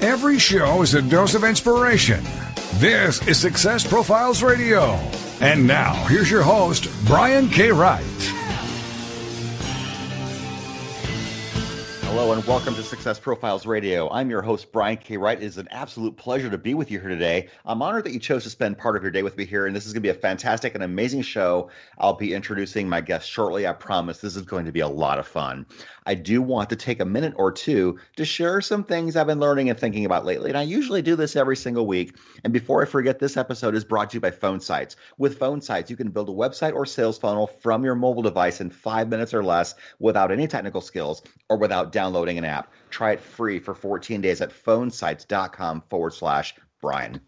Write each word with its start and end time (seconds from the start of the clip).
Every 0.00 0.38
show 0.38 0.82
is 0.82 0.94
a 0.94 1.02
dose 1.02 1.34
of 1.34 1.42
inspiration. 1.42 2.22
This 2.74 3.26
is 3.26 3.36
Success 3.36 3.84
Profiles 3.84 4.44
Radio. 4.44 4.92
And 5.40 5.66
now, 5.66 5.92
here's 6.06 6.30
your 6.30 6.42
host, 6.42 6.88
Brian 7.04 7.48
K. 7.48 7.72
Wright. 7.72 8.04
Hello 12.02 12.32
and 12.32 12.44
welcome 12.46 12.74
to 12.74 12.82
Success 12.82 13.20
Profiles 13.20 13.66
Radio. 13.66 14.08
I'm 14.10 14.30
your 14.30 14.42
host, 14.42 14.72
Brian 14.72 14.96
K. 14.96 15.16
Wright. 15.16 15.40
It 15.40 15.44
is 15.44 15.58
an 15.58 15.68
absolute 15.70 16.16
pleasure 16.16 16.50
to 16.50 16.58
be 16.58 16.74
with 16.74 16.90
you 16.90 16.98
here 17.00 17.10
today. 17.10 17.48
I'm 17.64 17.82
honored 17.82 18.04
that 18.04 18.12
you 18.12 18.18
chose 18.18 18.44
to 18.44 18.50
spend 18.50 18.78
part 18.78 18.96
of 18.96 19.02
your 19.02 19.12
day 19.12 19.22
with 19.22 19.36
me 19.36 19.44
here, 19.44 19.66
and 19.66 19.76
this 19.76 19.86
is 19.86 19.92
going 19.92 20.02
to 20.02 20.06
be 20.06 20.08
a 20.08 20.14
fantastic 20.14 20.74
and 20.74 20.82
amazing 20.82 21.22
show. 21.22 21.70
I'll 21.98 22.14
be 22.14 22.34
introducing 22.34 22.88
my 22.88 23.00
guest 23.00 23.28
shortly. 23.30 23.66
I 23.66 23.72
promise 23.72 24.18
this 24.18 24.36
is 24.36 24.42
going 24.42 24.64
to 24.64 24.72
be 24.72 24.80
a 24.80 24.88
lot 24.88 25.18
of 25.18 25.28
fun. 25.28 25.66
I 26.08 26.14
do 26.14 26.40
want 26.40 26.70
to 26.70 26.76
take 26.76 27.00
a 27.00 27.04
minute 27.04 27.34
or 27.36 27.52
two 27.52 27.98
to 28.16 28.24
share 28.24 28.62
some 28.62 28.82
things 28.82 29.14
I've 29.14 29.26
been 29.26 29.40
learning 29.40 29.68
and 29.68 29.78
thinking 29.78 30.06
about 30.06 30.24
lately, 30.24 30.48
and 30.48 30.56
I 30.56 30.62
usually 30.62 31.02
do 31.02 31.16
this 31.16 31.36
every 31.36 31.54
single 31.54 31.86
week. 31.86 32.16
And 32.44 32.50
before 32.50 32.80
I 32.80 32.86
forget, 32.86 33.18
this 33.18 33.36
episode 33.36 33.74
is 33.74 33.84
brought 33.84 34.08
to 34.10 34.14
you 34.14 34.20
by 34.22 34.30
Phone 34.30 34.58
Sites. 34.58 34.96
With 35.18 35.38
Phone 35.38 35.60
Sites, 35.60 35.90
you 35.90 35.98
can 35.98 36.08
build 36.08 36.30
a 36.30 36.32
website 36.32 36.72
or 36.72 36.86
sales 36.86 37.18
funnel 37.18 37.46
from 37.46 37.84
your 37.84 37.94
mobile 37.94 38.22
device 38.22 38.62
in 38.62 38.70
five 38.70 39.10
minutes 39.10 39.34
or 39.34 39.44
less 39.44 39.74
without 39.98 40.32
any 40.32 40.48
technical 40.48 40.80
skills 40.80 41.20
or 41.50 41.58
without 41.58 41.92
downloading 41.92 42.38
an 42.38 42.46
app. 42.46 42.72
Try 42.88 43.12
it 43.12 43.20
free 43.20 43.58
for 43.58 43.74
14 43.74 44.22
days 44.22 44.40
at 44.40 44.48
phonesites.com 44.48 45.82
forward 45.90 46.14
slash 46.14 46.54
Brian. 46.80 47.20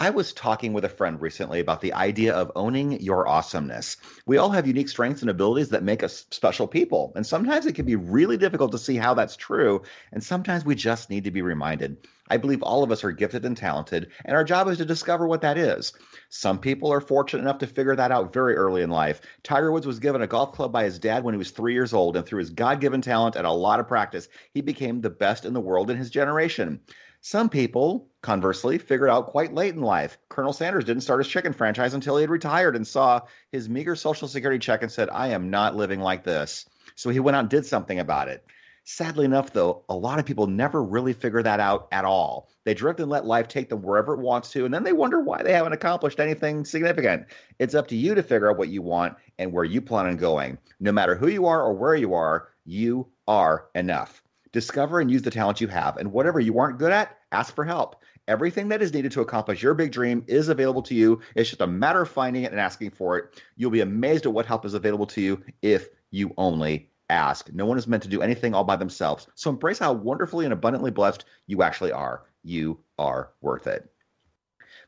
I 0.00 0.08
was 0.08 0.32
talking 0.32 0.72
with 0.72 0.86
a 0.86 0.88
friend 0.88 1.20
recently 1.20 1.60
about 1.60 1.82
the 1.82 1.92
idea 1.92 2.32
of 2.32 2.50
owning 2.56 2.98
your 3.02 3.28
awesomeness. 3.28 3.98
We 4.24 4.38
all 4.38 4.48
have 4.48 4.66
unique 4.66 4.88
strengths 4.88 5.20
and 5.20 5.30
abilities 5.30 5.68
that 5.68 5.82
make 5.82 6.02
us 6.02 6.24
special 6.30 6.66
people, 6.66 7.12
and 7.16 7.26
sometimes 7.26 7.66
it 7.66 7.74
can 7.74 7.84
be 7.84 7.96
really 7.96 8.38
difficult 8.38 8.72
to 8.72 8.78
see 8.78 8.96
how 8.96 9.12
that's 9.12 9.36
true, 9.36 9.82
and 10.10 10.24
sometimes 10.24 10.64
we 10.64 10.74
just 10.74 11.10
need 11.10 11.24
to 11.24 11.30
be 11.30 11.42
reminded. 11.42 11.98
I 12.30 12.38
believe 12.38 12.62
all 12.62 12.82
of 12.82 12.90
us 12.90 13.04
are 13.04 13.12
gifted 13.12 13.44
and 13.44 13.54
talented, 13.54 14.10
and 14.24 14.34
our 14.34 14.42
job 14.42 14.68
is 14.68 14.78
to 14.78 14.86
discover 14.86 15.26
what 15.26 15.42
that 15.42 15.58
is. 15.58 15.92
Some 16.30 16.58
people 16.58 16.90
are 16.90 17.02
fortunate 17.02 17.42
enough 17.42 17.58
to 17.58 17.66
figure 17.66 17.94
that 17.94 18.10
out 18.10 18.32
very 18.32 18.56
early 18.56 18.80
in 18.80 18.88
life. 18.88 19.20
Tiger 19.42 19.70
Woods 19.70 19.86
was 19.86 19.98
given 19.98 20.22
a 20.22 20.26
golf 20.26 20.54
club 20.54 20.72
by 20.72 20.84
his 20.84 20.98
dad 20.98 21.24
when 21.24 21.34
he 21.34 21.38
was 21.38 21.50
three 21.50 21.74
years 21.74 21.92
old, 21.92 22.16
and 22.16 22.24
through 22.24 22.38
his 22.38 22.48
God 22.48 22.80
given 22.80 23.02
talent 23.02 23.36
and 23.36 23.46
a 23.46 23.52
lot 23.52 23.80
of 23.80 23.86
practice, 23.86 24.28
he 24.54 24.62
became 24.62 25.02
the 25.02 25.10
best 25.10 25.44
in 25.44 25.52
the 25.52 25.60
world 25.60 25.90
in 25.90 25.98
his 25.98 26.08
generation. 26.08 26.80
Some 27.22 27.50
people, 27.50 28.08
conversely, 28.22 28.78
figured 28.78 29.10
out 29.10 29.26
quite 29.26 29.52
late 29.52 29.74
in 29.74 29.82
life. 29.82 30.16
Colonel 30.30 30.54
Sanders 30.54 30.84
didn't 30.84 31.02
start 31.02 31.22
his 31.22 31.30
chicken 31.30 31.52
franchise 31.52 31.92
until 31.92 32.16
he 32.16 32.22
had 32.22 32.30
retired 32.30 32.76
and 32.76 32.86
saw 32.86 33.20
his 33.52 33.68
meager 33.68 33.94
Social 33.94 34.26
Security 34.26 34.58
check 34.58 34.82
and 34.82 34.90
said, 34.90 35.10
I 35.10 35.28
am 35.28 35.50
not 35.50 35.76
living 35.76 36.00
like 36.00 36.24
this. 36.24 36.64
So 36.94 37.10
he 37.10 37.20
went 37.20 37.36
out 37.36 37.40
and 37.40 37.48
did 37.50 37.66
something 37.66 37.98
about 37.98 38.28
it. 38.28 38.44
Sadly 38.84 39.26
enough, 39.26 39.52
though, 39.52 39.84
a 39.90 39.94
lot 39.94 40.18
of 40.18 40.24
people 40.24 40.46
never 40.46 40.82
really 40.82 41.12
figure 41.12 41.42
that 41.42 41.60
out 41.60 41.88
at 41.92 42.06
all. 42.06 42.48
They 42.64 42.72
drift 42.72 43.00
and 43.00 43.10
let 43.10 43.26
life 43.26 43.46
take 43.46 43.68
them 43.68 43.82
wherever 43.82 44.14
it 44.14 44.20
wants 44.20 44.50
to, 44.52 44.64
and 44.64 44.72
then 44.72 44.82
they 44.82 44.94
wonder 44.94 45.20
why 45.20 45.42
they 45.42 45.52
haven't 45.52 45.74
accomplished 45.74 46.20
anything 46.20 46.64
significant. 46.64 47.26
It's 47.58 47.74
up 47.74 47.88
to 47.88 47.96
you 47.96 48.14
to 48.14 48.22
figure 48.22 48.50
out 48.50 48.56
what 48.56 48.70
you 48.70 48.80
want 48.80 49.16
and 49.38 49.52
where 49.52 49.64
you 49.64 49.82
plan 49.82 50.06
on 50.06 50.16
going. 50.16 50.56
No 50.80 50.90
matter 50.90 51.14
who 51.14 51.28
you 51.28 51.46
are 51.46 51.62
or 51.62 51.74
where 51.74 51.94
you 51.94 52.14
are, 52.14 52.48
you 52.64 53.08
are 53.28 53.66
enough. 53.74 54.22
Discover 54.52 55.00
and 55.00 55.10
use 55.10 55.22
the 55.22 55.30
talent 55.30 55.60
you 55.60 55.68
have, 55.68 55.96
and 55.96 56.12
whatever 56.12 56.40
you 56.40 56.58
aren't 56.58 56.78
good 56.78 56.92
at, 56.92 57.16
ask 57.30 57.54
for 57.54 57.64
help. 57.64 58.02
Everything 58.26 58.68
that 58.68 58.82
is 58.82 58.92
needed 58.92 59.12
to 59.12 59.20
accomplish 59.20 59.62
your 59.62 59.74
big 59.74 59.92
dream 59.92 60.24
is 60.26 60.48
available 60.48 60.82
to 60.82 60.94
you. 60.94 61.20
It's 61.34 61.50
just 61.50 61.60
a 61.60 61.66
matter 61.66 62.02
of 62.02 62.08
finding 62.08 62.42
it 62.42 62.52
and 62.52 62.60
asking 62.60 62.90
for 62.90 63.16
it. 63.18 63.42
You'll 63.56 63.70
be 63.70 63.80
amazed 63.80 64.26
at 64.26 64.32
what 64.32 64.46
help 64.46 64.64
is 64.64 64.74
available 64.74 65.06
to 65.06 65.20
you 65.20 65.42
if 65.62 65.88
you 66.10 66.34
only 66.36 66.90
ask. 67.08 67.52
No 67.52 67.66
one 67.66 67.78
is 67.78 67.86
meant 67.86 68.02
to 68.04 68.08
do 68.08 68.22
anything 68.22 68.54
all 68.54 68.64
by 68.64 68.76
themselves. 68.76 69.26
So 69.34 69.50
embrace 69.50 69.78
how 69.78 69.92
wonderfully 69.92 70.46
and 70.46 70.52
abundantly 70.52 70.90
blessed 70.90 71.24
you 71.46 71.62
actually 71.62 71.92
are. 71.92 72.24
You 72.42 72.80
are 72.98 73.30
worth 73.40 73.66
it. 73.66 73.90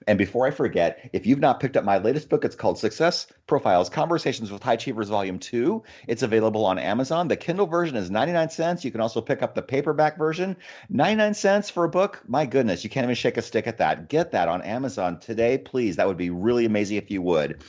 And 0.06 0.18
before 0.18 0.46
I 0.46 0.50
forget, 0.50 1.10
if 1.12 1.26
you've 1.26 1.38
not 1.38 1.60
picked 1.60 1.76
up 1.76 1.84
my 1.84 1.98
latest 1.98 2.28
book, 2.28 2.44
it's 2.44 2.56
called 2.56 2.78
Success 2.78 3.26
Profiles 3.46 3.88
Conversations 3.88 4.50
with 4.50 4.62
High 4.62 4.74
Achievers 4.74 5.08
Volume 5.08 5.38
2. 5.38 5.82
It's 6.08 6.22
available 6.22 6.64
on 6.64 6.78
Amazon. 6.78 7.28
The 7.28 7.36
Kindle 7.36 7.66
version 7.66 7.96
is 7.96 8.10
99 8.10 8.50
cents. 8.50 8.84
You 8.84 8.90
can 8.90 9.00
also 9.00 9.20
pick 9.20 9.42
up 9.42 9.54
the 9.54 9.62
paperback 9.62 10.18
version. 10.18 10.56
99 10.88 11.34
cents 11.34 11.70
for 11.70 11.84
a 11.84 11.88
book? 11.88 12.22
My 12.26 12.46
goodness, 12.46 12.84
you 12.84 12.90
can't 12.90 13.04
even 13.04 13.14
shake 13.14 13.36
a 13.36 13.42
stick 13.42 13.66
at 13.66 13.78
that. 13.78 14.08
Get 14.08 14.32
that 14.32 14.48
on 14.48 14.62
Amazon 14.62 15.20
today, 15.20 15.58
please. 15.58 15.96
That 15.96 16.08
would 16.08 16.16
be 16.16 16.30
really 16.30 16.64
amazing 16.64 16.96
if 16.96 17.10
you 17.10 17.22
would. 17.22 17.62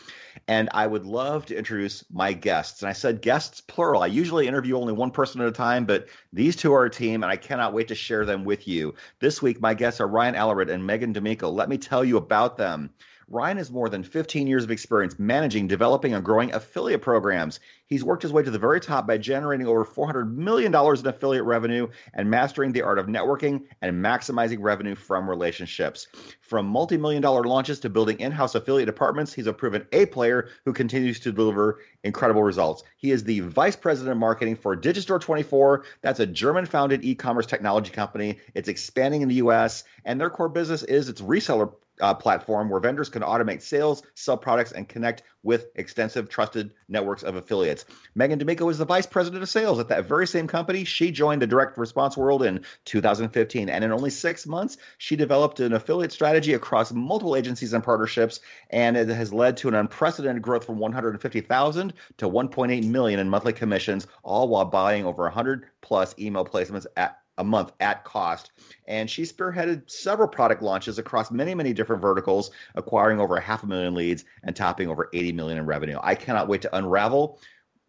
And 0.47 0.69
I 0.73 0.87
would 0.87 1.05
love 1.05 1.45
to 1.47 1.57
introduce 1.57 2.03
my 2.11 2.33
guests. 2.33 2.81
And 2.81 2.89
I 2.89 2.93
said 2.93 3.21
guests 3.21 3.61
plural. 3.61 4.03
I 4.03 4.07
usually 4.07 4.47
interview 4.47 4.77
only 4.77 4.93
one 4.93 5.11
person 5.11 5.41
at 5.41 5.47
a 5.47 5.51
time, 5.51 5.85
but 5.85 6.07
these 6.31 6.55
two 6.55 6.73
are 6.73 6.85
a 6.85 6.89
team, 6.89 7.23
and 7.23 7.31
I 7.31 7.37
cannot 7.37 7.73
wait 7.73 7.87
to 7.89 7.95
share 7.95 8.25
them 8.25 8.43
with 8.43 8.67
you. 8.67 8.95
This 9.19 9.41
week, 9.41 9.61
my 9.61 9.73
guests 9.73 10.01
are 10.01 10.07
Ryan 10.07 10.35
Allred 10.35 10.71
and 10.71 10.85
Megan 10.85 11.13
D'Amico. 11.13 11.49
Let 11.49 11.69
me 11.69 11.77
tell 11.77 12.03
you 12.03 12.17
about 12.17 12.57
them. 12.57 12.91
Ryan 13.27 13.57
has 13.57 13.71
more 13.71 13.89
than 13.89 14.03
15 14.03 14.47
years 14.47 14.63
of 14.63 14.71
experience 14.71 15.17
managing, 15.17 15.67
developing, 15.67 16.13
and 16.13 16.23
growing 16.23 16.53
affiliate 16.53 17.01
programs. 17.01 17.59
He's 17.85 18.03
worked 18.03 18.23
his 18.23 18.33
way 18.33 18.43
to 18.43 18.51
the 18.51 18.59
very 18.59 18.79
top 18.79 19.07
by 19.07 19.17
generating 19.17 19.67
over 19.67 19.85
$400 19.85 20.33
million 20.33 20.73
in 20.73 21.07
affiliate 21.07 21.45
revenue 21.45 21.87
and 22.13 22.29
mastering 22.29 22.71
the 22.71 22.81
art 22.81 22.99
of 22.99 23.07
networking 23.07 23.63
and 23.81 24.03
maximizing 24.03 24.57
revenue 24.59 24.95
from 24.95 25.29
relationships. 25.29 26.07
From 26.41 26.65
multi 26.65 26.97
million 26.97 27.21
dollar 27.21 27.43
launches 27.43 27.79
to 27.81 27.89
building 27.89 28.19
in 28.19 28.31
house 28.31 28.55
affiliate 28.55 28.87
departments, 28.87 29.33
he's 29.33 29.47
a 29.47 29.53
proven 29.53 29.85
A 29.91 30.05
player 30.07 30.49
who 30.65 30.73
continues 30.73 31.19
to 31.21 31.31
deliver 31.31 31.79
incredible 32.03 32.43
results. 32.43 32.83
He 32.97 33.11
is 33.11 33.23
the 33.23 33.41
vice 33.41 33.75
president 33.75 34.11
of 34.11 34.17
marketing 34.17 34.55
for 34.55 34.75
Digistore 34.75 35.21
24. 35.21 35.85
That's 36.01 36.19
a 36.19 36.25
German 36.25 36.65
founded 36.65 37.03
e 37.03 37.15
commerce 37.15 37.45
technology 37.45 37.91
company. 37.91 38.39
It's 38.53 38.69
expanding 38.69 39.21
in 39.21 39.29
the 39.29 39.35
US, 39.35 39.83
and 40.05 40.19
their 40.19 40.29
core 40.29 40.49
business 40.49 40.83
is 40.83 41.09
its 41.09 41.21
reseller 41.21 41.73
uh, 42.01 42.13
platform 42.13 42.69
where 42.69 42.79
vendors 42.79 43.09
can 43.09 43.21
automate 43.21 43.61
sales, 43.61 44.03
sell 44.15 44.37
products, 44.37 44.71
and 44.71 44.89
connect 44.89 45.23
with 45.43 45.67
extensive 45.75 46.29
trusted 46.29 46.73
networks 46.87 47.21
of 47.23 47.35
affiliates. 47.35 47.85
Megan 48.15 48.39
D'Amico 48.39 48.67
is 48.69 48.77
the 48.77 48.85
vice 48.85 49.05
president 49.05 49.43
of 49.43 49.49
sales 49.49 49.79
at 49.79 49.89
that 49.89 50.05
very 50.05 50.25
same 50.25 50.47
company. 50.47 50.83
She 50.83 51.11
joined 51.11 51.41
the 51.41 51.47
direct 51.47 51.77
response 51.77 52.15
world 52.15 52.43
in 52.43 52.63
2015, 52.85 53.69
and 53.69 53.83
in 53.83 53.91
only 53.91 54.09
six 54.09 54.47
months, 54.47 54.77
she 54.97 55.15
developed 55.15 55.59
an 55.59 55.73
affiliate 55.73 56.11
strategy 56.11 56.53
across 56.53 56.91
multiple 56.91 57.35
agencies 57.35 57.73
and 57.73 57.83
partnerships, 57.83 58.39
and 58.69 58.95
it 58.95 59.09
has 59.09 59.33
led 59.33 59.57
to 59.57 59.67
an 59.67 59.75
unprecedented 59.75 60.41
growth 60.41 60.65
from 60.65 60.79
150,000 60.79 61.93
to 62.17 62.29
1.8 62.29 62.85
million 62.85 63.19
in 63.19 63.29
monthly 63.29 63.53
commissions, 63.53 64.07
all 64.23 64.47
while 64.47 64.65
buying 64.65 65.05
over 65.05 65.23
100 65.23 65.65
plus 65.81 66.15
email 66.17 66.45
placements 66.45 66.85
at 66.95 67.19
a 67.37 67.43
month 67.43 67.71
at 67.79 68.03
cost. 68.03 68.51
And 68.87 69.09
she 69.09 69.23
spearheaded 69.23 69.89
several 69.89 70.27
product 70.27 70.61
launches 70.61 70.99
across 70.99 71.31
many, 71.31 71.55
many 71.55 71.73
different 71.73 72.01
verticals, 72.01 72.51
acquiring 72.75 73.19
over 73.19 73.37
a 73.37 73.41
half 73.41 73.63
a 73.63 73.67
million 73.67 73.95
leads 73.95 74.25
and 74.43 74.55
topping 74.55 74.87
over 74.87 75.09
80 75.13 75.33
million 75.33 75.57
in 75.57 75.65
revenue. 75.65 75.99
I 76.01 76.15
cannot 76.15 76.47
wait 76.47 76.61
to 76.63 76.75
unravel 76.75 77.39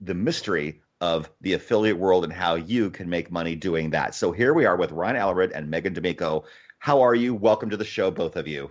the 0.00 0.14
mystery 0.14 0.80
of 1.00 1.30
the 1.40 1.52
affiliate 1.52 1.98
world 1.98 2.24
and 2.24 2.32
how 2.32 2.54
you 2.54 2.90
can 2.90 3.10
make 3.10 3.30
money 3.30 3.54
doing 3.54 3.90
that. 3.90 4.14
So 4.14 4.32
here 4.32 4.54
we 4.54 4.64
are 4.64 4.76
with 4.76 4.92
Ryan 4.92 5.16
Allred 5.16 5.52
and 5.54 5.68
Megan 5.68 5.92
D'Amico. 5.92 6.44
How 6.78 7.02
are 7.02 7.14
you? 7.14 7.34
Welcome 7.34 7.70
to 7.70 7.76
the 7.76 7.84
show, 7.84 8.10
both 8.10 8.36
of 8.36 8.48
you. 8.48 8.70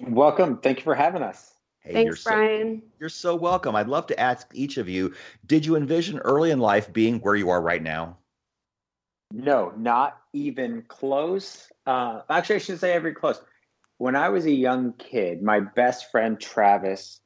Welcome. 0.00 0.58
Thank 0.58 0.78
you 0.78 0.84
for 0.84 0.94
having 0.94 1.22
us. 1.22 1.52
Hey, 1.80 1.92
Thanks, 1.92 2.24
you're 2.24 2.32
Brian. 2.32 2.82
You're 2.98 3.08
so 3.08 3.34
welcome. 3.36 3.76
I'd 3.76 3.88
love 3.88 4.06
to 4.06 4.18
ask 4.18 4.48
each 4.54 4.78
of 4.78 4.88
you, 4.88 5.14
did 5.46 5.66
you 5.66 5.76
envision 5.76 6.18
early 6.20 6.50
in 6.50 6.58
life 6.58 6.92
being 6.92 7.20
where 7.20 7.36
you 7.36 7.50
are 7.50 7.60
right 7.60 7.82
now? 7.82 8.16
No, 9.32 9.72
not 9.76 10.18
even 10.32 10.82
close. 10.86 11.70
Uh, 11.86 12.20
actually, 12.30 12.56
I 12.56 12.58
should 12.58 12.80
say 12.80 12.92
every 12.92 13.14
close. 13.14 13.40
When 13.98 14.16
I 14.16 14.28
was 14.28 14.46
a 14.46 14.50
young 14.50 14.92
kid, 14.92 15.42
my 15.42 15.60
best 15.60 16.10
friend 16.10 16.38
Travis, 16.40 17.20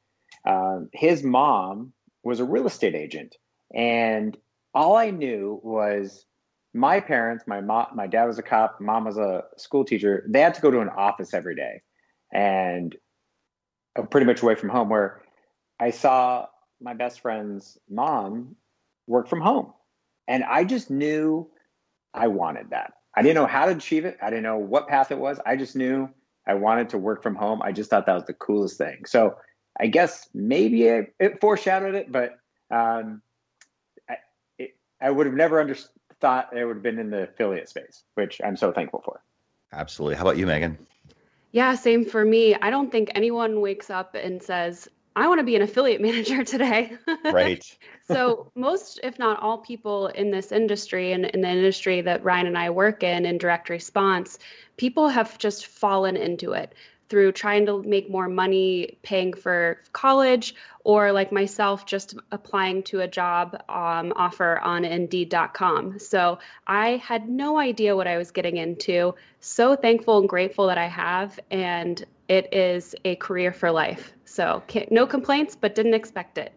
uh, 0.45 0.79
his 0.93 1.23
mom 1.23 1.93
was 2.23 2.39
a 2.39 2.45
real 2.45 2.67
estate 2.67 2.95
agent, 2.95 3.35
and 3.73 4.37
all 4.73 4.95
I 4.95 5.11
knew 5.11 5.59
was 5.63 6.25
my 6.73 6.99
parents. 6.99 7.45
My 7.47 7.61
mom, 7.61 7.87
my 7.95 8.07
dad 8.07 8.25
was 8.25 8.39
a 8.39 8.43
cop. 8.43 8.79
Mom 8.79 9.05
was 9.05 9.17
a 9.17 9.43
school 9.57 9.85
teacher. 9.85 10.25
They 10.27 10.41
had 10.41 10.55
to 10.55 10.61
go 10.61 10.71
to 10.71 10.79
an 10.79 10.89
office 10.89 11.33
every 11.33 11.55
day, 11.55 11.81
and 12.33 12.95
I'm 13.95 14.07
pretty 14.07 14.25
much 14.25 14.41
away 14.41 14.55
from 14.55 14.69
home. 14.69 14.89
Where 14.89 15.21
I 15.79 15.91
saw 15.91 16.47
my 16.81 16.93
best 16.93 17.21
friend's 17.21 17.77
mom 17.89 18.55
work 19.07 19.27
from 19.27 19.41
home, 19.41 19.73
and 20.27 20.43
I 20.43 20.63
just 20.63 20.89
knew 20.89 21.49
I 22.13 22.27
wanted 22.27 22.69
that. 22.71 22.93
I 23.15 23.21
didn't 23.21 23.35
know 23.35 23.47
how 23.47 23.65
to 23.65 23.71
achieve 23.71 24.05
it. 24.05 24.17
I 24.21 24.29
didn't 24.29 24.43
know 24.43 24.57
what 24.57 24.87
path 24.87 25.11
it 25.11 25.17
was. 25.17 25.39
I 25.45 25.55
just 25.55 25.75
knew 25.75 26.09
I 26.47 26.53
wanted 26.53 26.89
to 26.89 26.97
work 26.97 27.21
from 27.21 27.35
home. 27.35 27.61
I 27.61 27.71
just 27.71 27.89
thought 27.89 28.05
that 28.05 28.13
was 28.13 28.25
the 28.25 28.33
coolest 28.33 28.77
thing. 28.77 29.05
So 29.05 29.35
I 29.79 29.87
guess 29.87 30.29
maybe 30.33 30.83
it, 30.83 31.13
it 31.19 31.41
foreshadowed 31.41 31.95
it, 31.95 32.11
but 32.11 32.37
um, 32.71 33.21
I, 34.09 34.15
it, 34.57 34.75
I 35.01 35.11
would 35.11 35.25
have 35.25 35.35
never 35.35 35.59
under, 35.59 35.75
thought 36.19 36.49
it 36.55 36.65
would 36.65 36.77
have 36.77 36.83
been 36.83 36.99
in 36.99 37.09
the 37.09 37.23
affiliate 37.23 37.69
space, 37.69 38.03
which 38.15 38.41
I'm 38.43 38.57
so 38.57 38.71
thankful 38.71 39.01
for. 39.03 39.21
Absolutely. 39.71 40.15
How 40.15 40.23
about 40.23 40.37
you, 40.37 40.45
Megan? 40.45 40.77
Yeah, 41.51 41.75
same 41.75 42.05
for 42.05 42.23
me. 42.23 42.55
I 42.55 42.69
don't 42.69 42.91
think 42.91 43.11
anyone 43.15 43.61
wakes 43.61 43.89
up 43.89 44.15
and 44.15 44.41
says, 44.41 44.87
I 45.19 45.27
want 45.27 45.39
to 45.39 45.43
be 45.43 45.55
an 45.55 45.61
affiliate 45.61 46.01
manager 46.09 46.43
today. 46.43 46.93
Right. 47.25 47.63
so, 48.07 48.51
most, 48.55 48.99
if 49.03 49.19
not 49.19 49.41
all, 49.41 49.57
people 49.57 50.07
in 50.07 50.31
this 50.31 50.51
industry 50.51 51.11
and 51.11 51.25
in 51.25 51.41
the 51.41 51.49
industry 51.49 52.01
that 52.01 52.23
Ryan 52.23 52.47
and 52.47 52.57
I 52.57 52.69
work 52.69 53.03
in, 53.03 53.25
in 53.25 53.37
direct 53.37 53.69
response, 53.69 54.39
people 54.77 55.09
have 55.09 55.37
just 55.37 55.67
fallen 55.67 56.15
into 56.15 56.53
it 56.53 56.73
through 57.09 57.31
trying 57.31 57.65
to 57.65 57.81
make 57.83 58.09
more 58.09 58.29
money 58.29 58.97
paying 59.01 59.33
for 59.33 59.81
college 59.91 60.55
or 60.83 61.11
like 61.11 61.31
myself 61.31 61.85
just 61.85 62.15
applying 62.31 62.83
to 62.83 63.01
a 63.01 63.07
job 63.07 63.55
um, 63.67 64.13
offer 64.15 64.59
on 64.59 64.85
indeed.com 64.85 65.99
so 65.99 66.39
i 66.67 66.97
had 66.97 67.27
no 67.27 67.57
idea 67.57 67.95
what 67.95 68.07
i 68.07 68.17
was 68.17 68.31
getting 68.31 68.57
into. 68.57 69.15
So 69.41 69.75
thankful 69.75 70.19
and 70.19 70.29
grateful 70.29 70.67
that 70.67 70.77
i 70.77 70.87
have 70.87 71.39
and 71.49 72.03
it 72.27 72.53
is 72.53 72.95
a 73.03 73.15
career 73.15 73.51
for 73.51 73.71
life. 73.71 74.13
So 74.23 74.61
no 74.91 75.07
complaints 75.07 75.57
but 75.59 75.73
didn't 75.73 75.95
expect 75.95 76.37
it 76.37 76.53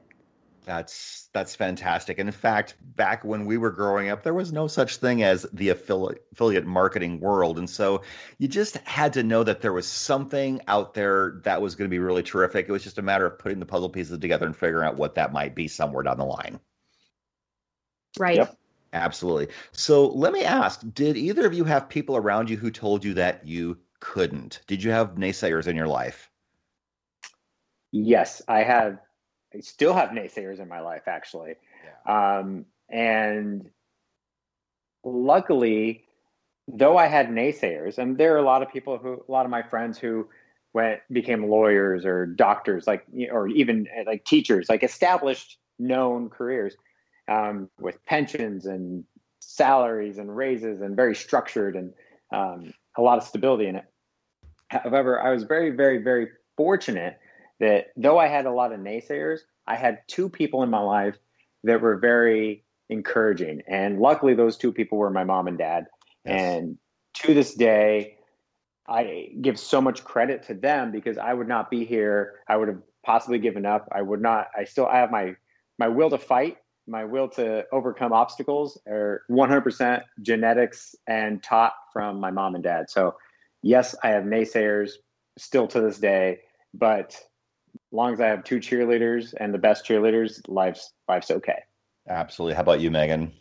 that's 0.65 1.29
that's 1.33 1.55
fantastic. 1.55 2.19
And 2.19 2.29
in 2.29 2.33
fact, 2.33 2.77
back 2.81 3.25
when 3.25 3.47
we 3.47 3.57
were 3.57 3.71
growing 3.71 4.09
up, 4.11 4.23
there 4.23 4.35
was 4.35 4.53
no 4.53 4.67
such 4.67 4.97
thing 4.97 5.23
as 5.23 5.47
the 5.53 5.71
affiliate 5.71 6.23
affiliate 6.33 6.67
marketing 6.67 7.21
world, 7.21 7.59
and 7.59 7.69
so 7.69 8.03
you 8.39 8.49
just 8.49 8.77
had 8.79 9.13
to 9.15 9.23
know 9.23 9.43
that 9.45 9.61
there 9.61 9.73
was 9.73 9.87
something 9.87 10.61
out 10.69 10.95
there 10.95 11.41
that 11.45 11.61
was 11.61 11.75
going 11.75 11.89
to 11.89 11.95
be 11.95 11.99
really 11.99 12.23
terrific. 12.23 12.69
It 12.69 12.73
was 12.73 12.85
just 12.85 12.99
a 12.99 13.03
matter 13.03 13.27
of 13.27 13.39
putting 13.39 13.61
the 13.61 13.67
puzzle 13.67 13.91
pieces 13.91 14.19
together 14.19 14.47
and 14.47 14.57
figuring 14.57 14.87
out 14.87 14.97
what 14.97 15.17
that 15.17 15.33
might 15.33 15.55
be 15.55 15.69
somewhere 15.69 16.03
down 16.03 16.19
the 16.19 16.25
line. 16.25 16.61
Right. 18.19 18.37
Yep. 18.37 18.57
Absolutely. 18.93 19.49
So 19.73 20.09
let 20.09 20.33
me 20.33 20.45
ask: 20.45 20.83
Did 20.93 21.17
either 21.17 21.47
of 21.47 21.55
you 21.55 21.65
have 21.65 21.89
people 21.89 22.17
around 22.17 22.51
you 22.51 22.57
who 22.57 22.71
told 22.71 23.05
you 23.05 23.15
that 23.15 23.47
you 23.47 23.79
couldn't? 24.01 24.61
Did 24.67 24.83
you 24.83 24.91
have 24.91 25.15
naysayers 25.15 25.67
in 25.67 25.77
your 25.77 25.89
life? 25.89 26.31
Yes, 27.91 28.43
I 28.49 28.63
had 28.63 28.99
I 29.55 29.61
still 29.61 29.95
have 29.95 30.11
naysayers 30.11 30.61
in 30.61 30.69
my 30.69 30.81
life, 30.81 31.03
actually. 31.07 31.55
Yeah. 32.07 32.39
Um, 32.39 32.67
and 32.89 33.71
luckily, 35.05 36.05
though 36.69 36.97
I 36.97 37.07
had 37.07 37.29
naysayers, 37.29 37.99
and 37.99 38.17
there 38.19 38.35
are 38.35 38.39
a 38.39 38.45
lot 38.45 38.63
of 38.63 38.73
people 38.73 38.99
who, 38.99 39.23
a 39.27 39.33
lot 39.33 39.45
of 39.45 39.51
my 39.51 39.63
friends 39.63 39.99
who 39.99 40.29
went 40.73 41.01
became 41.11 41.49
lawyers 41.49 42.05
or 42.05 42.27
doctors, 42.27 42.87
like 42.87 43.05
or 43.31 43.49
even 43.49 43.87
like 44.07 44.25
teachers, 44.25 44.69
like 44.69 44.83
established, 44.83 45.59
known 45.79 46.31
careers 46.31 46.77
um, 47.29 47.69
with 47.81 48.05
pensions 48.07 48.67
and 48.67 49.05
salaries 49.41 50.19
and 50.19 50.35
raises 50.35 50.81
and 50.81 50.97
very 50.97 51.15
structured 51.15 51.77
and 51.77 51.93
um, 52.33 52.73
a 52.97 53.03
lot 53.03 53.19
of 53.19 53.25
stability 53.25 53.67
in 53.67 53.77
it. 53.77 53.85
However, 54.69 55.21
I 55.21 55.31
was 55.31 55.43
very, 55.43 55.71
very, 55.71 55.99
very 55.99 56.29
fortunate 56.57 57.19
that 57.63 57.87
though 57.97 58.19
I 58.19 58.27
had 58.27 58.45
a 58.45 58.53
lot 58.53 58.73
of 58.73 58.81
naysayers, 58.81 59.39
I 59.67 59.77
had 59.77 60.01
two 60.09 60.29
people 60.29 60.63
in 60.65 60.71
my 60.71 60.81
life 60.81 61.17
that 61.63 61.81
were 61.81 61.97
very 61.97 62.65
encouraging. 62.91 63.63
And 63.69 64.01
luckily, 64.01 64.35
those 64.35 64.57
two 64.57 64.73
people 64.73 64.99
were 64.99 65.11
my 65.11 65.23
mom 65.23 65.47
and 65.47 65.57
dad. 65.57 65.87
Yes. 66.27 66.41
And 66.41 66.79
to 67.23 67.35
this 67.35 67.55
day, 67.55 68.17
I 68.89 69.29
give 69.41 69.61
so 69.61 69.81
much 69.81 70.03
credit 70.03 70.43
to 70.49 70.55
them 70.55 70.91
because 70.91 71.19
I 71.19 71.33
would 71.33 71.47
not 71.47 71.71
be 71.71 71.85
here. 71.85 72.41
I 72.49 72.57
would 72.57 72.67
have 72.67 72.83
possibly 73.07 73.39
given 73.39 73.65
up. 73.65 73.89
I 73.93 74.03
would 74.03 74.21
not. 74.21 74.49
I 74.59 74.65
still 74.65 74.87
I 74.87 74.99
have 74.99 75.13
my 75.13 75.37
my 75.79 75.87
will 75.87 76.11
to 76.11 76.19
fight, 76.19 76.59
my 76.89 77.05
will 77.05 77.29
to 77.29 77.65
overcome 77.71 78.13
obstacles 78.13 78.77
are 78.89 79.23
100% 79.31 80.03
genetics 80.21 80.97
and 81.07 81.43
taught 81.43 81.75
from 81.93 82.19
my 82.19 82.31
mom 82.31 82.57
and 82.57 82.65
dad. 82.65 82.91
So, 82.91 83.15
yes, 83.63 83.95
I 84.03 84.09
have 84.09 84.25
naysayers 84.25 84.93
still 85.39 85.69
to 85.69 85.81
this 85.81 85.99
day, 85.99 86.41
but 86.75 87.21
long 87.93 88.13
as 88.13 88.21
I 88.21 88.27
have 88.27 88.45
two 88.45 88.59
cheerleaders 88.59 89.35
and 89.39 89.53
the 89.55 89.59
best 89.59 89.87
cheerleaders, 89.87 90.41
life's 90.49 90.93
life's 91.09 91.31
okay. 91.31 91.63
Absolutely. 92.09 92.55
How 92.55 92.63
about 92.63 92.81
you, 92.81 92.91
Megan? 92.91 93.33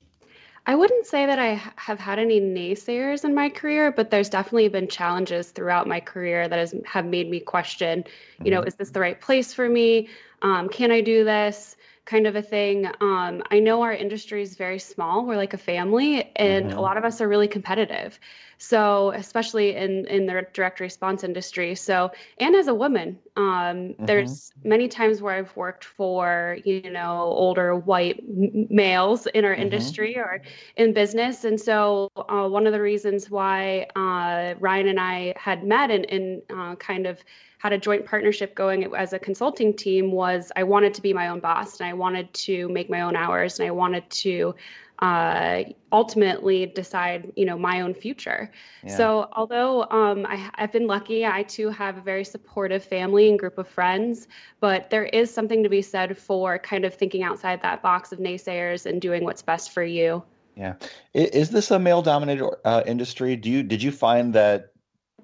I 0.65 0.75
wouldn't 0.75 1.07
say 1.07 1.25
that 1.25 1.39
I 1.39 1.59
have 1.75 2.00
had 2.00 2.19
any 2.19 2.39
naysayers 2.39 3.25
in 3.25 3.33
my 3.33 3.50
career, 3.50 3.92
but 3.92 4.12
there's 4.12 4.30
definitely 4.30 4.68
been 4.68 4.88
challenges 4.88 5.50
throughout 5.50 5.88
my 5.88 6.00
career 6.00 6.48
that 6.48 6.59
has 6.59 6.75
have 6.86 7.06
made 7.06 7.30
me 7.30 7.39
question, 7.39 8.03
mm-hmm. 8.03 8.45
you 8.45 8.51
know, 8.51 8.59
mm-hmm. 8.59 8.68
is 8.68 8.75
this 8.75 8.92
the 8.92 9.00
right 9.00 9.19
place 9.19 9.53
for 9.53 9.68
me? 9.68 10.09
Um, 10.44 10.69
can 10.69 10.92
I 10.92 11.01
do 11.01 11.24
this? 11.24 11.75
Kind 12.06 12.27
of 12.27 12.36
a 12.36 12.42
thing. 12.42 12.88
Um, 13.00 13.44
I 13.51 13.59
know 13.59 13.83
our 13.83 13.94
industry 13.94 14.42
is 14.42 14.56
very 14.56 14.80
small. 14.80 15.25
We're 15.25 15.38
like 15.38 15.53
a 15.53 15.57
family, 15.57 16.31
and 16.36 16.68
mm-hmm. 16.68 16.77
a 16.77 16.81
lot 16.81 16.98
of 16.98 17.06
us 17.06 17.21
are 17.21 17.27
really 17.27 17.48
competitive. 17.48 18.19
So, 18.57 19.12
especially 19.12 19.75
in 19.75 20.06
in 20.07 20.25
the 20.25 20.45
direct 20.53 20.80
response 20.80 21.24
industry. 21.24 21.74
So, 21.75 22.12
and 22.38 22.56
as 22.56 22.68
a 22.68 22.74
woman, 22.74 23.18
um, 23.36 23.44
mm-hmm. 23.45 24.06
there's 24.06 24.51
many 24.63 24.88
times 24.88 25.21
where 25.21 25.36
I've 25.36 25.56
worked 25.56 25.83
for 25.83 26.57
you 26.63 26.92
know 26.92 27.21
older 27.21 27.75
white 27.75 28.24
males 28.27 29.27
in 29.27 29.45
our 29.45 29.54
mm-hmm. 29.54 29.62
industry 29.62 30.18
or 30.18 30.42
in 30.75 30.94
business, 30.94 31.44
and 31.44 31.59
so 31.59 32.12
uh, 32.15 32.47
one 32.47 32.68
of 32.68 32.74
the 32.74 32.81
reasons 32.81 33.30
why 33.30 33.88
uh, 33.95 34.56
Ryan 34.59 34.88
and 34.89 35.00
I 35.00 35.33
had 35.38 35.63
met 35.63 35.92
and, 35.92 36.06
and 36.06 36.42
uh, 36.50 36.75
kind 36.75 37.07
of 37.07 37.24
had 37.62 37.74
a 37.74 37.78
joint 37.78 38.08
partnership 38.08 38.56
going 38.56 38.92
as 38.96 39.13
a 39.13 39.19
consulting 39.19 39.72
team 39.72 40.12
was 40.12 40.52
I 40.56 40.63
wanted 40.63 40.96
to 40.96 41.02
be 41.02 41.13
my 41.13 41.28
own 41.28 41.40
boss 41.40 41.80
and 41.80 41.88
I 41.88 41.94
wanted 41.94 42.34
to 42.34 42.68
make 42.69 42.90
my 42.90 43.02
own 43.02 43.16
hours 43.16 43.60
and 43.60 43.68
I 43.68 43.72
wanted 43.72 44.10
to 44.10 44.56
uh, 44.98 45.63
ultimately 45.92 46.66
decide, 46.66 47.31
you 47.36 47.46
know, 47.46 47.60
my 47.60 47.81
own 47.81 47.94
future. 47.94 48.52
Yeah. 48.84 48.98
So 48.98 49.30
although 49.34 49.84
um, 49.92 50.25
I, 50.28 50.50
have 50.56 50.72
been 50.72 50.88
lucky, 50.88 51.24
I 51.24 51.44
too 51.44 51.69
have 51.69 52.00
a 52.00 52.02
very 52.02 52.24
supportive 52.24 52.84
family 52.84 53.30
and 53.30 53.38
group 53.38 53.60
of 53.60 53.68
friends, 53.68 54.28
but 54.60 54.90
there 54.90 55.06
is 55.06 55.31
something 55.31 55.62
to 55.62 55.69
be 55.69 55.84
said 55.84 56.18
for 56.18 56.57
kind 56.57 56.84
of 56.84 56.96
thinking 56.96 57.22
outside 57.22 57.62
that 57.62 57.84
box 57.84 58.12
of 58.12 58.18
naysayers 58.18 58.88
and 58.88 59.00
doing 59.00 59.24
what's 59.24 59.44
best 59.44 59.72
for 59.72 59.84
you. 59.84 60.24
Yeah, 60.56 60.74
is 61.14 61.52
this 61.52 61.72
a 61.72 61.80
male-dominated 61.80 62.50
uh, 62.66 62.84
industry? 62.86 63.36
Do 63.36 63.50
you 63.50 63.64
did 63.64 63.81
you 63.81 63.92
find 63.92 64.34
that 64.34 64.70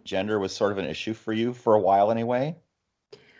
gender 0.07 0.39
was 0.39 0.55
sort 0.55 0.71
of 0.71 0.77
an 0.77 0.85
issue 0.85 1.13
for 1.13 1.33
you 1.33 1.53
for 1.53 1.75
a 1.75 1.79
while 1.79 2.09
anyway? 2.09 2.55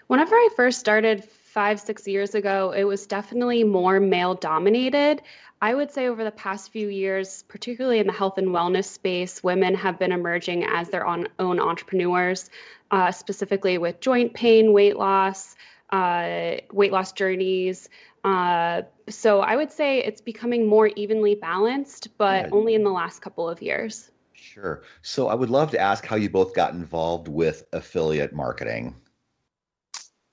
Whenever 0.08 0.36
I 0.36 0.50
first 0.56 0.80
started 0.80 1.24
five, 1.24 1.80
six 1.80 2.08
years 2.08 2.36
ago, 2.36 2.72
it 2.72 2.84
was 2.84 3.08
definitely 3.08 3.64
more 3.64 4.00
male 4.00 4.36
dominated. 4.36 5.22
I 5.62 5.74
would 5.74 5.92
say 5.92 6.08
over 6.08 6.24
the 6.24 6.32
past 6.32 6.72
few 6.72 6.88
years, 6.88 7.44
particularly 7.48 8.00
in 8.00 8.08
the 8.08 8.14
health 8.14 8.38
and 8.38 8.50
wellness 8.50 8.86
space, 8.86 9.44
women 9.44 9.74
have 9.74 9.98
been 9.98 10.12
emerging 10.12 10.66
as 10.66 10.90
their 10.90 11.08
own, 11.08 11.28
own 11.40 11.60
entrepreneurs, 11.60 12.50
uh, 12.92 13.12
specifically 13.12 13.78
with 13.80 14.00
joint 14.00 14.34
pain, 14.34 14.72
weight 14.72 14.98
loss, 14.98 15.56
uh, 15.90 16.58
weight 16.72 16.92
loss 16.92 17.12
journeys. 17.12 17.90
Uh, 18.24 18.84
so 19.10 19.40
I 19.40 19.56
would 19.56 19.72
say 19.72 20.00
it's 20.00 20.22
becoming 20.22 20.68
more 20.68 20.88
evenly 20.88 21.34
balanced, 21.34 22.10
but 22.18 22.46
yeah. 22.46 22.50
only 22.52 22.76
in 22.76 22.84
the 22.84 22.92
last 22.92 23.22
couple 23.22 23.50
of 23.50 23.62
years. 23.62 24.12
Sure. 24.54 24.84
So 25.02 25.28
I 25.28 25.36
would 25.36 25.50
love 25.50 25.72
to 25.72 25.80
ask 25.80 26.06
how 26.06 26.16
you 26.16 26.30
both 26.30 26.54
got 26.54 26.74
involved 26.74 27.28
with 27.28 27.66
affiliate 27.74 28.34
marketing. 28.34 28.96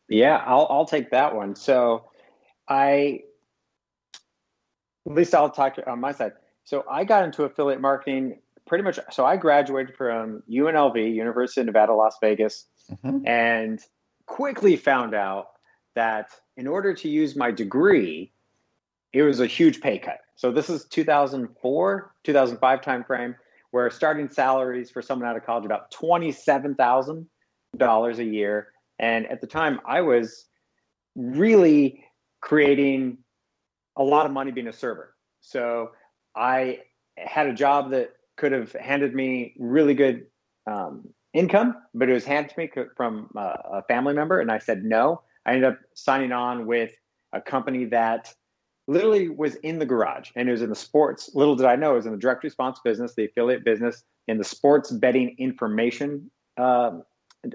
Yeah, 0.08 0.42
I'll 0.46 0.66
I'll 0.70 0.86
take 0.86 1.10
that 1.10 1.34
one. 1.34 1.56
So 1.56 2.10
I 2.68 3.20
at 5.06 5.12
least 5.12 5.34
I'll 5.34 5.50
talk 5.50 5.78
on 5.86 6.00
my 6.00 6.12
side. 6.12 6.32
So 6.64 6.84
I 6.90 7.04
got 7.04 7.24
into 7.24 7.44
affiliate 7.44 7.80
marketing 7.80 8.38
pretty 8.66 8.84
much 8.84 8.98
so 9.10 9.26
I 9.26 9.36
graduated 9.36 9.96
from 9.96 10.42
UNLV, 10.50 11.14
University 11.14 11.60
of 11.60 11.66
Nevada, 11.66 11.92
Las 11.92 12.16
Vegas, 12.20 12.66
mm-hmm. 12.90 13.26
and 13.26 13.80
quickly 14.26 14.76
found 14.76 15.14
out 15.14 15.48
that 15.94 16.30
in 16.56 16.66
order 16.66 16.94
to 16.94 17.08
use 17.08 17.34
my 17.36 17.50
degree, 17.50 18.32
it 19.12 19.22
was 19.22 19.40
a 19.40 19.46
huge 19.46 19.80
pay 19.80 19.98
cut. 19.98 20.20
So 20.36 20.50
this 20.50 20.70
is 20.70 20.84
2004, 20.86 22.14
2005 22.24 22.80
timeframe 22.80 23.34
where 23.74 23.90
starting 23.90 24.28
salaries 24.28 24.88
for 24.88 25.02
someone 25.02 25.28
out 25.28 25.36
of 25.36 25.44
college 25.44 25.64
about 25.64 25.90
$27,000 25.90 28.18
a 28.18 28.24
year. 28.24 28.68
And 29.00 29.26
at 29.26 29.40
the 29.40 29.48
time, 29.48 29.80
I 29.84 30.00
was 30.00 30.46
really 31.16 32.04
creating 32.40 33.18
a 33.96 34.02
lot 34.04 34.26
of 34.26 34.32
money 34.32 34.52
being 34.52 34.68
a 34.68 34.72
server. 34.72 35.16
So 35.40 35.90
I 36.36 36.82
had 37.18 37.48
a 37.48 37.52
job 37.52 37.90
that 37.90 38.10
could 38.36 38.52
have 38.52 38.70
handed 38.74 39.12
me 39.12 39.56
really 39.58 39.94
good 39.94 40.26
um, 40.68 41.08
income, 41.32 41.74
but 41.94 42.08
it 42.08 42.12
was 42.12 42.24
handed 42.24 42.54
to 42.54 42.60
me 42.60 42.70
from 42.96 43.28
a 43.34 43.82
family 43.88 44.14
member. 44.14 44.38
And 44.38 44.52
I 44.52 44.60
said 44.60 44.84
no. 44.84 45.22
I 45.46 45.54
ended 45.54 45.64
up 45.64 45.80
signing 45.94 46.30
on 46.30 46.66
with 46.66 46.92
a 47.32 47.40
company 47.40 47.86
that 47.86 48.32
literally 48.86 49.28
was 49.28 49.54
in 49.56 49.78
the 49.78 49.86
garage 49.86 50.30
and 50.36 50.48
it 50.48 50.52
was 50.52 50.62
in 50.62 50.68
the 50.68 50.76
sports. 50.76 51.30
Little 51.34 51.56
did 51.56 51.66
I 51.66 51.76
know 51.76 51.92
it 51.92 51.96
was 51.96 52.06
in 52.06 52.12
the 52.12 52.18
direct 52.18 52.44
response 52.44 52.80
business, 52.84 53.14
the 53.14 53.24
affiliate 53.24 53.64
business, 53.64 54.04
in 54.28 54.38
the 54.38 54.44
sports 54.44 54.90
betting 54.90 55.34
information 55.38 56.30
uh, 56.56 56.98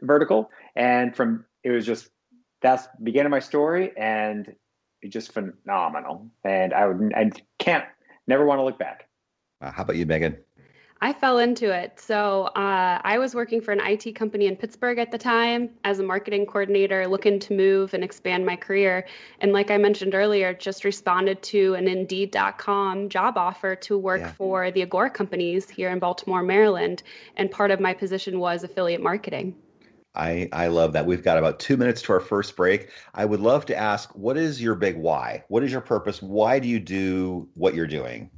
vertical, 0.02 0.50
and 0.76 1.16
from 1.16 1.46
it 1.64 1.72
was 1.72 1.86
just 1.86 2.10
that's 2.62 2.88
beginning 3.02 3.28
of 3.28 3.32
my 3.32 3.40
story, 3.40 3.92
and 3.98 4.54
it's 5.02 5.14
just 5.14 5.32
phenomenal. 5.32 6.30
And 6.44 6.74
I 6.74 6.88
would 6.88 7.14
I 7.16 7.32
can't 7.58 7.86
never 8.28 8.46
want 8.46 8.60
to 8.60 8.64
look 8.64 8.78
back. 8.78 9.08
Uh, 9.62 9.72
how 9.72 9.84
about 9.84 9.96
you, 9.96 10.06
Megan? 10.06 10.38
I 11.02 11.14
fell 11.14 11.38
into 11.40 11.72
it. 11.72 11.98
So 11.98 12.46
uh, 12.56 13.00
I 13.02 13.18
was 13.20 13.34
working 13.34 13.62
for 13.62 13.72
an 13.72 13.80
IT 13.80 14.16
company 14.16 14.48
in 14.48 14.58
Pittsburgh 14.58 15.00
at 15.00 15.12
the 15.12 15.18
time 15.18 15.70
as 15.86 16.00
a 16.00 16.04
marketing 16.04 16.46
coordinator, 16.46 17.08
looking 17.08 17.40
to 17.40 17.54
move 17.54 17.94
and 17.94 18.04
expand 18.04 18.46
my 18.46 18.58
career. 18.58 19.08
And 19.40 19.54
like 19.54 19.72
I 19.72 19.78
mentioned 19.78 20.14
earlier, 20.14 20.54
just 20.54 20.84
responded 20.84 21.42
to 21.44 21.76
an 21.76 21.88
Indeed.com 21.88 23.08
job 23.08 23.38
offer 23.38 23.78
to 23.78 23.98
work 23.98 24.20
yeah. 24.20 24.32
for 24.34 24.72
the 24.72 24.82
Agora 24.82 25.10
companies 25.10 25.70
here 25.70 25.90
in 25.90 26.00
Baltimore, 26.00 26.44
Maryland. 26.44 27.02
And 27.38 27.50
part 27.50 27.72
of 27.72 27.80
my 27.80 27.94
position 27.94 28.40
was 28.40 28.66
affiliate 28.66 29.02
marketing. 29.02 29.56
I, 30.16 30.50
I 30.52 30.68
love 30.68 30.94
that. 30.94 31.06
We've 31.06 31.24
got 31.24 31.38
about 31.38 31.60
two 31.60 31.78
minutes 31.78 32.02
to 32.04 32.14
our 32.14 32.20
first 32.20 32.58
break. 32.58 32.90
I 33.14 33.24
would 33.24 33.40
love 33.40 33.66
to 33.68 33.76
ask 33.76 34.10
what 34.16 34.36
is 34.36 34.62
your 34.62 34.76
big 34.76 34.98
why? 34.98 35.46
What 35.48 35.64
is 35.64 35.72
your 35.72 35.82
purpose? 35.82 36.22
Why 36.22 36.60
do 36.60 36.68
you 36.68 36.80
do 36.82 37.48
what 37.54 37.74
you're 37.74 37.88
doing? 37.88 38.32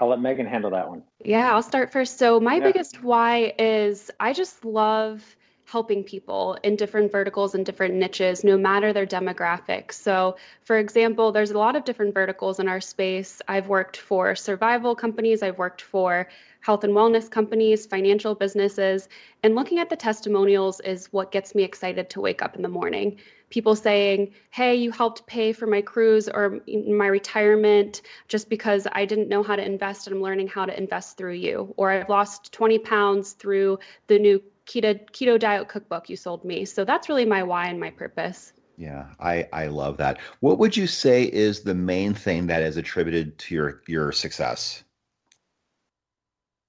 I'll 0.00 0.08
let 0.08 0.20
Megan 0.20 0.46
handle 0.46 0.70
that 0.70 0.88
one. 0.88 1.02
Yeah, 1.24 1.52
I'll 1.52 1.62
start 1.62 1.92
first. 1.92 2.18
So, 2.18 2.40
my 2.40 2.56
yeah. 2.56 2.60
biggest 2.60 3.02
why 3.02 3.54
is 3.58 4.10
I 4.18 4.32
just 4.32 4.64
love 4.64 5.22
helping 5.66 6.04
people 6.04 6.58
in 6.62 6.76
different 6.76 7.10
verticals 7.10 7.54
and 7.54 7.64
different 7.64 7.94
niches, 7.94 8.44
no 8.44 8.56
matter 8.56 8.92
their 8.92 9.06
demographics. 9.06 9.92
So, 9.92 10.36
for 10.62 10.78
example, 10.78 11.32
there's 11.32 11.52
a 11.52 11.58
lot 11.58 11.74
of 11.74 11.84
different 11.84 12.12
verticals 12.12 12.60
in 12.60 12.68
our 12.68 12.80
space. 12.80 13.40
I've 13.48 13.68
worked 13.68 13.96
for 13.96 14.34
survival 14.34 14.94
companies, 14.94 15.42
I've 15.42 15.58
worked 15.58 15.82
for 15.82 16.28
health 16.60 16.84
and 16.84 16.94
wellness 16.94 17.30
companies, 17.30 17.86
financial 17.86 18.34
businesses, 18.34 19.08
and 19.42 19.54
looking 19.54 19.78
at 19.78 19.90
the 19.90 19.96
testimonials 19.96 20.80
is 20.80 21.12
what 21.12 21.32
gets 21.32 21.54
me 21.54 21.62
excited 21.62 22.10
to 22.10 22.20
wake 22.20 22.42
up 22.42 22.56
in 22.56 22.62
the 22.62 22.68
morning 22.68 23.18
people 23.54 23.76
saying, 23.76 24.34
Hey, 24.50 24.74
you 24.74 24.90
helped 24.90 25.28
pay 25.28 25.52
for 25.52 25.68
my 25.68 25.80
cruise 25.80 26.28
or 26.28 26.58
my 26.66 27.06
retirement 27.06 28.02
just 28.26 28.50
because 28.50 28.88
I 28.90 29.04
didn't 29.04 29.28
know 29.28 29.44
how 29.44 29.54
to 29.54 29.64
invest 29.64 30.08
and 30.08 30.16
I'm 30.16 30.22
learning 30.22 30.48
how 30.48 30.66
to 30.66 30.76
invest 30.76 31.16
through 31.16 31.34
you. 31.34 31.72
Or 31.76 31.92
I've 31.92 32.08
lost 32.08 32.52
20 32.52 32.80
pounds 32.80 33.32
through 33.34 33.78
the 34.08 34.18
new 34.18 34.42
keto, 34.66 35.08
keto 35.12 35.38
diet 35.38 35.68
cookbook 35.68 36.10
you 36.10 36.16
sold 36.16 36.44
me. 36.44 36.64
So 36.64 36.84
that's 36.84 37.08
really 37.08 37.26
my 37.26 37.44
why 37.44 37.68
and 37.68 37.78
my 37.78 37.90
purpose. 37.90 38.52
Yeah, 38.76 39.06
I, 39.20 39.46
I 39.52 39.68
love 39.68 39.98
that. 39.98 40.18
What 40.40 40.58
would 40.58 40.76
you 40.76 40.88
say 40.88 41.22
is 41.22 41.60
the 41.60 41.76
main 41.76 42.12
thing 42.12 42.48
that 42.48 42.62
is 42.62 42.76
attributed 42.76 43.38
to 43.38 43.54
your, 43.54 43.82
your 43.86 44.10
success? 44.10 44.82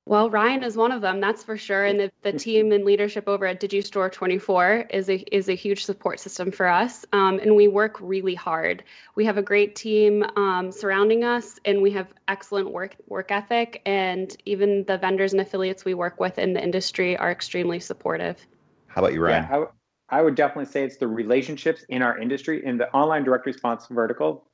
Well, 0.07 0.29
Ryan 0.29 0.61
is 0.61 0.77
one 0.77 0.91
of 0.91 1.01
them, 1.01 1.19
that's 1.19 1.43
for 1.43 1.57
sure. 1.57 1.83
And 1.83 1.99
the, 1.99 2.11
the 2.21 2.33
team 2.33 2.71
and 2.71 2.85
leadership 2.85 3.27
over 3.27 3.47
at 3.47 3.59
DigiStore 3.59 4.11
24 4.11 4.85
is 4.91 5.09
a 5.09 5.15
is 5.35 5.49
a 5.49 5.55
huge 5.55 5.83
support 5.83 6.19
system 6.19 6.51
for 6.51 6.67
us. 6.67 7.05
Um, 7.11 7.39
and 7.39 7.55
we 7.55 7.67
work 7.67 7.97
really 7.99 8.35
hard. 8.35 8.83
We 9.15 9.25
have 9.25 9.37
a 9.37 9.41
great 9.41 9.75
team 9.75 10.23
um, 10.35 10.71
surrounding 10.71 11.23
us, 11.23 11.59
and 11.65 11.81
we 11.81 11.89
have 11.91 12.07
excellent 12.27 12.71
work 12.71 12.95
work 13.07 13.31
ethic. 13.31 13.81
And 13.87 14.35
even 14.45 14.83
the 14.85 14.99
vendors 14.99 15.33
and 15.33 15.41
affiliates 15.41 15.85
we 15.85 15.95
work 15.95 16.19
with 16.19 16.37
in 16.37 16.53
the 16.53 16.63
industry 16.63 17.17
are 17.17 17.31
extremely 17.31 17.79
supportive. 17.79 18.45
How 18.85 19.01
about 19.01 19.13
you, 19.13 19.21
Ryan? 19.21 19.43
Yeah, 19.43 19.49
I, 19.49 19.53
w- 19.53 19.71
I 20.09 20.21
would 20.21 20.35
definitely 20.35 20.71
say 20.71 20.83
it's 20.83 20.97
the 20.97 21.07
relationships 21.07 21.83
in 21.89 22.03
our 22.03 22.15
industry 22.15 22.63
in 22.63 22.77
the 22.77 22.91
online 22.91 23.23
direct 23.23 23.47
response 23.47 23.87
vertical. 23.89 24.45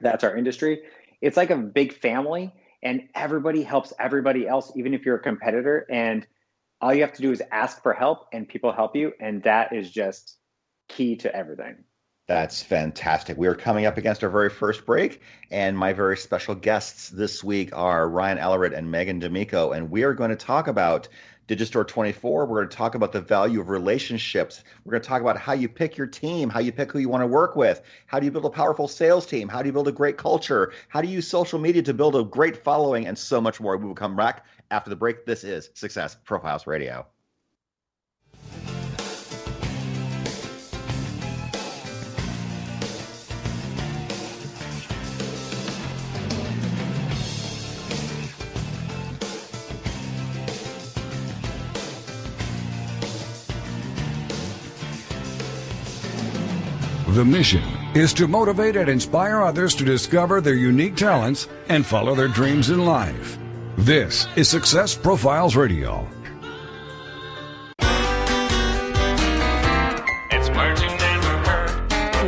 That's 0.00 0.24
our 0.24 0.36
industry. 0.36 0.82
It's 1.20 1.36
like 1.36 1.50
a 1.50 1.56
big 1.56 1.92
family 1.92 2.52
and 2.82 3.08
everybody 3.14 3.62
helps 3.62 3.92
everybody 3.98 4.46
else 4.46 4.72
even 4.76 4.94
if 4.94 5.04
you're 5.04 5.16
a 5.16 5.22
competitor 5.22 5.86
and 5.90 6.26
all 6.80 6.94
you 6.94 7.02
have 7.02 7.12
to 7.12 7.22
do 7.22 7.32
is 7.32 7.42
ask 7.50 7.82
for 7.82 7.92
help 7.92 8.26
and 8.32 8.48
people 8.48 8.72
help 8.72 8.94
you 8.94 9.12
and 9.20 9.42
that 9.42 9.72
is 9.72 9.90
just 9.90 10.36
key 10.88 11.16
to 11.16 11.34
everything 11.34 11.76
that's 12.28 12.62
fantastic. 12.62 13.38
We 13.38 13.46
are 13.46 13.54
coming 13.54 13.86
up 13.86 13.96
against 13.96 14.22
our 14.22 14.28
very 14.28 14.50
first 14.50 14.84
break, 14.84 15.22
and 15.50 15.78
my 15.78 15.94
very 15.94 16.18
special 16.18 16.54
guests 16.54 17.08
this 17.08 17.42
week 17.42 17.74
are 17.74 18.06
Ryan 18.06 18.36
Allred 18.36 18.76
and 18.76 18.90
Megan 18.90 19.18
D'Amico, 19.18 19.72
and 19.72 19.90
we 19.90 20.02
are 20.02 20.12
going 20.12 20.28
to 20.28 20.36
talk 20.36 20.68
about 20.68 21.08
Digistore 21.48 21.88
24, 21.88 22.44
we're 22.44 22.58
going 22.58 22.68
to 22.68 22.76
talk 22.76 22.94
about 22.94 23.10
the 23.10 23.22
value 23.22 23.58
of 23.58 23.70
relationships. 23.70 24.62
We're 24.84 24.90
going 24.90 25.02
to 25.02 25.08
talk 25.08 25.22
about 25.22 25.38
how 25.38 25.54
you 25.54 25.66
pick 25.66 25.96
your 25.96 26.06
team, 26.06 26.50
how 26.50 26.60
you 26.60 26.72
pick 26.72 26.92
who 26.92 26.98
you 26.98 27.08
want 27.08 27.22
to 27.22 27.26
work 27.26 27.56
with, 27.56 27.80
how 28.04 28.20
do 28.20 28.26
you 28.26 28.30
build 28.30 28.44
a 28.44 28.50
powerful 28.50 28.86
sales 28.86 29.24
team, 29.24 29.48
how 29.48 29.62
do 29.62 29.68
you 29.68 29.72
build 29.72 29.88
a 29.88 29.92
great 29.92 30.18
culture, 30.18 30.74
how 30.88 31.00
do 31.00 31.08
you 31.08 31.14
use 31.14 31.26
social 31.26 31.58
media 31.58 31.80
to 31.80 31.94
build 31.94 32.16
a 32.16 32.22
great 32.22 32.62
following, 32.62 33.06
and 33.06 33.16
so 33.16 33.40
much 33.40 33.60
more. 33.60 33.78
We 33.78 33.86
will 33.86 33.94
come 33.94 34.14
back 34.14 34.44
after 34.70 34.90
the 34.90 34.96
break. 34.96 35.24
This 35.24 35.42
is 35.42 35.70
Success 35.72 36.18
Profiles 36.22 36.66
Radio. 36.66 37.06
The 57.12 57.24
mission 57.24 57.64
is 57.94 58.12
to 58.12 58.28
motivate 58.28 58.76
and 58.76 58.86
inspire 58.86 59.40
others 59.40 59.74
to 59.76 59.84
discover 59.84 60.42
their 60.42 60.56
unique 60.56 60.94
talents 60.94 61.48
and 61.70 61.84
follow 61.84 62.14
their 62.14 62.28
dreams 62.28 62.68
in 62.68 62.84
life. 62.84 63.38
This 63.78 64.28
is 64.36 64.46
Success 64.46 64.94
Profiles 64.94 65.56
Radio. 65.56 66.06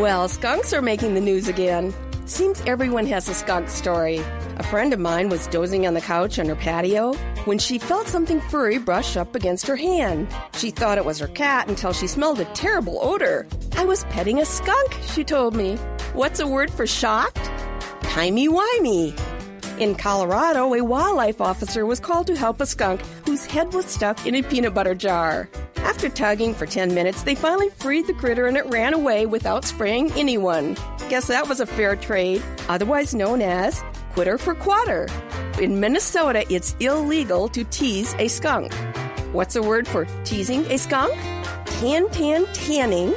Well, 0.00 0.28
skunks 0.28 0.72
are 0.72 0.80
making 0.80 1.12
the 1.12 1.20
news 1.20 1.46
again. 1.46 1.92
Seems 2.24 2.62
everyone 2.62 3.04
has 3.04 3.28
a 3.28 3.34
skunk 3.34 3.68
story. 3.68 4.16
A 4.56 4.62
friend 4.62 4.94
of 4.94 4.98
mine 4.98 5.28
was 5.28 5.46
dozing 5.48 5.86
on 5.86 5.92
the 5.92 6.00
couch 6.00 6.38
on 6.38 6.46
her 6.46 6.56
patio 6.56 7.12
when 7.44 7.58
she 7.58 7.78
felt 7.78 8.06
something 8.06 8.40
furry 8.40 8.78
brush 8.78 9.16
up 9.16 9.34
against 9.34 9.66
her 9.66 9.76
hand. 9.76 10.28
She 10.54 10.70
thought 10.70 10.98
it 10.98 11.04
was 11.04 11.18
her 11.18 11.28
cat 11.28 11.68
until 11.68 11.92
she 11.92 12.06
smelled 12.06 12.40
a 12.40 12.44
terrible 12.46 12.98
odor. 13.00 13.46
I 13.76 13.84
was 13.84 14.04
petting 14.04 14.40
a 14.40 14.44
skunk, 14.44 14.98
she 15.12 15.24
told 15.24 15.54
me. 15.54 15.76
What's 16.12 16.40
a 16.40 16.46
word 16.46 16.70
for 16.70 16.86
shocked? 16.86 17.50
Timey-wimey. 18.02 19.18
In 19.78 19.94
Colorado, 19.94 20.74
a 20.74 20.84
wildlife 20.84 21.40
officer 21.40 21.86
was 21.86 22.00
called 22.00 22.26
to 22.26 22.36
help 22.36 22.60
a 22.60 22.66
skunk 22.66 23.00
whose 23.24 23.46
head 23.46 23.72
was 23.72 23.86
stuck 23.86 24.26
in 24.26 24.34
a 24.34 24.42
peanut 24.42 24.74
butter 24.74 24.94
jar. 24.94 25.48
After 25.76 26.10
tugging 26.10 26.54
for 26.54 26.66
10 26.66 26.94
minutes, 26.94 27.22
they 27.22 27.34
finally 27.34 27.70
freed 27.70 28.06
the 28.06 28.12
critter 28.12 28.46
and 28.46 28.56
it 28.56 28.66
ran 28.66 28.92
away 28.92 29.24
without 29.24 29.64
spraying 29.64 30.12
anyone. 30.12 30.76
Guess 31.08 31.28
that 31.28 31.48
was 31.48 31.60
a 31.60 31.66
fair 31.66 31.96
trade, 31.96 32.42
otherwise 32.68 33.14
known 33.14 33.40
as 33.40 33.82
quitter 34.20 34.36
for 34.36 34.54
quatter. 34.54 35.08
In 35.62 35.80
Minnesota, 35.80 36.44
it's 36.52 36.76
illegal 36.78 37.48
to 37.48 37.64
tease 37.64 38.14
a 38.18 38.28
skunk. 38.28 38.70
What's 39.32 39.56
a 39.56 39.62
word 39.62 39.88
for 39.88 40.04
teasing 40.24 40.60
a 40.66 40.76
skunk? 40.76 41.14
Tan 41.64 42.06
tan 42.10 42.44
tanning, 42.52 43.14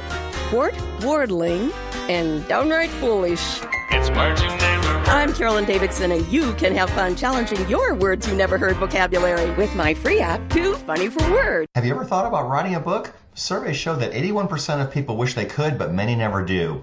court 0.48 0.74
wardling, 1.02 1.70
and 2.08 2.48
downright 2.48 2.88
foolish. 2.88 3.60
It's 3.90 4.08
words 4.16 4.40
you 4.40 4.48
never 4.48 4.88
heard. 4.88 5.08
I'm 5.08 5.34
Carolyn 5.34 5.66
Davidson, 5.66 6.10
and 6.10 6.26
you 6.28 6.54
can 6.54 6.74
have 6.74 6.88
fun 6.88 7.16
challenging 7.16 7.68
your 7.68 7.92
words 7.94 8.26
you 8.26 8.34
never 8.34 8.56
heard 8.56 8.76
vocabulary 8.76 9.50
with 9.56 9.76
my 9.76 9.92
free 9.92 10.20
app, 10.20 10.48
Too 10.48 10.72
Funny 10.72 11.10
for 11.10 11.30
Words. 11.30 11.68
Have 11.74 11.84
you 11.84 11.92
ever 11.92 12.06
thought 12.06 12.24
about 12.24 12.48
writing 12.48 12.76
a 12.76 12.80
book? 12.80 13.12
Surveys 13.34 13.76
show 13.76 13.94
that 13.96 14.12
81% 14.12 14.80
of 14.80 14.90
people 14.90 15.18
wish 15.18 15.34
they 15.34 15.44
could, 15.44 15.76
but 15.76 15.92
many 15.92 16.14
never 16.14 16.42
do. 16.42 16.82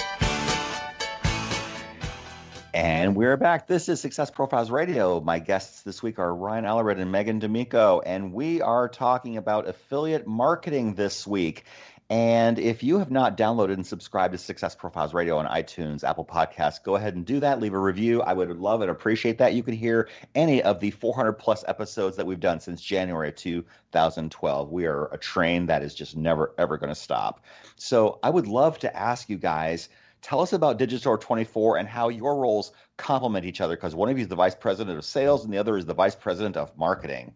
And 2.81 3.15
we're 3.15 3.37
back. 3.37 3.67
This 3.67 3.89
is 3.89 4.01
Success 4.01 4.31
Profiles 4.31 4.71
Radio. 4.71 5.21
My 5.21 5.37
guests 5.37 5.83
this 5.83 6.01
week 6.01 6.17
are 6.17 6.33
Ryan 6.33 6.65
Allred 6.65 6.99
and 6.99 7.11
Megan 7.11 7.37
D'Amico, 7.37 8.01
and 8.03 8.33
we 8.33 8.63
are 8.63 8.89
talking 8.89 9.37
about 9.37 9.67
affiliate 9.67 10.25
marketing 10.25 10.95
this 10.95 11.27
week. 11.27 11.65
And 12.09 12.57
if 12.57 12.81
you 12.81 12.97
have 12.97 13.11
not 13.11 13.37
downloaded 13.37 13.73
and 13.73 13.85
subscribed 13.85 14.31
to 14.31 14.39
Success 14.39 14.73
Profiles 14.73 15.13
Radio 15.13 15.37
on 15.37 15.45
iTunes, 15.45 16.03
Apple 16.03 16.25
Podcasts, 16.25 16.83
go 16.83 16.95
ahead 16.95 17.13
and 17.13 17.23
do 17.23 17.41
that. 17.41 17.59
Leave 17.59 17.75
a 17.75 17.79
review. 17.79 18.23
I 18.23 18.33
would 18.33 18.49
love 18.57 18.81
and 18.81 18.89
appreciate 18.89 19.37
that. 19.37 19.53
You 19.53 19.61
can 19.61 19.75
hear 19.75 20.09
any 20.33 20.63
of 20.63 20.79
the 20.79 20.89
400 20.89 21.33
plus 21.33 21.63
episodes 21.67 22.17
that 22.17 22.25
we've 22.25 22.39
done 22.39 22.61
since 22.61 22.81
January 22.81 23.29
of 23.29 23.35
2012. 23.35 24.71
We 24.71 24.87
are 24.87 25.05
a 25.05 25.19
train 25.19 25.67
that 25.67 25.83
is 25.83 25.93
just 25.93 26.17
never, 26.17 26.51
ever 26.57 26.79
going 26.79 26.89
to 26.89 26.95
stop. 26.95 27.45
So 27.75 28.17
I 28.23 28.31
would 28.31 28.47
love 28.47 28.79
to 28.79 28.93
ask 28.93 29.29
you 29.29 29.37
guys 29.37 29.87
Tell 30.21 30.41
us 30.41 30.53
about 30.53 30.77
Digistore 30.77 31.19
24 31.19 31.77
and 31.77 31.87
how 31.87 32.09
your 32.09 32.37
roles 32.37 32.71
complement 32.97 33.45
each 33.45 33.61
other 33.61 33.75
because 33.75 33.95
one 33.95 34.09
of 34.09 34.17
you 34.17 34.23
is 34.23 34.27
the 34.27 34.35
vice 34.35 34.55
president 34.55 34.97
of 34.97 35.05
sales 35.05 35.43
and 35.43 35.53
the 35.53 35.57
other 35.57 35.77
is 35.77 35.85
the 35.85 35.93
vice 35.93 36.15
president 36.15 36.57
of 36.57 36.77
marketing. 36.77 37.33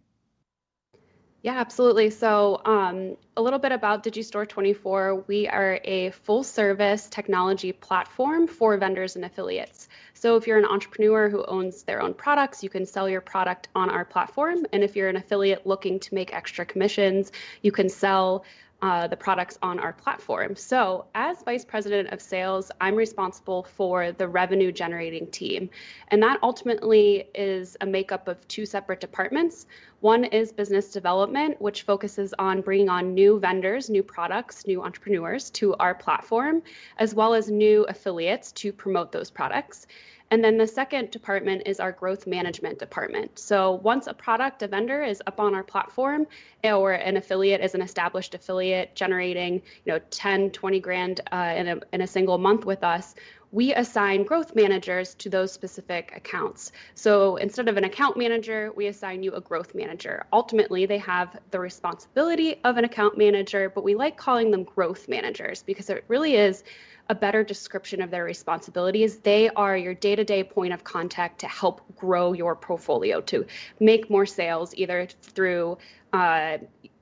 Yeah, 1.45 1.59
absolutely. 1.59 2.09
So, 2.09 2.59
um, 2.65 3.17
a 3.37 3.41
little 3.41 3.59
bit 3.59 3.71
about 3.71 4.03
Digistore 4.03 4.49
24. 4.49 5.25
We 5.27 5.47
are 5.47 5.79
a 5.83 6.09
full 6.09 6.43
service 6.43 7.07
technology 7.07 7.71
platform 7.71 8.47
for 8.47 8.75
vendors 8.77 9.15
and 9.15 9.23
affiliates. 9.23 9.87
So, 10.15 10.37
if 10.37 10.47
you're 10.47 10.57
an 10.57 10.65
entrepreneur 10.65 11.29
who 11.29 11.45
owns 11.45 11.83
their 11.83 12.01
own 12.01 12.15
products, 12.15 12.63
you 12.63 12.69
can 12.69 12.87
sell 12.87 13.07
your 13.07 13.21
product 13.21 13.67
on 13.75 13.91
our 13.91 14.03
platform. 14.03 14.65
And 14.73 14.83
if 14.83 14.95
you're 14.95 15.07
an 15.07 15.17
affiliate 15.17 15.67
looking 15.67 15.99
to 15.99 16.15
make 16.15 16.33
extra 16.33 16.65
commissions, 16.65 17.31
you 17.61 17.71
can 17.71 17.89
sell 17.89 18.43
uh, 18.85 19.07
the 19.07 19.17
products 19.17 19.57
on 19.63 19.79
our 19.79 19.91
platform. 19.91 20.55
So, 20.55 21.05
as 21.15 21.41
Vice 21.41 21.65
President 21.65 22.09
of 22.09 22.21
Sales, 22.21 22.69
I'm 22.79 22.93
responsible 22.93 23.63
for 23.63 24.11
the 24.11 24.27
revenue 24.27 24.71
generating 24.71 25.25
team. 25.31 25.71
And 26.09 26.21
that 26.21 26.37
ultimately 26.43 27.27
is 27.33 27.75
a 27.81 27.85
makeup 27.87 28.27
of 28.27 28.47
two 28.47 28.63
separate 28.63 28.99
departments. 28.99 29.65
One 30.01 30.23
is 30.23 30.51
business 30.51 30.91
development, 30.91 31.59
which 31.59 31.81
focuses 31.81 32.35
on 32.37 32.61
bringing 32.61 32.87
on 32.87 33.15
new 33.15 33.39
vendors, 33.39 33.89
new 33.89 34.03
products, 34.03 34.67
new 34.67 34.83
entrepreneurs 34.83 35.49
to 35.61 35.73
our 35.77 35.95
platform, 35.95 36.61
as 36.99 37.15
well 37.15 37.33
as 37.33 37.49
new 37.49 37.85
affiliates 37.89 38.51
to 38.51 38.71
promote 38.71 39.11
those 39.11 39.31
products. 39.31 39.87
And 40.35 40.43
then 40.43 40.57
the 40.57 40.67
second 40.67 41.11
department 41.11 41.61
is 41.65 41.79
our 41.79 41.93
growth 41.93 42.27
management 42.27 42.77
department. 42.77 43.39
So 43.39 43.71
once 43.71 44.07
a 44.07 44.13
product, 44.13 44.63
a 44.63 44.67
vendor 44.67 45.01
is 45.01 45.23
up 45.27 45.39
on 45.39 45.55
our 45.55 45.63
platform 45.63 46.27
or 46.61 46.91
an 46.91 47.15
affiliate 47.15 47.61
is 47.61 47.73
an 47.73 47.81
established 47.81 48.35
affiliate 48.35 48.93
generating, 48.95 49.61
you 49.85 49.93
know, 49.93 49.99
10, 50.09 50.51
20 50.51 50.79
grand 50.81 51.21
uh, 51.31 51.53
in, 51.55 51.67
a, 51.69 51.79
in 51.93 52.01
a 52.01 52.07
single 52.07 52.37
month 52.37 52.65
with 52.65 52.83
us, 52.83 53.15
we 53.55 53.74
assign 53.74 54.24
growth 54.24 54.53
managers 54.53 55.15
to 55.15 55.29
those 55.29 55.50
specific 55.50 56.12
accounts. 56.13 56.74
So 56.93 57.38
instead 57.38 57.69
of 57.69 57.77
an 57.77 57.85
account 57.85 58.17
manager, 58.17 58.74
we 58.75 58.88
assign 58.88 59.24
you 59.24 59.31
a 59.31 59.39
growth 59.39 59.74
manager. 59.74 60.25
Ultimately, 60.33 60.85
they 60.85 60.97
have 60.97 61.39
the 61.51 61.59
responsibility 61.62 62.59
of 62.65 62.75
an 62.75 62.83
account 62.83 63.17
manager, 63.17 63.69
but 63.69 63.85
we 63.85 63.95
like 63.95 64.17
calling 64.17 64.51
them 64.51 64.65
growth 64.65 65.07
managers 65.07 65.63
because 65.63 65.89
it 65.89 66.03
really 66.09 66.35
is 66.35 66.65
a 67.07 67.15
better 67.15 67.45
description 67.45 68.01
of 68.01 68.12
their 68.12 68.25
responsibilities. 68.25 69.19
They 69.19 69.47
are 69.51 69.77
your 69.77 69.93
day 69.93 70.17
to 70.17 70.25
day 70.25 70.43
point 70.43 70.74
of 70.74 70.83
contact 70.83 71.39
to 71.39 71.47
help 71.47 71.81
grow 71.95 72.33
your 72.33 72.57
portfolio, 72.57 73.21
to 73.21 73.45
make 73.79 74.09
more 74.09 74.25
sales, 74.25 74.75
either 74.75 75.07
through 75.21 75.77
uh, 76.12 76.57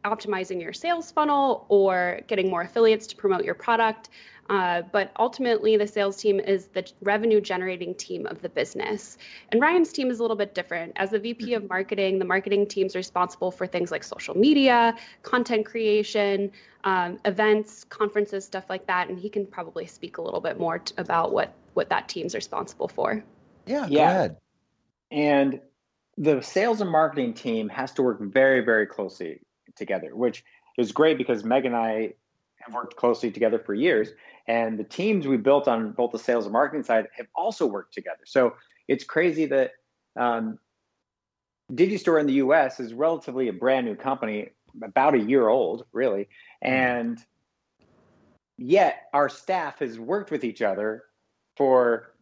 optimizing 0.06 0.62
your 0.62 0.74
sales 0.74 1.12
funnel 1.12 1.66
or 1.70 2.20
getting 2.28 2.50
more 2.50 2.62
affiliates 2.62 3.08
to 3.08 3.16
promote 3.16 3.44
your 3.44 3.56
product. 3.56 4.10
Uh, 4.50 4.82
but 4.92 5.12
ultimately, 5.18 5.78
the 5.78 5.88
sales 5.88 6.18
team 6.18 6.40
is 6.40 6.68
the 6.68 6.86
revenue 7.02 7.40
generating 7.40 7.96
team 7.96 8.26
of 8.28 8.42
the 8.42 8.50
business. 8.50 9.18
And 9.52 9.62
Ryan's 9.62 9.94
team 9.94 10.12
is 10.12 10.20
a 10.20 10.22
little 10.22 10.36
bit 10.36 10.54
different. 10.54 10.94
As 10.98 11.12
the 11.12 11.20
VP 11.20 11.54
of 11.54 11.70
marketing, 11.70 12.20
the 12.20 12.26
marketing 12.26 12.68
team's 12.68 12.96
responsible 12.96 13.52
for 13.52 13.66
things 13.66 13.90
like 13.90 14.04
social 14.04 14.36
media, 14.38 14.96
content 15.22 15.66
creation, 15.66 16.52
um, 16.84 17.20
events, 17.24 17.86
conferences, 17.86 18.44
stuff 18.44 18.66
like 18.70 18.86
that. 18.88 19.10
And 19.10 19.18
he 19.18 19.30
can 19.30 19.46
probably 19.46 19.86
speak 19.86 20.18
a 20.18 20.22
little 20.22 20.42
bit 20.42 20.60
more 20.60 20.80
t- 20.80 20.94
about 20.98 21.32
what 21.32 21.54
what 21.74 21.90
that 21.90 22.08
team's 22.08 22.36
responsible 22.36 22.88
for. 22.88 23.24
Yeah, 23.66 23.88
yeah. 23.88 24.10
ahead. 24.10 24.38
And 25.10 25.62
the 26.18 26.42
sales 26.42 26.82
and 26.82 26.90
marketing 26.90 27.34
team 27.34 27.70
has 27.70 27.94
to 27.94 28.04
work 28.04 28.20
very, 28.22 28.62
very 28.62 28.86
closely 28.86 29.42
together, 29.76 30.16
which 30.16 30.44
is 30.78 30.92
great 30.92 31.18
because 31.18 31.44
Meg 31.44 31.66
and 31.66 31.76
I 31.76 32.14
have 32.60 32.74
worked 32.74 32.96
closely 32.96 33.32
together 33.32 33.60
for 33.60 33.74
years. 33.74 34.10
And 34.48 34.78
the 34.78 34.84
teams 34.84 35.28
we 35.28 35.38
built 35.38 35.68
on 35.68 35.92
both 35.92 36.12
the 36.12 36.20
sales 36.20 36.46
and 36.46 36.54
marketing 36.54 36.84
side 36.84 37.08
have 37.16 37.28
also 37.36 37.66
worked 37.66 37.94
together. 37.94 38.24
So 38.26 38.56
it's 38.88 39.04
crazy 39.04 39.46
that 39.48 39.72
um, 40.20 40.60
Digistore 41.72 42.20
in 42.20 42.28
the 42.28 42.34
US 42.34 42.80
is 42.80 42.94
relatively 42.94 43.48
a 43.48 43.54
brand 43.54 43.86
new 43.86 43.96
company, 43.96 44.50
about 44.84 45.14
a 45.14 45.20
year 45.20 45.48
old, 45.48 45.86
really. 45.94 46.28
And 46.62 47.20
yet 48.58 49.04
our 49.14 49.30
staff 49.30 49.80
has 49.80 50.00
worked 50.00 50.32
with 50.32 50.44
each 50.44 50.62
other 50.62 51.04
for 51.56 52.14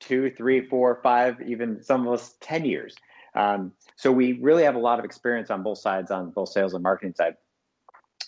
two, 0.00 0.30
three, 0.30 0.66
four, 0.66 1.00
five, 1.02 1.40
even 1.46 1.82
some 1.82 2.06
of 2.06 2.14
us 2.14 2.34
10 2.40 2.64
years. 2.64 2.96
Um, 3.34 3.72
so 3.96 4.10
we 4.10 4.34
really 4.34 4.64
have 4.64 4.74
a 4.74 4.80
lot 4.80 4.98
of 4.98 5.04
experience 5.04 5.50
on 5.50 5.62
both 5.62 5.78
sides, 5.78 6.10
on 6.10 6.30
both 6.30 6.48
sales 6.48 6.74
and 6.74 6.82
marketing 6.82 7.14
side. 7.16 7.36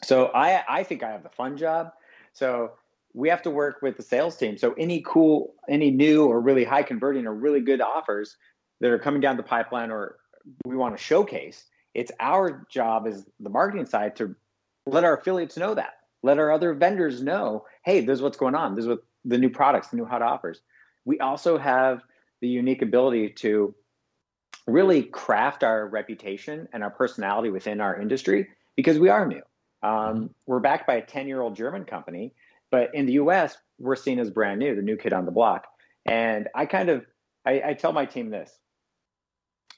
So 0.03 0.27
I, 0.27 0.63
I 0.69 0.83
think 0.83 1.03
I 1.03 1.11
have 1.11 1.23
the 1.23 1.31
fun 1.31 1.57
job. 1.57 1.93
So 2.33 2.73
we 3.15 3.29
have 3.29 3.43
to 3.43 3.51
work 3.51 3.81
with 3.81 3.97
the 3.97 4.03
sales 4.03 4.37
team. 4.37 4.59
So 4.59 4.75
any 4.77 5.01
cool, 5.07 5.55
any 5.69 5.91
new 5.91 6.27
or 6.27 6.41
really 6.41 6.65
high 6.65 6.83
converting 6.83 7.27
or 7.27 7.35
really 7.35 7.61
good 7.61 7.81
offers 7.81 8.37
that 8.81 8.91
are 8.91 8.99
coming 8.99 9.21
down 9.21 9.37
the 9.37 9.43
pipeline 9.43 9.91
or 9.91 10.17
we 10.67 10.77
want 10.77 10.97
to 10.97 11.03
showcase, 11.03 11.65
it's 11.95 12.11
our 12.19 12.67
job 12.69 13.07
as 13.07 13.25
the 13.39 13.49
marketing 13.51 13.87
side 13.87 14.17
to 14.17 14.35
let 14.87 15.05
our 15.05 15.17
affiliates 15.17 15.57
know 15.57 15.75
that. 15.75 15.95
Let 16.23 16.39
our 16.39 16.51
other 16.51 16.75
vendors 16.75 17.23
know, 17.23 17.65
hey, 17.85 18.01
this 18.01 18.19
is 18.19 18.23
what's 18.23 18.37
going 18.37 18.57
on. 18.57 18.75
This 18.75 18.85
is 18.85 18.89
what 18.89 19.05
the 19.25 19.39
new 19.39 19.51
products, 19.51 19.89
the 19.89 19.97
new 19.97 20.05
hot 20.05 20.23
offers. 20.23 20.61
We 21.05 21.21
also 21.21 21.57
have 21.57 22.03
the 22.41 22.49
unique 22.49 22.83
ability 22.83 23.31
to 23.31 23.75
really 24.67 25.03
craft 25.03 25.63
our 25.63 25.87
reputation 25.87 26.69
and 26.73 26.83
our 26.83 26.91
personality 26.91 27.51
within 27.51 27.81
our 27.81 28.01
industry 28.01 28.49
because 28.77 28.99
we 28.99 29.09
are 29.09 29.27
new. 29.27 29.43
Um, 29.83 30.31
we're 30.47 30.61
backed 30.61 30.87
by 30.87 30.95
a 30.95 31.03
10 31.03 31.29
year 31.29 31.43
old 31.43 31.55
German 31.55 31.85
company, 31.85 32.35
but 32.75 32.93
in 32.93 33.07
the 33.07 33.13
US, 33.13 33.57
we're 33.79 33.95
seen 33.95 34.19
as 34.19 34.31
brand 34.31 34.59
new, 34.59 34.75
the 34.75 34.83
new 34.83 34.97
kid 34.97 35.13
on 35.13 35.27
the 35.27 35.31
block. 35.31 35.69
And 36.05 36.49
I 36.57 36.67
kind 36.67 36.89
of, 36.89 37.07
I, 37.47 37.63
I 37.67 37.75
tell 37.75 37.93
my 37.93 38.05
team 38.05 38.31
this 38.31 38.51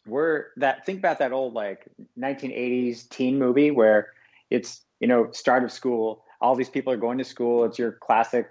we're 0.06 0.46
that 0.56 0.86
think 0.86 0.98
about 1.00 1.18
that 1.18 1.32
old 1.32 1.52
like 1.52 1.88
1980s 2.18 3.08
teen 3.10 3.38
movie 3.38 3.70
where 3.70 4.12
it's 4.50 4.82
you 5.00 5.08
know 5.08 5.28
start 5.32 5.64
of 5.64 5.72
school 5.72 6.22
all 6.40 6.54
these 6.54 6.70
people 6.70 6.92
are 6.92 6.96
going 6.96 7.18
to 7.18 7.24
school 7.24 7.64
it's 7.64 7.76
your 7.76 7.90
classic 7.90 8.48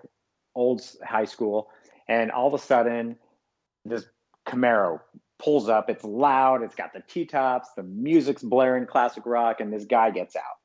old 0.53 0.81
high 1.01 1.23
school 1.23 1.69
and 2.09 2.29
all 2.29 2.45
of 2.47 2.53
a 2.53 2.59
sudden 2.59 3.15
this 3.85 4.05
camaro 4.45 4.99
pulls 5.39 5.69
up 5.69 5.89
it's 5.89 6.03
loud 6.03 6.61
it's 6.61 6.75
got 6.75 6.91
the 6.91 7.01
t-tops 7.07 7.69
the 7.77 7.83
music's 7.83 8.43
blaring 8.43 8.85
classic 8.85 9.25
rock 9.25 9.61
and 9.61 9.71
this 9.71 9.85
guy 9.85 10.11
gets 10.11 10.35
out 10.35 10.57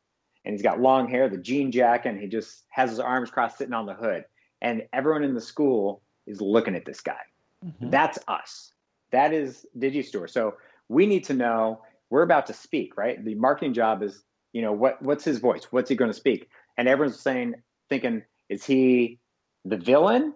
and 0.45 0.53
he's 0.55 0.63
got 0.63 0.81
long 0.81 1.09
hair 1.09 1.29
the 1.29 1.39
jean 1.39 1.71
jacket 1.71 2.11
and 2.11 2.21
he 2.21 2.27
just 2.27 2.65
has 2.71 2.91
his 2.91 3.01
arms 3.01 3.31
crossed 3.31 3.59
sitting 3.59 3.75
on 3.75 3.87
the 3.87 3.95
hood 3.95 4.25
and 4.61 4.83
everyone 4.93 5.25
in 5.25 5.35
the 5.35 5.41
school 5.41 6.03
is 6.27 6.41
looking 6.41 6.75
at 6.75 6.85
this 6.85 7.01
guy 7.01 7.21
mm-hmm. 7.65 7.91
that's 7.91 8.19
us 8.29 8.73
that 9.11 9.33
is 9.33 9.67
digistore 9.79 10.29
so 10.29 10.55
we 10.89 11.07
need 11.07 11.25
to 11.25 11.35
know 11.35 11.81
we're 12.11 12.23
about 12.23 12.47
to 12.47 12.53
speak, 12.53 12.97
right? 12.97 13.25
The 13.25 13.37
marketing 13.37 13.73
job 13.73 14.03
is, 14.03 14.23
you 14.53 14.61
know, 14.61 14.73
what 14.73 15.01
what's 15.01 15.25
his 15.25 15.39
voice? 15.39 15.69
What's 15.71 15.89
he 15.89 15.97
going 15.97 16.11
to 16.11 16.17
speak? 16.17 16.51
And 16.77 16.89
everyone's 16.89 17.21
saying, 17.21 17.55
thinking, 17.89 18.23
is 18.49 18.67
he 18.67 19.21
the 19.65 19.77
villain 19.77 20.35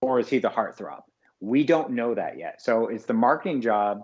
or 0.00 0.18
is 0.18 0.28
he 0.28 0.40
the 0.40 0.50
heartthrob? 0.50 1.02
We 1.40 1.64
don't 1.64 1.90
know 1.90 2.14
that 2.14 2.38
yet. 2.38 2.60
So 2.60 2.88
it's 2.88 3.04
the 3.04 3.14
marketing 3.14 3.60
job, 3.60 4.02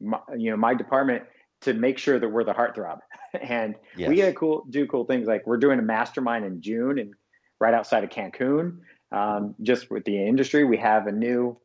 you 0.00 0.50
know, 0.50 0.56
my 0.56 0.74
department 0.74 1.24
to 1.62 1.74
make 1.74 1.98
sure 1.98 2.18
that 2.18 2.28
we're 2.28 2.44
the 2.44 2.54
heartthrob. 2.54 2.98
and 3.40 3.74
yes. 3.96 4.08
we 4.08 4.16
get 4.16 4.36
cool 4.36 4.64
do 4.70 4.86
cool 4.86 5.04
things 5.04 5.26
like 5.26 5.46
we're 5.46 5.56
doing 5.56 5.78
a 5.78 5.82
mastermind 5.82 6.44
in 6.44 6.60
June 6.60 6.98
and 6.98 7.14
right 7.60 7.74
outside 7.74 8.04
of 8.04 8.10
Cancun. 8.10 8.78
Um, 9.12 9.54
just 9.62 9.90
with 9.90 10.04
the 10.04 10.26
industry, 10.26 10.64
we 10.64 10.76
have 10.78 11.06
a 11.06 11.12
new 11.12 11.58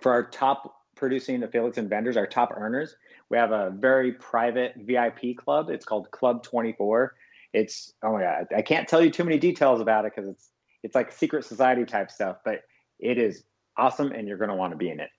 for 0.00 0.12
our 0.12 0.24
top 0.24 0.74
producing 0.96 1.42
affiliates 1.42 1.78
and 1.78 1.88
vendors, 1.88 2.16
our 2.16 2.26
top 2.26 2.52
earners. 2.56 2.96
We 3.30 3.36
have 3.36 3.52
a 3.52 3.70
very 3.70 4.12
private 4.12 4.74
VIP 4.76 5.36
club. 5.36 5.70
It's 5.70 5.84
called 5.84 6.10
Club 6.10 6.42
24. 6.42 7.14
It's 7.52 7.92
oh 8.02 8.12
my 8.12 8.22
god, 8.22 8.46
I 8.56 8.62
can't 8.62 8.88
tell 8.88 9.02
you 9.02 9.10
too 9.10 9.24
many 9.24 9.38
details 9.38 9.80
about 9.80 10.04
it 10.04 10.12
because 10.14 10.28
it's 10.28 10.50
it's 10.82 10.94
like 10.94 11.12
secret 11.12 11.44
society 11.44 11.84
type 11.84 12.10
stuff, 12.10 12.38
but 12.44 12.62
it 12.98 13.18
is 13.18 13.44
awesome 13.76 14.12
and 14.12 14.26
you're 14.26 14.38
going 14.38 14.50
to 14.50 14.56
want 14.56 14.72
to 14.72 14.76
be 14.76 14.90
in 14.90 15.00
it. 15.00 15.10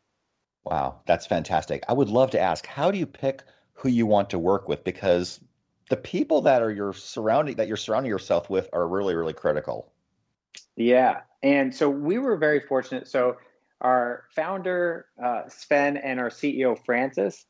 Wow, 0.66 1.02
that's 1.06 1.26
fantastic. 1.26 1.84
I 1.88 1.94
would 1.94 2.10
love 2.10 2.32
to 2.32 2.40
ask, 2.40 2.66
how 2.66 2.90
do 2.92 2.98
you 2.98 3.06
pick 3.06 3.44
who 3.74 3.90
you 3.90 4.06
want 4.06 4.30
to 4.32 4.40
work 4.40 4.68
with 4.68 4.84
because 4.84 5.40
the 5.90 5.98
people 5.98 6.42
that 6.42 6.62
are 6.62 6.72
your 6.72 6.94
surrounding 6.94 7.56
that 7.56 7.68
you're 7.68 7.78
surrounding 7.78 8.10
yourself 8.10 8.50
with 8.50 8.70
are 8.74 8.88
really 8.88 9.16
really 9.16 9.34
critical. 9.34 9.92
Yeah. 10.76 11.22
And 11.42 11.76
so 11.76 11.90
we 11.90 12.18
were 12.18 12.38
very 12.38 12.62
fortunate. 12.62 13.08
So 13.08 13.38
our 13.82 14.24
founder 14.36 15.08
uh, 15.24 15.44
Sven 15.50 15.98
and 15.98 16.20
our 16.20 16.30
CEO 16.30 16.78
Francis, 16.86 17.46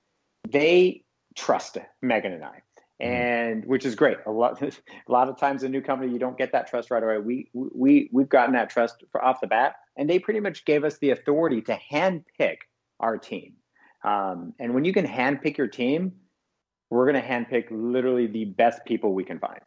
they 0.49 1.03
trust 1.35 1.77
Megan 2.01 2.33
and 2.33 2.43
I, 2.43 2.61
mm-hmm. 3.01 3.05
and 3.05 3.65
which 3.65 3.85
is 3.85 3.95
great. 3.95 4.17
A 4.25 4.31
lot, 4.31 4.61
a 4.61 4.71
lot 5.07 5.29
of 5.29 5.37
times 5.37 5.63
a 5.63 5.69
new 5.69 5.81
company, 5.81 6.11
you 6.11 6.19
don't 6.19 6.37
get 6.37 6.51
that 6.53 6.67
trust 6.67 6.91
right 6.91 7.03
away. 7.03 7.19
We 7.19 7.49
we 7.53 8.09
we've 8.11 8.29
gotten 8.29 8.53
that 8.55 8.69
trust 8.69 9.03
off 9.21 9.41
the 9.41 9.47
bat, 9.47 9.75
and 9.95 10.09
they 10.09 10.19
pretty 10.19 10.39
much 10.39 10.65
gave 10.65 10.83
us 10.83 10.97
the 10.97 11.11
authority 11.11 11.61
to 11.63 11.79
handpick 11.91 12.57
our 12.99 13.17
team. 13.17 13.53
Um, 14.03 14.53
and 14.59 14.73
when 14.73 14.85
you 14.85 14.93
can 14.93 15.05
handpick 15.05 15.57
your 15.57 15.67
team, 15.67 16.13
we're 16.89 17.09
going 17.11 17.21
to 17.21 17.27
handpick 17.27 17.67
literally 17.71 18.27
the 18.27 18.45
best 18.45 18.85
people 18.85 19.13
we 19.13 19.23
can 19.23 19.39
find. 19.39 19.61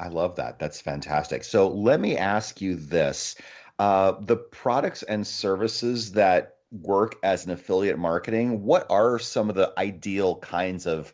I 0.00 0.08
love 0.08 0.36
that. 0.36 0.58
That's 0.58 0.80
fantastic. 0.80 1.44
So 1.44 1.68
let 1.68 2.00
me 2.00 2.16
ask 2.16 2.60
you 2.60 2.74
this 2.74 3.36
uh, 3.78 4.14
the 4.20 4.36
products 4.36 5.02
and 5.02 5.26
services 5.26 6.12
that 6.12 6.56
work 6.70 7.16
as 7.22 7.46
an 7.46 7.52
affiliate 7.52 7.98
marketing, 7.98 8.64
what 8.64 8.86
are 8.90 9.18
some 9.18 9.48
of 9.48 9.54
the 9.54 9.72
ideal 9.78 10.36
kinds 10.36 10.86
of 10.86 11.12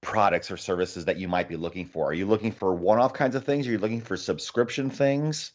products 0.00 0.50
or 0.50 0.56
services 0.56 1.04
that 1.04 1.18
you 1.18 1.28
might 1.28 1.48
be 1.48 1.56
looking 1.56 1.86
for? 1.86 2.08
Are 2.08 2.14
you 2.14 2.26
looking 2.26 2.52
for 2.52 2.74
one 2.74 2.98
off 2.98 3.12
kinds 3.12 3.34
of 3.34 3.44
things? 3.44 3.66
Are 3.66 3.70
you 3.70 3.78
looking 3.78 4.00
for 4.00 4.16
subscription 4.16 4.90
things? 4.90 5.52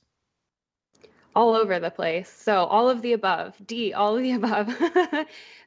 All 1.36 1.56
over 1.56 1.80
the 1.80 1.92
place. 1.92 2.30
So 2.30 2.66
all 2.66 2.90
of 2.90 3.02
the 3.02 3.14
above, 3.14 3.56
D, 3.66 3.94
all 3.94 4.18
of 4.18 4.24
the 4.24 4.32
above. 4.34 4.76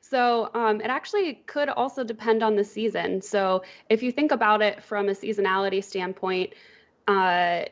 so 0.00 0.50
um, 0.54 0.80
it 0.80 0.88
actually 0.88 1.34
could 1.46 1.68
also 1.68 2.04
depend 2.04 2.42
on 2.42 2.56
the 2.56 2.64
season. 2.64 3.22
So 3.22 3.62
if 3.88 4.02
you 4.02 4.12
think 4.12 4.32
about 4.32 4.62
it 4.62 4.82
from 4.82 5.08
a 5.08 5.12
seasonality 5.12 5.82
standpoint, 5.82 6.54
uh, 7.08 7.64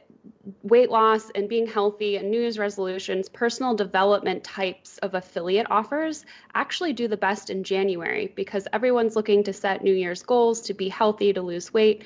weight 0.63 0.91
loss 0.91 1.31
and 1.31 1.49
being 1.49 1.67
healthy 1.67 2.17
and 2.17 2.31
New 2.31 2.41
Year's 2.41 2.59
resolutions, 2.59 3.29
personal 3.29 3.75
development 3.75 4.45
types 4.45 4.99
of 4.99 5.15
affiliate 5.15 5.67
offers 5.71 6.25
actually 6.55 6.93
do 6.93 7.09
the 7.09 7.17
best 7.17 7.51
in 7.51 7.65
January 7.65 8.33
because 8.35 8.67
everyone's 8.73 9.17
looking 9.17 9.45
to 9.45 9.53
set 9.53 9.83
New 9.83 9.95
Year's 9.95 10.23
goals 10.23 10.63
to 10.63 10.75
be 10.75 10.89
healthy, 10.89 11.33
to 11.33 11.43
lose 11.43 11.73
weight 11.73 12.05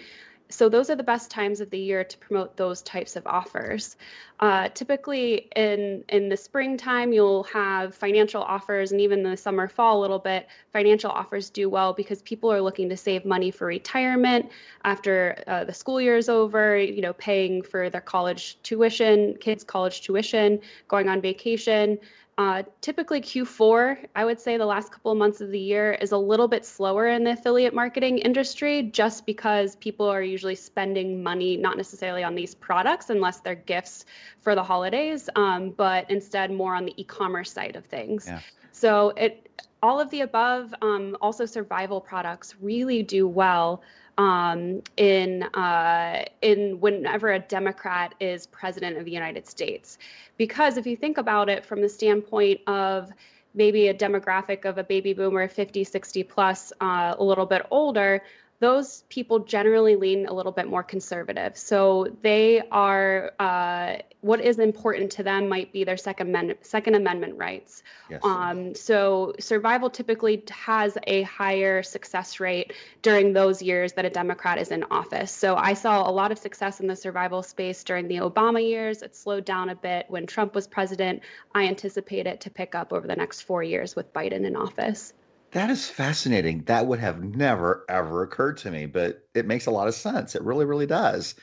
so 0.51 0.69
those 0.69 0.91
are 0.91 0.95
the 0.95 1.03
best 1.03 1.31
times 1.31 1.61
of 1.61 1.71
the 1.71 1.79
year 1.79 2.05
to 2.05 2.19
promote 2.19 2.57
those 2.57 2.83
types 2.83 3.17
of 3.17 3.27
offers. 3.27 3.97
Uh, 4.41 4.69
typically 4.69 5.49
in 5.57 6.05
in 6.09 6.29
the 6.29 6.37
springtime, 6.37 7.13
you'll 7.13 7.45
have 7.45 7.95
financial 7.95 8.43
offers, 8.43 8.93
and 8.93 9.01
even 9.01 9.23
the 9.23 9.37
summer, 9.37 9.69
fall 9.69 9.99
a 9.99 10.03
little 10.03 10.19
bit. 10.19 10.47
Financial 10.73 11.11
offers 11.11 11.51
do 11.51 11.69
well 11.71 11.93
because 11.93 12.21
people 12.23 12.53
are 12.53 12.61
looking 12.61 12.89
to 12.91 12.97
save 12.97 13.25
money 13.25 13.51
for 13.51 13.67
retirement 13.67 14.51
after 14.85 15.43
uh, 15.47 15.65
the 15.65 15.73
school 15.73 16.01
year 16.01 16.17
is 16.17 16.29
over. 16.29 16.77
You 16.77 17.01
know, 17.01 17.15
paying 17.15 17.63
for 17.63 17.89
their 17.89 18.01
college 18.03 18.59
tuition, 18.63 19.37
kids' 19.39 19.65
college 19.65 20.03
tuition, 20.03 20.61
going 20.89 21.09
on 21.09 21.21
vacation. 21.21 21.99
Uh, 22.37 22.65
typically, 22.81 23.21
Q4, 23.21 24.07
I 24.17 24.25
would 24.25 24.41
say 24.41 24.57
the 24.57 24.67
last 24.67 24.91
couple 24.91 25.13
of 25.13 25.19
months 25.19 25.41
of 25.41 25.51
the 25.51 25.59
year 25.59 25.93
is 25.93 26.11
a 26.11 26.19
little 26.19 26.49
bit 26.49 26.65
slower 26.65 27.07
in 27.07 27.23
the 27.23 27.31
affiliate 27.31 27.75
marketing 27.75 28.19
industry 28.19 28.83
just 28.83 29.25
because 29.25 29.77
people 29.77 30.07
are 30.07 30.23
usually 30.23 30.57
spending 30.57 31.23
money, 31.23 31.57
not 31.57 31.77
necessarily 31.77 32.25
on 32.25 32.35
these 32.35 32.53
products 32.53 33.09
unless 33.09 33.39
they're 33.39 33.55
gifts 33.55 34.07
for 34.41 34.57
the 34.57 34.63
holidays, 34.65 35.31
um, 35.37 35.71
but 35.71 36.11
instead 36.11 36.51
more 36.51 36.75
on 36.75 36.85
the 36.85 37.01
e 37.01 37.05
commerce 37.05 37.53
side 37.53 37.77
of 37.77 37.85
things. 37.85 38.27
Yeah. 38.27 38.41
So, 38.73 39.11
it 39.11 39.49
all 39.85 40.01
of 40.01 40.09
the 40.11 40.23
above, 40.23 40.75
um, 40.81 41.15
also 41.21 41.45
survival 41.45 42.01
products 42.01 42.55
really 42.61 43.03
do 43.03 43.29
well 43.29 43.83
um, 44.19 44.83
in 44.97 45.43
uh, 45.43 46.25
in 46.43 46.81
whenever 46.81 47.33
a 47.33 47.39
Democrat 47.39 48.15
is 48.21 48.47
president 48.47 48.97
of 48.97 49.05
the 49.05 49.11
United 49.11 49.47
States, 49.47 49.99
because 50.37 50.77
if 50.77 50.87
you 50.87 50.97
think 50.97 51.19
about 51.19 51.49
it 51.49 51.65
from 51.65 51.81
the 51.81 51.89
standpoint 51.89 52.61
of 52.67 53.11
maybe 53.55 53.89
a 53.89 53.95
demographic 53.95 54.65
of 54.65 54.79
a 54.79 54.85
baby 54.85 55.13
boomer 55.15 55.49
50 55.49 55.85
60 55.85 56.23
plus 56.25 56.73
uh, 56.81 57.15
a 57.19 57.23
little 57.23 57.47
bit 57.47 57.67
older 57.71 58.23
those 58.65 59.05
people 59.11 59.41
generally 59.41 59.95
lean 59.95 60.25
a 60.25 60.33
little 60.33 60.51
bit 60.51 60.67
more 60.67 60.83
conservative. 60.83 61.55
So 61.55 62.17
they 62.23 62.63
are 62.71 63.33
uh, 63.39 63.97
what 64.23 64.41
is 64.41 64.59
important 64.59 65.13
to 65.13 65.23
them 65.23 65.51
might 65.51 65.71
be 65.71 65.85
their 65.85 65.99
second 65.99 66.29
amendment, 66.29 66.65
second 66.65 66.95
amendment 66.95 67.37
rights. 67.37 67.83
Yes. 68.09 68.23
Um, 68.25 68.75
so 68.75 69.35
survival 69.39 69.91
typically 69.91 70.43
has 70.49 70.97
a 71.07 71.23
higher 71.25 71.83
success 71.83 72.41
rate 72.41 72.73
during 73.03 73.35
those 73.35 73.61
years 73.61 73.93
that 73.93 74.07
a 74.07 74.11
Democrat 74.11 74.57
is 74.57 74.71
in 74.71 74.85
office. 74.85 75.31
So 75.31 75.57
I 75.57 75.75
saw 75.75 76.09
a 76.09 76.11
lot 76.11 76.33
of 76.33 76.39
success 76.39 76.81
in 76.81 76.87
the 76.87 76.97
survival 76.97 77.43
space 77.43 77.85
during 77.85 78.09
the 78.09 78.17
Obama 78.17 78.67
years. 78.67 79.03
It 79.03 79.15
slowed 79.15 79.45
down 79.45 79.69
a 79.69 79.75
bit 79.75 80.07
when 80.09 80.27
Trump 80.27 80.55
was 80.55 80.67
president. 80.67 81.21
I 81.55 81.67
anticipate 81.67 82.27
it 82.27 82.41
to 82.43 82.51
pick 82.51 82.75
up 82.75 82.95
over 82.95 83.07
the 83.07 83.17
next 83.17 83.43
four 83.43 83.63
years 83.63 83.95
with 83.95 84.15
Biden 84.15 84.47
in 84.47 84.57
office. 84.57 85.13
That 85.55 85.71
is 85.71 85.89
fascinating. 85.89 86.65
That 86.65 86.89
would 86.89 86.99
have 86.99 87.23
never, 87.23 87.85
ever 87.89 88.25
occurred 88.25 88.57
to 88.59 88.73
me, 88.73 88.87
but 88.87 89.25
it 89.35 89.47
makes 89.47 89.67
a 89.67 89.71
lot 89.71 89.87
of 89.87 89.95
sense. 89.95 90.35
It 90.35 90.43
really, 90.43 90.65
really 90.65 90.87
does. 90.87 91.37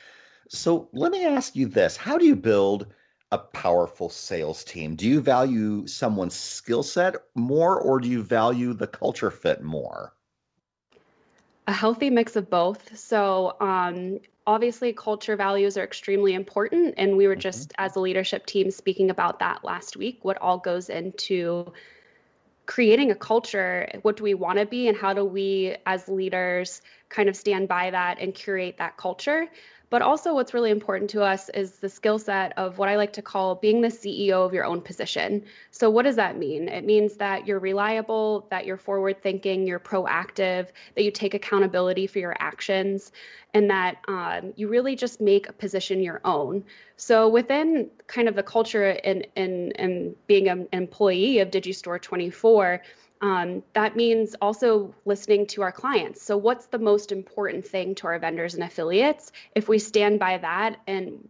So 0.50 0.90
let 0.92 1.10
me 1.10 1.24
ask 1.24 1.56
you 1.56 1.66
this 1.66 1.96
How 1.96 2.18
do 2.18 2.26
you 2.26 2.36
build 2.36 2.88
a 3.30 3.38
powerful 3.38 4.10
sales 4.10 4.64
team? 4.64 4.96
Do 4.96 5.08
you 5.08 5.22
value 5.22 5.86
someone's 5.86 6.34
skill 6.34 6.82
set 6.82 7.16
more, 7.34 7.80
or 7.80 8.00
do 8.00 8.08
you 8.08 8.22
value 8.22 8.74
the 8.74 8.86
culture 8.86 9.30
fit 9.30 9.62
more? 9.62 10.12
A 11.66 11.72
healthy 11.72 12.10
mix 12.10 12.36
of 12.36 12.50
both. 12.50 12.94
So, 12.98 13.56
um, 13.60 14.18
obviously, 14.46 14.92
culture 14.92 15.36
values 15.36 15.78
are 15.78 15.84
extremely 15.84 16.34
important. 16.34 16.96
And 16.98 17.16
we 17.16 17.26
were 17.26 17.32
mm-hmm. 17.32 17.40
just, 17.40 17.70
mm-hmm. 17.70 17.84
as 17.86 17.96
a 17.96 18.00
leadership 18.00 18.44
team, 18.44 18.70
speaking 18.70 19.08
about 19.08 19.38
that 19.38 19.64
last 19.64 19.96
week 19.96 20.18
what 20.22 20.36
all 20.36 20.58
goes 20.58 20.90
into 20.90 21.72
creating 22.66 23.10
a 23.10 23.14
culture 23.14 23.88
what 24.02 24.16
do 24.16 24.22
we 24.22 24.34
want 24.34 24.58
to 24.58 24.66
be 24.66 24.88
and 24.88 24.96
how 24.96 25.12
do 25.12 25.24
we 25.24 25.76
as 25.84 26.08
leaders 26.08 26.80
kind 27.08 27.28
of 27.28 27.36
stand 27.36 27.68
by 27.68 27.90
that 27.90 28.18
and 28.20 28.34
curate 28.34 28.76
that 28.78 28.96
culture 28.96 29.48
but 29.92 30.00
also, 30.00 30.32
what's 30.32 30.54
really 30.54 30.70
important 30.70 31.10
to 31.10 31.22
us 31.22 31.50
is 31.50 31.72
the 31.72 31.88
skill 31.90 32.18
set 32.18 32.56
of 32.56 32.78
what 32.78 32.88
I 32.88 32.96
like 32.96 33.12
to 33.12 33.20
call 33.20 33.56
being 33.56 33.82
the 33.82 33.88
CEO 33.88 34.46
of 34.46 34.54
your 34.54 34.64
own 34.64 34.80
position. 34.80 35.44
So, 35.70 35.90
what 35.90 36.04
does 36.04 36.16
that 36.16 36.38
mean? 36.38 36.68
It 36.68 36.86
means 36.86 37.18
that 37.18 37.46
you're 37.46 37.58
reliable, 37.58 38.46
that 38.48 38.64
you're 38.64 38.78
forward 38.78 39.22
thinking, 39.22 39.66
you're 39.66 39.78
proactive, 39.78 40.68
that 40.94 41.02
you 41.04 41.10
take 41.10 41.34
accountability 41.34 42.06
for 42.06 42.20
your 42.20 42.34
actions, 42.38 43.12
and 43.52 43.68
that 43.68 43.98
um, 44.08 44.54
you 44.56 44.68
really 44.68 44.96
just 44.96 45.20
make 45.20 45.50
a 45.50 45.52
position 45.52 46.02
your 46.02 46.22
own. 46.24 46.64
So, 46.96 47.28
within 47.28 47.90
kind 48.06 48.28
of 48.28 48.34
the 48.34 48.42
culture 48.42 48.98
and, 49.04 49.26
and, 49.36 49.78
and 49.78 50.16
being 50.26 50.48
an 50.48 50.68
employee 50.72 51.40
of 51.40 51.50
Digistore 51.50 52.00
24, 52.00 52.80
um, 53.22 53.62
that 53.72 53.94
means 53.94 54.34
also 54.42 54.92
listening 55.04 55.46
to 55.46 55.62
our 55.62 55.70
clients. 55.70 56.20
So, 56.20 56.36
what's 56.36 56.66
the 56.66 56.78
most 56.78 57.12
important 57.12 57.64
thing 57.64 57.94
to 57.96 58.08
our 58.08 58.18
vendors 58.18 58.54
and 58.54 58.64
affiliates? 58.64 59.30
If 59.54 59.68
we 59.68 59.78
stand 59.78 60.18
by 60.18 60.38
that 60.38 60.80
and 60.88 61.28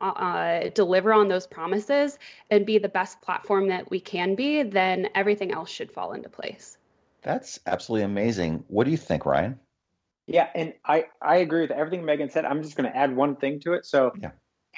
uh, 0.00 0.04
uh, 0.04 0.68
deliver 0.70 1.12
on 1.12 1.28
those 1.28 1.46
promises 1.46 2.18
and 2.50 2.64
be 2.64 2.78
the 2.78 2.88
best 2.88 3.20
platform 3.20 3.68
that 3.68 3.90
we 3.90 4.00
can 4.00 4.34
be, 4.34 4.62
then 4.62 5.10
everything 5.14 5.52
else 5.52 5.70
should 5.70 5.92
fall 5.92 6.14
into 6.14 6.30
place. 6.30 6.78
That's 7.20 7.60
absolutely 7.66 8.04
amazing. 8.04 8.64
What 8.68 8.84
do 8.84 8.90
you 8.90 8.96
think, 8.96 9.26
Ryan? 9.26 9.60
Yeah, 10.26 10.48
and 10.54 10.72
I 10.82 11.04
I 11.20 11.36
agree 11.36 11.60
with 11.60 11.72
everything 11.72 12.06
Megan 12.06 12.30
said. 12.30 12.46
I'm 12.46 12.62
just 12.62 12.74
going 12.74 12.90
to 12.90 12.96
add 12.96 13.14
one 13.14 13.36
thing 13.36 13.60
to 13.60 13.74
it. 13.74 13.84
So, 13.84 14.12
yeah. 14.18 14.30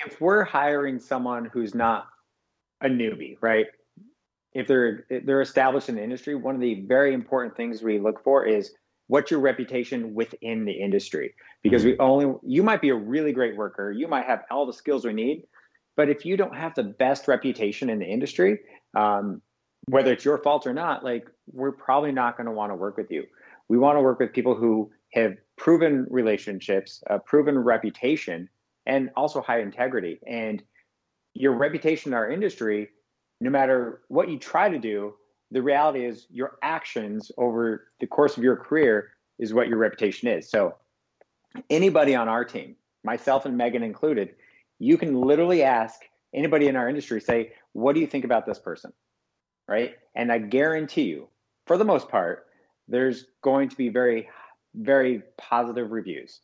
if 0.05 0.21
we're 0.21 0.43
hiring 0.43 0.99
someone 0.99 1.45
who's 1.45 1.77
not 1.77 2.09
a 2.81 2.89
newbie, 2.89 3.37
right? 3.41 3.67
If 4.55 4.67
they're 4.67 5.07
they're 5.25 5.41
established 5.41 5.89
in 5.89 5.97
the 5.97 6.03
industry, 6.03 6.35
one 6.35 6.55
of 6.55 6.61
the 6.61 6.83
very 6.87 7.13
important 7.13 7.57
things 7.57 7.83
we 7.83 7.99
look 7.99 8.23
for 8.23 8.47
is 8.47 8.73
what's 9.09 9.31
your 9.31 9.41
reputation 9.41 10.15
within 10.15 10.65
the 10.65 10.73
industry? 10.73 11.35
Because 11.63 11.85
we 11.85 11.93
mm-hmm. 11.93 12.03
only 12.03 12.35
you 12.43 12.63
might 12.63 12.81
be 12.81 12.91
a 12.91 12.95
really 12.95 13.33
great 13.33 13.57
worker 13.57 13.91
you 13.91 14.09
might 14.09 14.27
have 14.27 14.45
all 14.51 14.67
the 14.67 14.73
skills 14.73 15.05
we 15.05 15.13
need 15.13 15.45
but 15.97 16.09
if 16.09 16.25
you 16.25 16.37
don't 16.37 16.57
have 16.57 16.75
the 16.75 16.83
best 16.83 17.29
reputation 17.29 17.91
in 17.91 17.99
the 17.99 18.07
industry 18.07 18.61
um, 18.97 19.41
whether 19.87 20.13
it's 20.13 20.25
your 20.25 20.39
fault 20.39 20.67
or 20.67 20.73
not 20.73 21.05
like 21.05 21.29
we're 21.53 21.73
probably 21.73 22.13
not 22.13 22.37
going 22.37 22.47
to 22.47 22.53
want 22.53 22.73
to 22.73 22.77
work 22.77 22.97
with 22.97 23.11
you. 23.11 23.25
We 23.69 23.79
want 23.79 23.97
to 23.97 24.01
work 24.01 24.19
with 24.19 24.33
people 24.33 24.55
who 24.55 24.91
have 25.13 25.35
proven 25.57 26.07
relationships 26.11 27.03
a 27.09 27.19
proven 27.19 27.59
reputation 27.59 28.49
and 28.87 29.11
also 29.17 29.41
high 29.41 29.61
integrity. 29.61 30.21
And 30.27 30.63
your 31.35 31.53
reputation 31.53 32.13
in 32.13 32.15
our 32.15 32.31
industry 32.31 32.89
no 33.45 33.51
matter 33.51 34.01
what 34.09 34.31
you 34.31 34.39
try 34.39 34.71
to 34.71 34.79
do, 34.79 35.15
the 35.51 35.61
reality 35.61 36.07
is 36.07 36.27
your 36.31 36.57
actions 36.63 37.31
over 37.37 37.89
the 38.01 38.07
course 38.07 38.39
of 38.39 38.43
your 38.43 38.57
career 38.57 39.11
is 39.39 39.53
what 39.53 39.69
your 39.69 39.77
reputation 39.77 40.29
is. 40.29 40.49
So, 40.49 40.77
anybody 41.69 42.15
on 42.15 42.27
our 42.27 42.43
team, 42.43 42.75
myself 43.05 43.45
and 43.45 43.55
Megan 43.55 43.83
included, 43.83 44.31
you 44.79 44.97
can 44.97 45.21
literally 45.21 45.63
ask 45.63 46.01
anybody 46.33 46.69
in 46.69 46.75
our 46.75 46.89
industry, 46.89 47.21
say, 47.21 47.53
What 47.75 47.95
do 47.95 48.01
you 48.01 48.07
think 48.07 48.25
about 48.25 48.47
this 48.47 48.59
person? 48.59 48.95
Right. 49.69 49.97
And 50.15 50.33
I 50.33 50.39
guarantee 50.39 51.03
you, 51.03 51.29
for 51.67 51.77
the 51.77 51.85
most 51.85 52.09
part, 52.09 52.47
there's 52.89 53.27
going 53.43 53.69
to 53.69 53.77
be 53.77 53.91
very, 53.91 54.27
very 54.75 55.23
positive 55.37 55.91
reviews. 55.91 56.41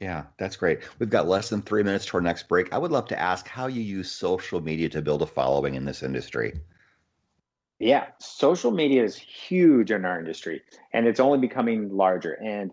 Yeah, 0.00 0.24
that's 0.38 0.56
great. 0.56 0.80
We've 0.98 1.10
got 1.10 1.28
less 1.28 1.48
than 1.48 1.62
three 1.62 1.82
minutes 1.82 2.06
to 2.06 2.14
our 2.16 2.20
next 2.20 2.48
break. 2.48 2.72
I 2.72 2.78
would 2.78 2.90
love 2.90 3.06
to 3.08 3.20
ask 3.20 3.46
how 3.46 3.68
you 3.68 3.82
use 3.82 4.10
social 4.10 4.60
media 4.60 4.88
to 4.90 5.02
build 5.02 5.22
a 5.22 5.26
following 5.26 5.74
in 5.74 5.84
this 5.84 6.02
industry. 6.02 6.60
Yeah, 7.78 8.06
social 8.18 8.70
media 8.70 9.04
is 9.04 9.16
huge 9.16 9.90
in 9.90 10.04
our 10.04 10.18
industry 10.18 10.62
and 10.92 11.06
it's 11.06 11.20
only 11.20 11.38
becoming 11.38 11.96
larger. 11.96 12.32
And 12.32 12.72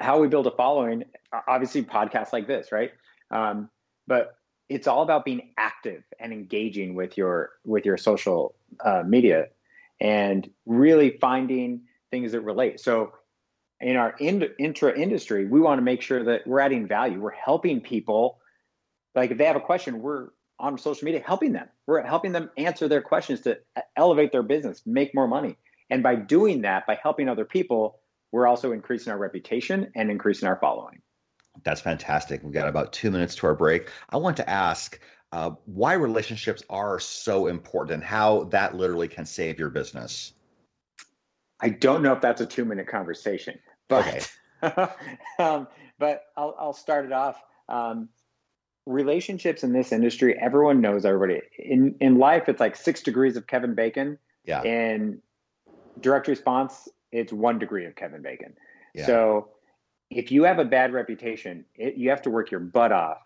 how 0.00 0.20
we 0.20 0.28
build 0.28 0.46
a 0.46 0.50
following, 0.50 1.04
obviously, 1.46 1.82
podcasts 1.82 2.32
like 2.32 2.46
this, 2.46 2.72
right? 2.72 2.92
Um, 3.30 3.70
but 4.06 4.36
it's 4.68 4.86
all 4.86 5.02
about 5.02 5.24
being 5.24 5.52
active 5.58 6.02
and 6.18 6.32
engaging 6.32 6.94
with 6.94 7.16
your 7.16 7.50
with 7.64 7.84
your 7.84 7.96
social 7.96 8.54
uh, 8.84 9.02
media 9.06 9.48
and 10.00 10.48
really 10.66 11.18
finding 11.20 11.82
things 12.10 12.32
that 12.32 12.40
relate. 12.40 12.80
So 12.80 13.12
in 13.82 13.96
our 13.96 14.14
in, 14.18 14.48
intra 14.58 14.96
industry, 14.98 15.46
we 15.46 15.60
want 15.60 15.78
to 15.78 15.82
make 15.82 16.02
sure 16.02 16.24
that 16.24 16.46
we're 16.46 16.60
adding 16.60 16.86
value. 16.86 17.20
We're 17.20 17.30
helping 17.30 17.80
people. 17.80 18.38
Like 19.14 19.30
if 19.30 19.38
they 19.38 19.44
have 19.44 19.56
a 19.56 19.60
question, 19.60 20.00
we're 20.00 20.28
on 20.58 20.78
social 20.78 21.04
media 21.04 21.22
helping 21.24 21.52
them. 21.52 21.68
We're 21.86 22.02
helping 22.02 22.32
them 22.32 22.50
answer 22.56 22.88
their 22.88 23.02
questions 23.02 23.40
to 23.42 23.58
elevate 23.96 24.32
their 24.32 24.42
business, 24.42 24.82
make 24.86 25.14
more 25.14 25.26
money. 25.26 25.56
And 25.90 26.02
by 26.02 26.14
doing 26.14 26.62
that, 26.62 26.86
by 26.86 26.98
helping 27.02 27.28
other 27.28 27.44
people, 27.44 27.98
we're 28.30 28.46
also 28.46 28.72
increasing 28.72 29.12
our 29.12 29.18
reputation 29.18 29.90
and 29.94 30.10
increasing 30.10 30.48
our 30.48 30.56
following. 30.56 31.02
That's 31.64 31.80
fantastic. 31.80 32.42
We've 32.42 32.52
got 32.52 32.68
about 32.68 32.92
two 32.92 33.10
minutes 33.10 33.34
to 33.36 33.46
our 33.46 33.54
break. 33.54 33.90
I 34.08 34.16
want 34.16 34.38
to 34.38 34.48
ask 34.48 34.98
uh, 35.32 35.50
why 35.66 35.94
relationships 35.94 36.62
are 36.70 36.98
so 36.98 37.46
important 37.46 37.94
and 37.94 38.04
how 38.04 38.44
that 38.44 38.74
literally 38.74 39.08
can 39.08 39.26
save 39.26 39.58
your 39.58 39.68
business. 39.68 40.32
I 41.60 41.68
don't 41.68 42.02
know 42.02 42.12
if 42.12 42.20
that's 42.20 42.40
a 42.40 42.46
two 42.46 42.64
minute 42.64 42.88
conversation, 42.88 43.58
but 43.88 44.06
okay. 44.06 44.88
um, 45.38 45.68
but 45.98 46.24
I'll, 46.36 46.54
I'll 46.58 46.72
start 46.72 47.04
it 47.04 47.12
off. 47.12 47.40
Um, 47.68 48.08
relationships 48.86 49.62
in 49.62 49.72
this 49.72 49.92
industry, 49.92 50.38
everyone 50.38 50.80
knows 50.80 51.04
everybody. 51.04 51.40
In 51.58 51.96
in 52.00 52.18
life, 52.18 52.48
it's 52.48 52.60
like 52.60 52.76
six 52.76 53.02
degrees 53.02 53.36
of 53.36 53.46
Kevin 53.46 53.74
Bacon. 53.74 54.18
Yeah. 54.44 54.62
In 54.62 55.20
direct 56.00 56.28
response, 56.28 56.88
it's 57.10 57.32
one 57.32 57.58
degree 57.58 57.86
of 57.86 57.94
Kevin 57.94 58.22
Bacon. 58.22 58.54
Yeah. 58.94 59.06
So 59.06 59.48
if 60.10 60.32
you 60.32 60.44
have 60.44 60.58
a 60.58 60.64
bad 60.64 60.92
reputation, 60.92 61.64
it, 61.74 61.94
you 61.94 62.10
have 62.10 62.22
to 62.22 62.30
work 62.30 62.50
your 62.50 62.60
butt 62.60 62.92
off 62.92 63.18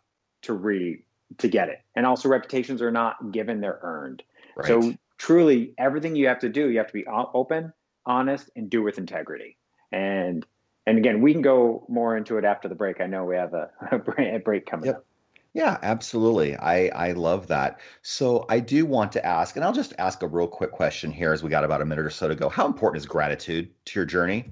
to 0.43 0.53
re 0.53 1.03
to 1.39 1.49
get 1.49 1.69
it. 1.69 1.81
And 1.95 2.07
also, 2.07 2.29
reputations 2.29 2.83
are 2.83 2.93
not 2.93 3.33
given; 3.33 3.61
they're 3.61 3.81
earned. 3.83 4.23
Right. 4.57 4.67
So 4.67 4.95
truly, 5.19 5.75
everything 5.79 6.17
you 6.17 6.29
have 6.29 6.41
to 6.41 6.49
do, 6.49 6.71
you 6.71 6.79
have 6.79 6.87
to 6.89 6.93
be 6.93 7.07
open, 7.07 7.73
honest, 8.05 8.51
and 8.57 8.71
do 8.71 8.83
with 8.83 8.99
integrity. 8.99 9.57
And 9.97 10.47
and 10.87 10.99
again, 10.99 11.21
we 11.23 11.33
can 11.33 11.43
go 11.43 11.85
more 11.89 12.17
into 12.17 12.37
it 12.37 12.45
after 12.45 12.69
the 12.69 12.75
break. 12.75 13.01
I 13.01 13.07
know 13.07 13.25
we 13.25 13.37
have 13.37 13.55
a, 13.55 13.71
a 13.93 14.39
break 14.39 14.67
coming 14.67 14.87
yep. 14.87 14.97
up. 14.97 15.07
Yeah, 15.55 15.79
absolutely. 15.83 16.55
I 16.55 16.89
I 16.89 17.13
love 17.13 17.47
that. 17.47 17.81
So 18.03 18.45
I 18.51 18.61
do 18.61 18.85
want 18.85 19.13
to 19.13 19.25
ask, 19.25 19.57
and 19.57 19.65
I'll 19.65 19.73
just 19.73 19.95
ask 19.99 20.23
a 20.23 20.27
real 20.27 20.47
quick 20.47 20.71
question 20.71 21.11
here 21.11 21.33
as 21.33 21.43
we 21.43 21.49
got 21.49 21.65
about 21.65 21.81
a 21.81 21.87
minute 21.87 22.05
or 22.05 22.11
so 22.11 22.29
to 22.29 22.35
go. 22.35 22.51
How 22.51 22.67
important 22.67 23.01
is 23.01 23.07
gratitude 23.07 23.71
to 23.87 23.99
your 23.99 24.05
journey? 24.05 24.51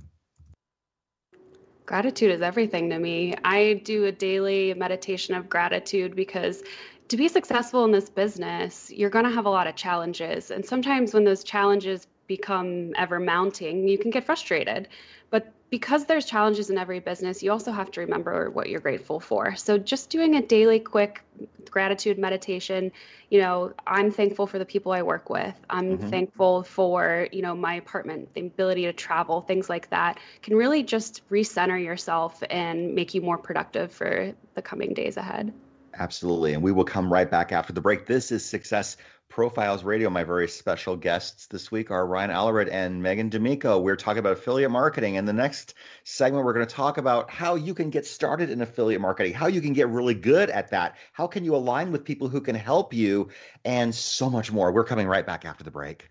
Gratitude 1.85 2.30
is 2.30 2.40
everything 2.40 2.88
to 2.88 2.98
me. 2.98 3.35
I 3.44 3.83
do 3.85 4.07
a 4.07 4.12
daily 4.12 4.72
meditation 4.72 5.35
of 5.35 5.50
gratitude 5.50 6.16
because 6.16 6.62
to 7.09 7.18
be 7.18 7.28
successful 7.28 7.85
in 7.85 7.90
this 7.90 8.09
business, 8.09 8.90
you're 8.90 9.11
going 9.11 9.26
to 9.26 9.30
have 9.30 9.44
a 9.44 9.50
lot 9.50 9.66
of 9.66 9.76
challenges. 9.76 10.50
And 10.50 10.64
sometimes 10.64 11.12
when 11.12 11.24
those 11.24 11.44
challenges 11.44 12.07
become 12.26 12.92
ever 12.96 13.20
mounting, 13.20 13.88
you 13.88 13.98
can 13.98 14.10
get 14.10 14.24
frustrated. 14.24 14.88
But 15.30 15.52
because 15.70 16.04
there's 16.04 16.24
challenges 16.24 16.70
in 16.70 16.78
every 16.78 17.00
business, 17.00 17.42
you 17.42 17.50
also 17.50 17.72
have 17.72 17.90
to 17.92 18.00
remember 18.00 18.50
what 18.50 18.68
you're 18.68 18.80
grateful 18.80 19.18
for. 19.18 19.56
So 19.56 19.76
just 19.76 20.10
doing 20.10 20.37
a 20.37 20.42
daily 20.42 20.78
quick 20.78 21.22
gratitude 21.68 22.18
meditation, 22.18 22.92
you 23.30 23.40
know, 23.40 23.72
I'm 23.87 24.12
thankful 24.12 24.46
for 24.46 24.60
the 24.60 24.64
people 24.64 24.92
I 24.92 25.02
work 25.02 25.28
with. 25.28 25.54
I'm 25.68 25.98
mm-hmm. 25.98 26.08
thankful 26.08 26.62
for, 26.62 27.26
you 27.32 27.42
know, 27.42 27.56
my 27.56 27.74
apartment, 27.74 28.32
the 28.34 28.42
ability 28.42 28.82
to 28.82 28.92
travel, 28.92 29.40
things 29.40 29.68
like 29.68 29.90
that 29.90 30.20
can 30.42 30.54
really 30.54 30.84
just 30.84 31.28
recenter 31.30 31.82
yourself 31.82 32.40
and 32.48 32.94
make 32.94 33.12
you 33.12 33.20
more 33.20 33.38
productive 33.38 33.92
for 33.92 34.32
the 34.54 34.62
coming 34.62 34.94
days 34.94 35.16
ahead. 35.16 35.52
Absolutely. 35.98 36.54
And 36.54 36.62
we 36.62 36.72
will 36.72 36.84
come 36.84 37.12
right 37.12 37.30
back 37.30 37.52
after 37.52 37.72
the 37.72 37.80
break. 37.80 38.06
This 38.06 38.30
is 38.32 38.44
Success 38.44 38.96
Profiles 39.28 39.84
Radio. 39.84 40.10
My 40.10 40.24
very 40.24 40.48
special 40.48 40.96
guests 40.96 41.46
this 41.46 41.70
week 41.70 41.90
are 41.90 42.06
Ryan 42.06 42.30
Allred 42.30 42.70
and 42.70 43.02
Megan 43.02 43.28
D'Amico. 43.28 43.78
We're 43.78 43.96
talking 43.96 44.20
about 44.20 44.34
affiliate 44.34 44.70
marketing. 44.70 45.16
And 45.16 45.26
the 45.26 45.32
next 45.32 45.74
segment, 46.04 46.44
we're 46.44 46.52
going 46.52 46.66
to 46.66 46.74
talk 46.74 46.98
about 46.98 47.30
how 47.30 47.54
you 47.54 47.74
can 47.74 47.90
get 47.90 48.06
started 48.06 48.50
in 48.50 48.60
affiliate 48.60 49.00
marketing, 49.00 49.34
how 49.34 49.48
you 49.48 49.60
can 49.60 49.72
get 49.72 49.88
really 49.88 50.14
good 50.14 50.50
at 50.50 50.70
that, 50.70 50.96
how 51.12 51.26
can 51.26 51.44
you 51.44 51.56
align 51.56 51.90
with 51.90 52.04
people 52.04 52.28
who 52.28 52.40
can 52.40 52.54
help 52.54 52.94
you, 52.94 53.28
and 53.64 53.94
so 53.94 54.30
much 54.30 54.52
more. 54.52 54.72
We're 54.72 54.84
coming 54.84 55.08
right 55.08 55.26
back 55.26 55.44
after 55.44 55.64
the 55.64 55.70
break. 55.70 56.10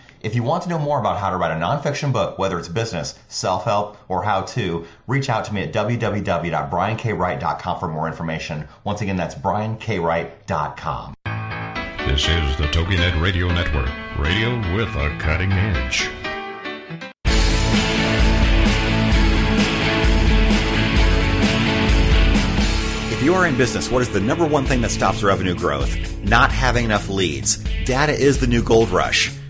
If 0.23 0.35
you 0.35 0.43
want 0.43 0.61
to 0.63 0.69
know 0.69 0.77
more 0.77 0.99
about 0.99 1.17
how 1.17 1.31
to 1.31 1.37
write 1.37 1.51
a 1.51 1.55
nonfiction 1.59 2.13
book, 2.13 2.37
whether 2.37 2.59
it's 2.59 2.67
business, 2.67 3.17
self 3.27 3.65
help, 3.65 3.97
or 4.07 4.21
how 4.23 4.41
to, 4.41 4.85
reach 5.07 5.29
out 5.29 5.45
to 5.45 5.53
me 5.53 5.63
at 5.63 5.73
www.briankwright.com 5.73 7.79
for 7.79 7.87
more 7.87 8.07
information. 8.07 8.67
Once 8.83 9.01
again, 9.01 9.17
that's 9.17 9.33
briankwright.com. 9.33 11.15
This 12.07 12.27
is 12.27 12.55
the 12.57 12.67
TogiNet 12.67 13.19
Radio 13.21 13.47
Network, 13.47 13.89
radio 14.19 14.57
with 14.75 14.89
a 14.89 15.17
cutting 15.19 15.51
edge. 15.53 16.07
If 23.11 23.23
you 23.23 23.33
are 23.33 23.47
in 23.47 23.57
business, 23.57 23.89
what 23.89 24.03
is 24.03 24.09
the 24.09 24.19
number 24.19 24.45
one 24.45 24.65
thing 24.65 24.81
that 24.81 24.91
stops 24.91 25.23
revenue 25.23 25.55
growth? 25.55 25.97
Not 26.23 26.51
having 26.51 26.85
enough 26.85 27.09
leads. 27.09 27.57
Data 27.85 28.13
is 28.13 28.39
the 28.39 28.45
new 28.47 28.61
gold 28.63 28.89
rush. 28.89 29.31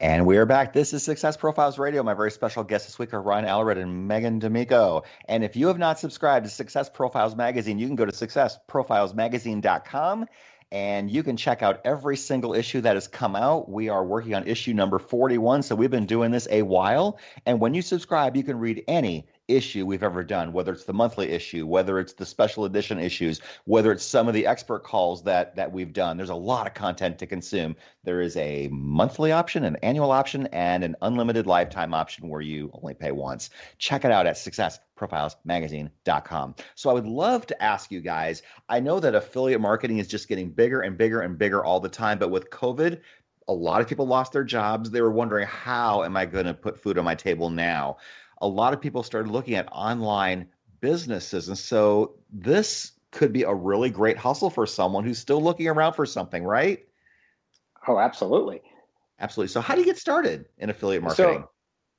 And 0.00 0.24
we 0.24 0.38
are 0.38 0.46
back. 0.46 0.72
This 0.72 0.94
is 0.94 1.02
Success 1.02 1.36
Profiles 1.36 1.78
Radio. 1.78 2.02
My 2.02 2.14
very 2.14 2.30
special 2.30 2.64
guests 2.64 2.88
this 2.88 2.98
week 2.98 3.12
are 3.12 3.20
Ryan 3.20 3.44
Allred 3.44 3.76
and 3.76 4.08
Megan 4.08 4.38
D'Amico. 4.38 5.02
And 5.26 5.44
if 5.44 5.56
you 5.56 5.66
have 5.66 5.78
not 5.78 5.98
subscribed 5.98 6.46
to 6.46 6.50
Success 6.50 6.88
Profiles 6.88 7.36
Magazine, 7.36 7.78
you 7.78 7.86
can 7.86 7.96
go 7.96 8.06
to 8.06 8.12
successprofilesmagazine.com 8.12 10.24
and 10.72 11.10
you 11.10 11.22
can 11.22 11.36
check 11.36 11.62
out 11.62 11.82
every 11.84 12.16
single 12.16 12.54
issue 12.54 12.80
that 12.80 12.96
has 12.96 13.08
come 13.08 13.36
out. 13.36 13.68
We 13.68 13.90
are 13.90 14.02
working 14.02 14.34
on 14.34 14.46
issue 14.46 14.72
number 14.72 14.98
41, 14.98 15.64
so 15.64 15.74
we've 15.74 15.90
been 15.90 16.06
doing 16.06 16.30
this 16.30 16.48
a 16.50 16.62
while. 16.62 17.18
And 17.44 17.60
when 17.60 17.74
you 17.74 17.82
subscribe, 17.82 18.38
you 18.38 18.42
can 18.42 18.58
read 18.58 18.82
any 18.88 19.26
issue 19.56 19.86
we've 19.86 20.02
ever 20.02 20.24
done, 20.24 20.52
whether 20.52 20.72
it's 20.72 20.84
the 20.84 20.92
monthly 20.92 21.30
issue, 21.30 21.66
whether 21.66 21.98
it's 21.98 22.12
the 22.12 22.26
special 22.26 22.64
edition 22.64 22.98
issues, 22.98 23.40
whether 23.64 23.92
it's 23.92 24.04
some 24.04 24.28
of 24.28 24.34
the 24.34 24.46
expert 24.46 24.84
calls 24.84 25.22
that 25.24 25.56
that 25.56 25.72
we've 25.72 25.92
done. 25.92 26.16
There's 26.16 26.30
a 26.30 26.34
lot 26.34 26.66
of 26.66 26.74
content 26.74 27.18
to 27.18 27.26
consume. 27.26 27.76
There 28.04 28.20
is 28.20 28.36
a 28.36 28.68
monthly 28.68 29.32
option, 29.32 29.64
an 29.64 29.76
annual 29.76 30.12
option, 30.12 30.46
and 30.48 30.84
an 30.84 30.96
unlimited 31.02 31.46
lifetime 31.46 31.94
option 31.94 32.28
where 32.28 32.40
you 32.40 32.70
only 32.74 32.94
pay 32.94 33.12
once. 33.12 33.50
Check 33.78 34.04
it 34.04 34.12
out 34.12 34.26
at 34.26 34.36
successprofilesmagazine.com. 34.36 36.54
So 36.74 36.90
I 36.90 36.92
would 36.92 37.06
love 37.06 37.46
to 37.46 37.62
ask 37.62 37.90
you 37.90 38.00
guys, 38.00 38.42
I 38.68 38.80
know 38.80 39.00
that 39.00 39.14
affiliate 39.14 39.60
marketing 39.60 39.98
is 39.98 40.08
just 40.08 40.28
getting 40.28 40.50
bigger 40.50 40.82
and 40.82 40.96
bigger 40.96 41.20
and 41.20 41.38
bigger 41.38 41.64
all 41.64 41.80
the 41.80 41.88
time, 41.88 42.18
but 42.18 42.30
with 42.30 42.50
COVID, 42.50 43.00
a 43.48 43.52
lot 43.52 43.80
of 43.80 43.88
people 43.88 44.06
lost 44.06 44.32
their 44.32 44.44
jobs. 44.44 44.90
They 44.90 45.02
were 45.02 45.10
wondering, 45.10 45.46
how 45.46 46.04
am 46.04 46.16
I 46.16 46.24
going 46.24 46.46
to 46.46 46.54
put 46.54 46.78
food 46.78 46.98
on 46.98 47.04
my 47.04 47.16
table 47.16 47.50
now? 47.50 47.96
A 48.40 48.48
lot 48.48 48.72
of 48.72 48.80
people 48.80 49.02
started 49.02 49.30
looking 49.30 49.54
at 49.54 49.68
online 49.70 50.48
businesses. 50.80 51.48
And 51.48 51.58
so 51.58 52.14
this 52.32 52.92
could 53.10 53.32
be 53.32 53.42
a 53.42 53.52
really 53.52 53.90
great 53.90 54.16
hustle 54.16 54.50
for 54.50 54.66
someone 54.66 55.04
who's 55.04 55.18
still 55.18 55.42
looking 55.42 55.68
around 55.68 55.94
for 55.94 56.06
something, 56.06 56.44
right? 56.44 56.86
Oh, 57.86 57.98
absolutely. 57.98 58.62
Absolutely. 59.18 59.48
So 59.48 59.60
how 59.60 59.74
do 59.74 59.80
you 59.80 59.86
get 59.86 59.98
started 59.98 60.46
in 60.58 60.70
affiliate 60.70 61.02
marketing? 61.02 61.44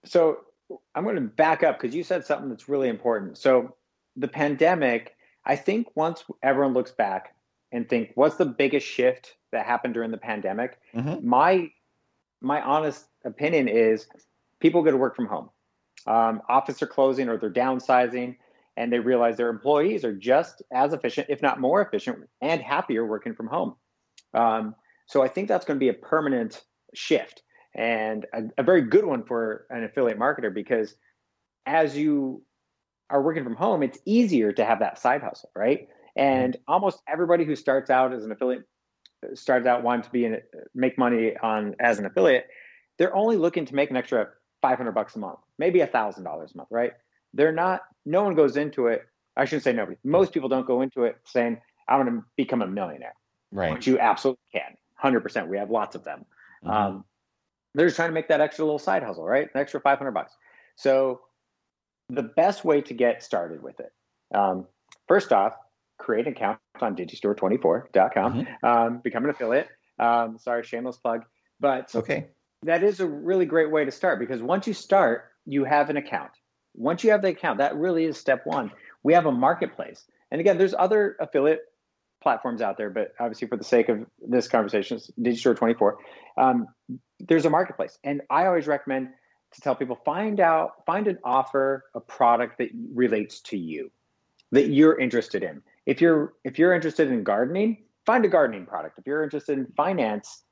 So, 0.06 0.39
so 0.69 0.80
I'm 0.95 1.04
going 1.04 1.15
to 1.15 1.21
back 1.21 1.63
up 1.63 1.80
because 1.80 1.95
you 1.95 2.04
said 2.04 2.25
something 2.25 2.49
that's 2.49 2.69
really 2.69 2.89
important. 2.89 3.38
So 3.38 3.75
the 4.15 4.27
pandemic, 4.27 5.15
I 5.45 5.56
think 5.56 5.88
once 5.95 6.23
everyone 6.41 6.73
looks 6.73 6.91
back 6.91 7.36
and 7.71 7.88
think 7.88 8.12
what's 8.15 8.36
the 8.36 8.45
biggest 8.45 8.88
shift 8.88 9.36
that 9.51 9.65
happened 9.65 9.93
during 9.93 10.12
the 10.12 10.17
pandemic, 10.17 10.80
mm-hmm. 10.95 11.27
my 11.27 11.69
my 12.43 12.60
honest 12.62 13.06
opinion 13.23 13.67
is 13.67 14.08
people 14.60 14.82
go 14.82 14.89
to 14.89 14.97
work 14.97 15.15
from 15.15 15.27
home 15.27 15.49
um, 16.08 16.42
office 16.50 16.82
are 16.82 16.88
closing 16.88 17.30
or 17.30 17.38
they're 17.38 17.52
downsizing 17.52 18.36
and 18.78 18.92
they 18.92 19.00
realize 19.00 19.38
their 19.38 19.50
employees 19.50 20.06
are 20.06 20.14
just 20.14 20.62
as 20.72 20.94
efficient, 20.94 21.28
if 21.30 21.42
not 21.42 21.60
more 21.60 21.82
efficient, 21.82 22.20
and 22.42 22.62
happier 22.62 23.06
working 23.06 23.36
from 23.36 23.48
home. 23.48 23.76
Um, 24.34 24.76
so 25.08 25.22
I 25.22 25.28
think 25.28 25.48
that's 25.48 25.66
going 25.66 25.78
to 25.78 25.84
be 25.84 25.90
a 25.90 25.94
permanent 25.94 26.64
shift 26.94 27.44
and 27.76 28.26
a, 28.34 28.44
a, 28.58 28.64
very 28.64 28.82
good 28.82 29.06
one 29.06 29.24
for 29.24 29.66
an 29.70 29.84
affiliate 29.84 30.20
marketer 30.20 30.54
because 30.54 30.96
as 31.66 31.98
you 31.98 32.44
are 33.10 33.22
working 33.22 33.44
from 33.44 33.56
home, 33.56 33.84
it's 33.84 34.00
easier 34.06 34.52
to 34.54 34.66
have 34.66 34.80
that 34.80 35.00
side 35.00 35.22
hustle, 35.22 35.52
right? 35.56 35.88
And 36.16 36.58
almost 36.68 37.02
everybody 37.08 37.46
who 37.46 37.56
starts 37.56 37.90
out 37.90 38.14
as 38.14 38.24
an 38.24 38.32
affiliate 38.32 38.64
starts 39.34 39.68
out 39.68 39.84
wanting 39.84 40.04
to 40.04 40.10
be 40.10 40.26
in 40.26 40.38
make 40.74 40.98
money 40.98 41.36
on 41.42 41.76
as 41.80 42.00
an 42.00 42.06
affiliate, 42.06 42.48
they're 42.98 43.16
only 43.16 43.38
looking 43.38 43.66
to 43.66 43.76
make 43.76 43.90
an 43.90 43.98
extra 43.98 44.30
500 44.62 44.91
bucks 44.91 45.15
a 45.15 45.19
month, 45.19 45.39
maybe 45.58 45.82
a 45.82 45.88
thousand 45.88 46.24
dollars 46.24 46.52
a 46.54 46.58
month, 46.58 46.69
right? 46.71 46.93
They're 47.34 47.52
not, 47.52 47.82
no 48.06 48.24
one 48.24 48.36
goes 48.36 48.58
into 48.58 48.88
it. 48.88 49.04
I 49.36 49.45
shouldn't 49.45 49.63
say 49.63 49.74
nobody. 49.74 49.97
Most 50.04 50.34
people 50.34 50.50
don't 50.50 50.67
go 50.67 50.82
into 50.82 51.04
it 51.04 51.17
saying, 51.26 51.60
I'm 51.88 52.06
going 52.06 52.19
to 52.19 52.26
become 52.36 52.62
a 52.62 52.67
millionaire. 52.67 53.15
Right. 53.52 53.74
Which 53.74 53.88
you 53.88 54.00
absolutely 54.00 54.43
can. 54.54 54.78
100%. 55.04 55.47
We 55.47 55.58
have 55.58 55.69
lots 55.69 55.95
of 55.95 56.04
them. 56.04 56.26
Mm-hmm. 56.63 56.69
Um, 56.69 57.06
they're 57.74 57.88
just 57.88 57.95
trying 57.95 58.10
to 58.10 58.13
make 58.13 58.28
that 58.28 58.41
extra 58.41 58.65
little 58.65 58.80
side 58.80 59.04
hustle, 59.04 59.26
right? 59.26 59.50
An 59.54 59.62
extra 59.62 59.80
500 59.80 60.12
bucks. 60.12 60.36
So 60.76 61.21
the 62.10 62.24
best 62.24 62.65
way 62.65 62.82
to 62.82 62.93
get 62.93 63.24
started 63.24 63.63
with 63.63 63.80
it, 63.80 63.91
um, 64.36 64.67
first 65.08 65.32
off, 65.32 65.54
create 65.97 66.28
an 66.28 66.34
account 66.34 66.60
on 66.82 66.95
digistore24.com, 66.95 68.34
mm-hmm. 68.34 68.65
um, 68.65 69.00
become 69.04 69.24
an 69.24 69.30
affiliate. 69.30 69.69
Um, 70.00 70.38
sorry, 70.39 70.63
shameless 70.63 70.97
plug, 70.97 71.24
but 71.60 71.93
okay 71.95 72.28
that 72.63 72.84
is 72.84 73.00
a 73.00 73.08
really 73.08 73.45
great 73.45 73.71
way 73.71 73.86
to 73.86 73.91
start 73.91 74.19
because 74.19 74.41
once 74.41 74.67
you 74.67 74.74
start, 74.74 75.32
you 75.45 75.63
have 75.63 75.89
an 75.89 75.97
account. 75.97 76.32
Once 76.76 77.04
you 77.04 77.12
have 77.12 77.21
the 77.21 77.30
account, 77.30 77.58
that 77.58 77.76
really 77.76 78.06
is 78.06 78.17
step 78.17 78.45
one. 78.45 78.71
We 79.04 79.13
have 79.13 79.26
a 79.26 79.32
marketplace. 79.32 80.06
And 80.30 80.39
again, 80.39 80.58
there's 80.58 80.76
other 80.78 81.17
affiliate 81.19 81.62
platforms 82.21 82.62
out 82.62 82.78
there, 82.78 82.89
but 82.89 83.13
obviously 83.19 83.47
for 83.47 83.58
the 83.58 83.63
sake 83.63 83.89
of 83.89 84.06
this 84.26 84.47
conversation, 84.47 85.00
Digistore 85.19 85.56
24, 85.56 85.97
um, 86.38 86.67
there's 87.19 87.45
a 87.45 87.50
marketplace. 87.50 87.97
And 88.04 88.21
I 88.30 88.45
always 88.45 88.67
recommend 88.67 89.10
to 89.54 89.62
tell 89.62 89.76
people 89.76 90.00
find 90.06 90.39
out, 90.39 90.86
find 90.86 91.08
an 91.08 91.17
offer, 91.24 91.84
a 91.95 92.00
product 92.00 92.60
that 92.60 92.69
relates 92.93 93.41
to 93.41 93.58
you, 93.58 93.91
that 94.52 94.69
you're 94.69 94.97
interested 94.97 95.43
in. 95.43 95.62
If 95.86 96.00
you're 96.00 96.34
if 96.43 96.60
you're 96.60 96.74
interested 96.74 97.12
in 97.12 97.24
gardening, 97.24 97.84
find 98.06 98.24
a 98.24 98.30
gardening 98.30 98.65
product. 98.65 99.00
If 99.00 99.08
you're 99.08 99.24
interested 99.24 99.58
in 99.58 99.65
finance, 99.76 100.43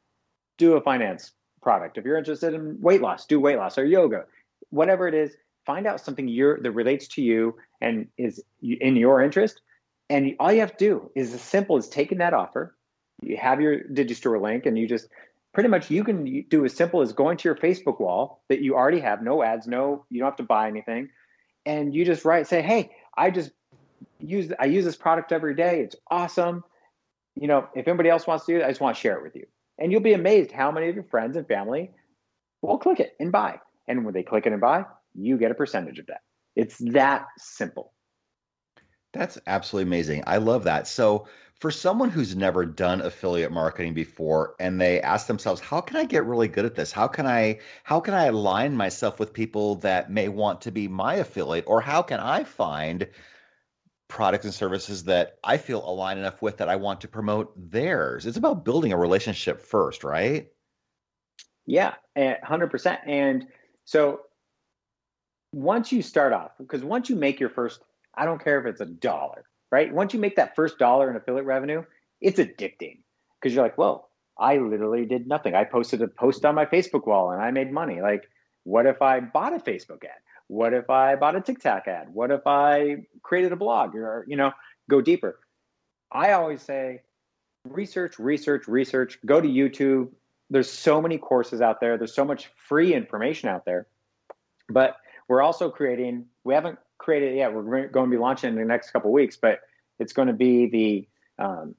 do 0.57 0.73
a 0.73 0.81
finance 0.81 1.31
product. 1.61 1.97
If 1.97 2.05
you're 2.05 2.17
interested 2.17 2.53
in 2.53 2.79
weight 2.81 3.01
loss, 3.01 3.25
do 3.25 3.39
weight 3.39 3.57
loss 3.57 3.77
or 3.77 3.85
yoga, 3.85 4.25
whatever 4.69 5.07
it 5.07 5.13
is. 5.13 5.35
Find 5.65 5.85
out 5.85 6.01
something 6.01 6.25
that 6.25 6.71
relates 6.71 7.07
to 7.09 7.21
you 7.21 7.55
and 7.79 8.07
is 8.17 8.43
in 8.61 8.95
your 8.95 9.21
interest. 9.21 9.61
And 10.09 10.35
all 10.39 10.51
you 10.51 10.61
have 10.61 10.75
to 10.77 10.85
do 10.85 11.11
is 11.15 11.33
as 11.33 11.41
simple 11.41 11.77
as 11.77 11.87
taking 11.87 12.17
that 12.19 12.33
offer. 12.33 12.75
You 13.21 13.37
have 13.37 13.61
your 13.61 13.79
Digistore 13.83 14.41
link, 14.41 14.65
and 14.65 14.77
you 14.77 14.87
just 14.87 15.07
pretty 15.53 15.69
much 15.69 15.91
you 15.91 16.03
can 16.03 16.45
do 16.49 16.65
as 16.65 16.73
simple 16.73 17.01
as 17.01 17.13
going 17.13 17.37
to 17.37 17.47
your 17.47 17.55
Facebook 17.55 17.99
wall 17.99 18.41
that 18.47 18.61
you 18.61 18.75
already 18.75 18.99
have, 19.01 19.21
no 19.21 19.43
ads, 19.43 19.67
no, 19.67 20.05
you 20.09 20.19
don't 20.19 20.27
have 20.27 20.37
to 20.37 20.43
buy 20.43 20.67
anything, 20.67 21.09
and 21.65 21.93
you 21.93 22.05
just 22.05 22.25
write, 22.25 22.47
say, 22.47 22.61
hey, 22.61 22.91
I 23.17 23.29
just 23.29 23.51
use 24.19 24.51
I 24.59 24.65
use 24.65 24.85
this 24.85 24.95
product 24.95 25.31
every 25.31 25.53
day. 25.53 25.81
It's 25.81 25.95
awesome. 26.09 26.63
You 27.35 27.47
know, 27.47 27.67
if 27.75 27.87
anybody 27.87 28.09
else 28.09 28.25
wants 28.25 28.45
to 28.45 28.53
do 28.53 28.59
it, 28.59 28.65
I 28.65 28.69
just 28.69 28.81
want 28.81 28.95
to 28.95 29.01
share 29.01 29.17
it 29.17 29.23
with 29.23 29.35
you. 29.35 29.45
And 29.79 29.91
you'll 29.91 30.01
be 30.01 30.13
amazed 30.13 30.51
how 30.51 30.71
many 30.71 30.89
of 30.89 30.95
your 30.95 31.05
friends 31.05 31.37
and 31.37 31.47
family 31.47 31.91
will 32.61 32.77
click 32.77 32.99
it 32.99 33.15
and 33.19 33.31
buy. 33.31 33.59
And 33.87 34.05
when 34.05 34.13
they 34.13 34.23
click 34.23 34.45
it 34.45 34.51
and 34.51 34.61
buy, 34.61 34.85
you 35.15 35.37
get 35.37 35.51
a 35.51 35.55
percentage 35.55 35.99
of 35.99 36.07
that. 36.07 36.21
It's 36.55 36.77
that 36.91 37.27
simple. 37.37 37.93
That's 39.13 39.39
absolutely 39.47 39.89
amazing. 39.89 40.23
I 40.27 40.37
love 40.37 40.65
that. 40.65 40.87
So, 40.87 41.27
for 41.59 41.71
someone 41.71 42.09
who's 42.09 42.37
never 42.37 42.65
done 42.65 43.01
affiliate 43.01 43.51
marketing 43.51 43.93
before 43.93 44.55
and 44.61 44.79
they 44.79 45.01
ask 45.01 45.27
themselves, 45.27 45.59
"How 45.59 45.81
can 45.81 45.97
I 45.97 46.05
get 46.05 46.25
really 46.25 46.47
good 46.47 46.63
at 46.65 46.75
this? 46.75 46.91
How 46.91 47.07
can 47.07 47.25
I 47.25 47.59
how 47.83 47.99
can 47.99 48.13
I 48.13 48.25
align 48.25 48.77
myself 48.77 49.19
with 49.19 49.33
people 49.33 49.75
that 49.77 50.11
may 50.11 50.29
want 50.29 50.61
to 50.61 50.71
be 50.71 50.87
my 50.87 51.15
affiliate 51.15 51.65
or 51.67 51.81
how 51.81 52.01
can 52.01 52.19
I 52.19 52.43
find 52.43 53.07
products 54.09 54.43
and 54.43 54.53
services 54.53 55.05
that 55.05 55.37
I 55.43 55.57
feel 55.57 55.87
align 55.87 56.17
enough 56.17 56.41
with 56.41 56.57
that 56.57 56.67
I 56.67 56.75
want 56.75 56.99
to 57.01 57.07
promote 57.07 57.53
theirs. 57.55 58.25
It's 58.25 58.37
about 58.37 58.65
building 58.65 58.91
a 58.91 58.97
relationship 58.97 59.61
first, 59.61 60.03
right? 60.03 60.49
Yeah, 61.65 61.93
100%. 62.17 62.99
And 63.07 63.47
so 63.85 64.21
once 65.53 65.91
you 65.91 66.01
start 66.01 66.33
off, 66.33 66.51
because 66.57 66.83
once 66.83 67.09
you 67.09 67.15
make 67.15 67.39
your 67.39 67.49
first, 67.49 67.81
I 68.15 68.25
don't 68.25 68.43
care 68.43 68.59
if 68.59 68.65
it's 68.65 68.81
a 68.81 68.85
dollar, 68.85 69.45
right? 69.71 69.93
Once 69.93 70.13
you 70.13 70.19
make 70.19 70.35
that 70.37 70.55
first 70.55 70.79
dollar 70.79 71.09
in 71.09 71.15
affiliate 71.15 71.45
revenue, 71.45 71.83
it's 72.19 72.39
addicting 72.39 73.01
because 73.39 73.53
you're 73.53 73.63
like, 73.63 73.77
whoa, 73.77 74.05
I 74.39 74.57
literally 74.57 75.05
did 75.05 75.27
nothing. 75.27 75.53
I 75.53 75.63
posted 75.65 76.01
a 76.01 76.07
post 76.07 76.43
on 76.45 76.55
my 76.55 76.65
Facebook 76.65 77.05
wall 77.05 77.31
and 77.31 77.41
I 77.41 77.51
made 77.51 77.71
money. 77.71 78.01
Like, 78.01 78.23
what 78.63 78.87
if 78.87 79.01
I 79.01 79.19
bought 79.19 79.53
a 79.53 79.59
Facebook 79.59 80.03
ad? 80.03 80.19
What 80.49 80.73
if 80.73 80.89
I 80.89 81.15
bought 81.15 81.35
a 81.35 81.41
TikTok 81.41 81.87
ad? 81.87 82.07
What 82.11 82.31
if 82.31 82.41
I 82.47 83.05
created 83.21 83.51
a 83.51 83.55
blog 83.55 83.95
or, 83.95 84.25
you 84.27 84.35
know, 84.35 84.51
go 84.89 84.99
deeper? 84.99 85.39
I 86.11 86.31
always 86.31 86.63
say 86.63 87.03
research, 87.65 88.17
research, 88.17 88.67
research, 88.67 89.19
go 89.23 89.39
to 89.39 89.47
YouTube. 89.47 90.09
There's 90.49 90.69
so 90.69 91.03
many 91.03 91.19
courses 91.19 91.61
out 91.61 91.79
there. 91.79 91.99
There's 91.99 92.15
so 92.15 92.25
much 92.25 92.49
free 92.55 92.95
information 92.95 93.47
out 93.47 93.63
there. 93.63 93.85
But 94.67 94.97
we're 95.27 95.43
also 95.43 95.69
creating, 95.69 96.25
we 96.43 96.55
haven't 96.55 96.79
created 96.97 97.37
yet. 97.37 97.53
We're 97.53 97.87
going 97.87 98.09
to 98.09 98.11
be 98.11 98.19
launching 98.19 98.49
in 98.49 98.55
the 98.55 98.65
next 98.65 98.89
couple 98.89 99.11
weeks, 99.11 99.37
but 99.37 99.59
it's 99.99 100.13
going 100.13 100.29
to 100.29 100.33
be 100.33 100.67
the 101.37 101.43
um, 101.43 101.75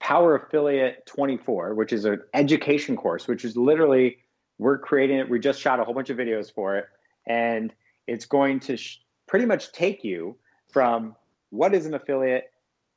Power 0.00 0.34
Affiliate 0.34 1.04
24, 1.04 1.74
which 1.74 1.92
is 1.92 2.06
an 2.06 2.22
education 2.32 2.96
course, 2.96 3.28
which 3.28 3.44
is 3.44 3.54
literally, 3.54 4.16
we're 4.58 4.78
creating 4.78 5.18
it. 5.18 5.28
We 5.28 5.40
just 5.40 5.60
shot 5.60 5.78
a 5.78 5.84
whole 5.84 5.92
bunch 5.92 6.08
of 6.08 6.16
videos 6.16 6.50
for 6.50 6.78
it. 6.78 6.86
And 7.26 7.70
it's 8.06 8.26
going 8.26 8.60
to 8.60 8.76
sh- 8.76 8.98
pretty 9.26 9.46
much 9.46 9.72
take 9.72 10.04
you 10.04 10.36
from 10.70 11.16
what 11.50 11.74
is 11.74 11.86
an 11.86 11.94
affiliate 11.94 12.50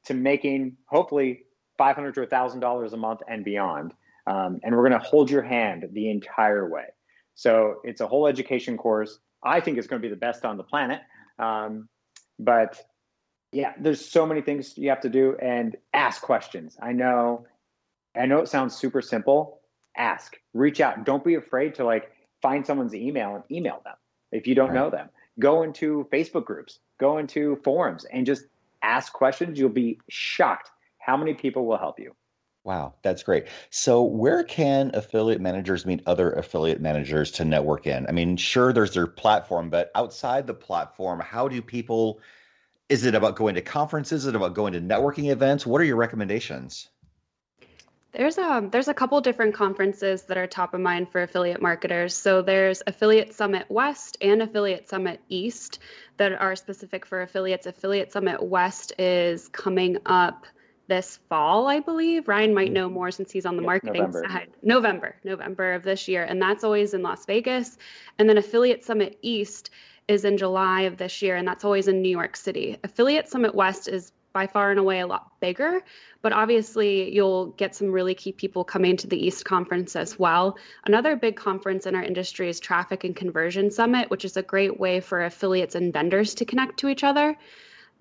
to 0.06 0.14
making 0.14 0.78
hopefully 0.88 1.44
500 1.78 2.14
to 2.16 2.22
$1,000 2.22 2.94
a 2.94 2.98
month 2.98 3.22
and 3.28 3.44
beyond. 3.44 3.94
Um, 4.28 4.60
and 4.64 4.76
we're 4.76 4.88
going 4.88 5.00
to 5.00 5.08
hold 5.08 5.30
your 5.30 5.44
hand 5.44 5.86
the 5.92 6.10
entire 6.10 6.70
way. 6.70 6.86
So 7.36 7.82
it's 7.84 8.02
a 8.02 8.08
whole 8.08 8.28
education 8.28 8.78
course. 8.78 9.20
I 9.44 9.60
think 9.60 9.78
it's 9.78 9.88
going 9.88 10.02
to 10.02 10.08
be 10.08 10.14
the 10.14 10.20
best 10.20 10.46
on 10.46 10.58
the 10.58 10.64
planet. 10.64 11.02
Um, 11.38 11.90
but 12.40 12.82
yeah, 13.52 13.74
there's 13.80 14.04
so 14.04 14.26
many 14.26 14.42
things 14.42 14.78
you 14.78 14.90
have 14.90 15.02
to 15.02 15.10
do 15.10 15.38
and 15.42 15.76
ask 15.94 16.22
questions. 16.22 16.78
I 16.82 16.94
know, 16.94 17.46
I 18.16 18.26
know 18.26 18.40
it 18.40 18.48
sounds 18.48 18.76
super 18.76 19.02
simple. 19.02 19.62
Ask, 19.96 20.38
reach 20.54 20.82
out. 20.82 21.06
Don't 21.06 21.24
be 21.24 21.36
afraid 21.36 21.76
to 21.76 21.86
like 21.86 22.12
find 22.42 22.66
someone's 22.66 22.96
email 22.96 23.36
and 23.36 23.44
email 23.52 23.82
them 23.84 23.96
if 24.36 24.48
you 24.48 24.56
don't 24.56 24.70
right. 24.70 24.76
know 24.76 24.90
them. 24.90 25.10
Go 25.40 25.64
into 25.64 26.08
Facebook 26.12 26.46
groups, 26.46 26.80
go 26.98 27.18
into 27.18 27.58
forums, 27.64 28.06
and 28.06 28.26
just 28.26 28.46
ask 28.82 29.12
questions. 29.12 29.60
You'll 29.60 29.70
be 29.70 30.00
shocked 30.10 30.70
how 31.00 31.18
many 31.18 31.34
people 31.34 31.66
will 31.66 31.78
help 31.78 32.00
you. 32.00 32.16
Wow, 32.64 32.96
that's 33.04 33.22
great. 33.22 33.46
So, 33.70 34.02
where 34.02 34.44
can 34.44 34.92
affiliate 34.96 35.40
managers 35.40 35.86
meet 35.86 36.02
other 36.08 36.32
affiliate 36.32 36.82
managers 36.82 37.30
to 37.32 37.46
network 37.46 37.86
in? 37.86 38.08
I 38.08 38.12
mean, 38.12 38.38
sure, 38.38 38.74
there's 38.74 38.94
their 38.94 39.08
platform, 39.08 39.70
but 39.70 39.92
outside 39.94 40.48
the 40.48 40.54
platform, 40.54 41.20
how 41.20 41.48
do 41.48 41.62
people? 41.62 42.20
Is 42.90 43.04
it 43.06 43.16
about 43.16 43.36
going 43.36 43.56
to 43.56 43.62
conferences? 43.62 44.24
Is 44.24 44.28
it 44.28 44.36
about 44.36 44.54
going 44.54 44.74
to 44.74 44.82
networking 44.82 45.32
events? 45.32 45.66
What 45.66 45.82
are 45.82 45.86
your 45.86 45.96
recommendations? 45.96 46.90
There's 48.16 48.38
a 48.38 48.44
um, 48.44 48.70
there's 48.70 48.88
a 48.88 48.94
couple 48.94 49.20
different 49.22 49.56
conferences 49.56 50.24
that 50.24 50.38
are 50.38 50.48
top 50.48 50.74
of 50.74 50.80
mind 50.80 51.12
for 51.12 51.22
affiliate 51.22 51.62
marketers. 51.62 52.16
So 52.16 52.42
there's 52.42 52.82
Affiliate 52.88 53.34
Summit 53.34 53.66
West 53.70 54.18
and 54.22 54.42
Affiliate 54.42 54.88
Summit 54.88 55.20
East 55.28 55.80
that 56.18 56.32
are 56.32 56.56
specific 56.56 57.06
for 57.06 57.22
affiliates. 57.22 57.66
Affiliate 57.66 58.12
Summit 58.12 58.42
West 58.42 58.94
is 58.98 59.50
coming 59.50 59.98
up 60.06 60.46
this 60.88 61.20
fall, 61.30 61.68
I 61.68 61.80
believe. 61.80 62.28
Ryan 62.28 62.54
might 62.54 62.72
know 62.72 62.90
more 62.90 63.12
since 63.12 63.32
he's 63.32 63.46
on 63.46 63.56
the 63.56 63.64
marketing 63.64 64.04
November. 64.04 64.24
side. 64.30 64.50
November, 64.62 65.16
November 65.24 65.74
of 65.74 65.84
this 65.84 66.08
year. 66.08 66.24
And 66.24 66.42
that's 66.42 66.64
always 66.64 66.94
in 66.94 67.02
Las 67.02 67.26
Vegas. 67.26 67.78
And 68.20 68.30
then 68.30 68.38
Affiliate 68.38 68.86
Summit 68.86 69.18
East 69.22 69.72
is 70.08 70.26
in 70.26 70.38
July 70.38 70.82
of 70.82 70.98
this 70.98 71.22
year, 71.22 71.36
and 71.36 71.48
that's 71.48 71.66
always 71.66 71.88
in 71.88 72.02
New 72.02 72.10
York 72.10 72.36
City. 72.36 72.78
Affiliate 72.84 73.28
Summit 73.28 73.56
West 73.56 73.88
is 73.88 74.12
by 74.36 74.48
far 74.48 74.70
and 74.70 74.82
away 74.82 75.00
a 75.00 75.08
lot 75.08 75.32
bigger, 75.40 75.82
but 76.22 76.34
obviously 76.34 77.16
you'll 77.16 77.46
get 77.52 77.74
some 77.74 77.90
really 77.90 78.14
key 78.14 78.34
people 78.34 78.66
coming 78.66 78.98
to 78.98 79.08
the 79.08 79.18
East 79.26 79.46
Conference 79.46 79.96
as 79.96 80.20
well. 80.20 80.58
Another 80.86 81.16
big 81.16 81.38
conference 81.38 81.86
in 81.86 81.96
our 81.96 82.04
industry 82.04 82.50
is 82.50 82.60
Traffic 82.60 83.06
and 83.06 83.16
Conversion 83.16 83.72
Summit, 83.72 84.10
which 84.10 84.26
is 84.26 84.36
a 84.36 84.44
great 84.44 84.78
way 84.78 85.00
for 85.00 85.24
affiliates 85.24 85.74
and 85.74 85.94
vendors 85.94 86.36
to 86.36 86.46
connect 86.46 86.80
to 86.80 86.90
each 86.90 87.06
other. 87.06 87.38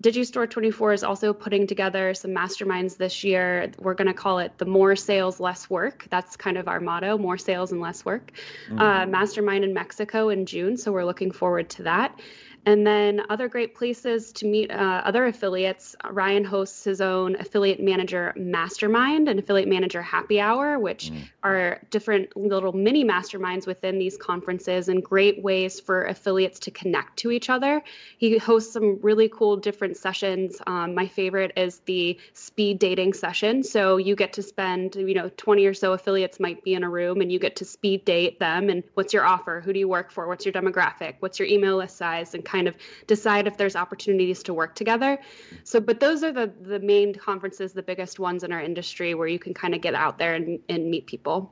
Digistore 0.03 0.49
24 0.49 0.91
is 0.91 1.03
also 1.05 1.31
putting 1.31 1.67
together 1.67 2.13
some 2.13 2.31
masterminds 2.31 2.97
this 2.97 3.23
year. 3.23 3.71
We're 3.79 3.93
going 3.93 4.09
to 4.09 4.13
call 4.13 4.39
it 4.39 4.57
the 4.57 4.65
more 4.65 4.97
sales, 4.97 5.39
less 5.39 5.69
work. 5.69 6.05
That's 6.09 6.35
kind 6.35 6.57
of 6.57 6.67
our 6.67 6.81
motto 6.81 7.17
more 7.17 7.37
sales 7.37 7.71
and 7.71 7.79
less 7.79 8.03
work. 8.03 8.33
Mm-hmm. 8.67 8.79
Uh, 8.79 9.05
mastermind 9.05 9.63
in 9.63 9.73
Mexico 9.73 10.27
in 10.27 10.45
June. 10.45 10.75
So 10.75 10.91
we're 10.91 11.05
looking 11.05 11.31
forward 11.31 11.69
to 11.71 11.83
that. 11.83 12.19
And 12.65 12.85
then 12.85 13.21
other 13.29 13.47
great 13.47 13.75
places 13.75 14.31
to 14.33 14.45
meet 14.47 14.71
uh, 14.71 15.01
other 15.05 15.25
affiliates. 15.25 15.95
Ryan 16.09 16.43
hosts 16.43 16.83
his 16.83 16.99
own 16.99 17.35
affiliate 17.35 17.79
manager 17.79 18.33
mastermind 18.35 19.29
and 19.29 19.39
affiliate 19.39 19.69
manager 19.69 20.01
happy 20.01 20.39
hour, 20.39 20.79
which 20.79 21.11
mm. 21.11 21.27
are 21.43 21.79
different 21.91 22.35
little 22.35 22.73
mini 22.73 23.05
masterminds 23.05 23.67
within 23.67 23.99
these 23.99 24.17
conferences 24.17 24.89
and 24.89 25.03
great 25.03 25.43
ways 25.43 25.79
for 25.79 26.05
affiliates 26.05 26.59
to 26.61 26.71
connect 26.71 27.17
to 27.17 27.31
each 27.31 27.49
other. 27.49 27.83
He 28.17 28.37
hosts 28.37 28.73
some 28.73 28.99
really 29.01 29.29
cool 29.29 29.57
different 29.57 29.97
sessions. 29.97 30.59
Um, 30.65 30.95
my 30.95 31.07
favorite 31.07 31.53
is 31.55 31.79
the 31.85 32.17
speed 32.33 32.79
dating 32.79 33.13
session. 33.13 33.63
So 33.63 33.97
you 33.97 34.15
get 34.15 34.33
to 34.33 34.41
spend, 34.41 34.95
you 34.95 35.13
know, 35.13 35.29
20 35.37 35.65
or 35.67 35.73
so 35.73 35.93
affiliates 35.93 36.39
might 36.39 36.63
be 36.63 36.73
in 36.73 36.83
a 36.83 36.89
room 36.89 37.21
and 37.21 37.31
you 37.31 37.37
get 37.37 37.57
to 37.57 37.65
speed 37.65 38.05
date 38.05 38.39
them. 38.39 38.69
And 38.69 38.83
what's 38.95 39.13
your 39.13 39.25
offer? 39.25 39.61
Who 39.61 39.71
do 39.71 39.79
you 39.79 39.87
work 39.87 40.11
for? 40.11 40.27
What's 40.27 40.45
your 40.45 40.53
demographic? 40.53 41.15
What's 41.19 41.37
your 41.37 41.47
email 41.47 41.77
list 41.77 41.97
size? 41.97 42.33
And 42.33 42.43
kind 42.55 42.67
of 42.67 42.75
decide 43.07 43.47
if 43.47 43.57
there's 43.57 43.75
opportunities 43.75 44.43
to 44.43 44.53
work 44.53 44.75
together. 44.75 45.19
So, 45.63 45.79
but 45.79 45.99
those 45.99 46.23
are 46.23 46.31
the 46.31 46.51
the 46.61 46.79
main 46.79 47.13
conferences, 47.13 47.73
the 47.73 47.83
biggest 47.83 48.19
ones 48.19 48.43
in 48.43 48.51
our 48.51 48.61
industry, 48.61 49.13
where 49.13 49.27
you 49.27 49.39
can 49.39 49.53
kind 49.53 49.75
of 49.75 49.81
get 49.81 49.95
out 49.95 50.17
there 50.17 50.33
and, 50.35 50.59
and 50.69 50.89
meet 50.89 51.05
people. 51.07 51.51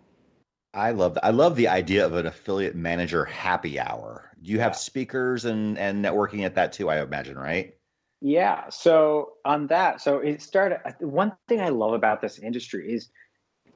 I 0.73 0.91
love 0.91 1.17
I 1.21 1.29
love 1.29 1.55
the 1.55 1.67
idea 1.67 2.05
of 2.05 2.15
an 2.15 2.25
affiliate 2.25 2.75
manager 2.75 3.25
happy 3.25 3.79
hour. 3.79 4.31
Do 4.41 4.51
you 4.51 4.59
have 4.59 4.75
speakers 4.75 5.45
and 5.45 5.77
and 5.77 6.03
networking 6.03 6.45
at 6.45 6.55
that 6.55 6.73
too? 6.73 6.89
I 6.89 7.01
imagine, 7.01 7.37
right? 7.37 7.75
Yeah. 8.21 8.69
So 8.69 9.33
on 9.45 9.67
that, 9.67 10.01
so 10.01 10.19
it 10.19 10.41
started. 10.41 10.79
One 10.99 11.33
thing 11.47 11.59
I 11.59 11.69
love 11.69 11.93
about 11.93 12.21
this 12.21 12.39
industry 12.39 12.93
is 12.93 13.09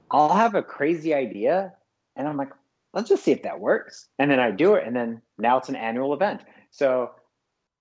I'll 0.09 0.33
have 0.33 0.55
a 0.55 0.63
crazy 0.63 1.13
idea, 1.13 1.73
and 2.15 2.27
I'm 2.27 2.37
like, 2.37 2.53
let's 2.93 3.09
just 3.09 3.23
see 3.23 3.33
if 3.33 3.43
that 3.43 3.59
works, 3.59 4.07
and 4.17 4.31
then 4.31 4.39
I 4.39 4.51
do 4.51 4.75
it, 4.75 4.87
and 4.87 4.95
then 4.95 5.21
now 5.37 5.57
it's 5.57 5.69
an 5.69 5.75
annual 5.75 6.13
event. 6.13 6.41
So 6.71 7.11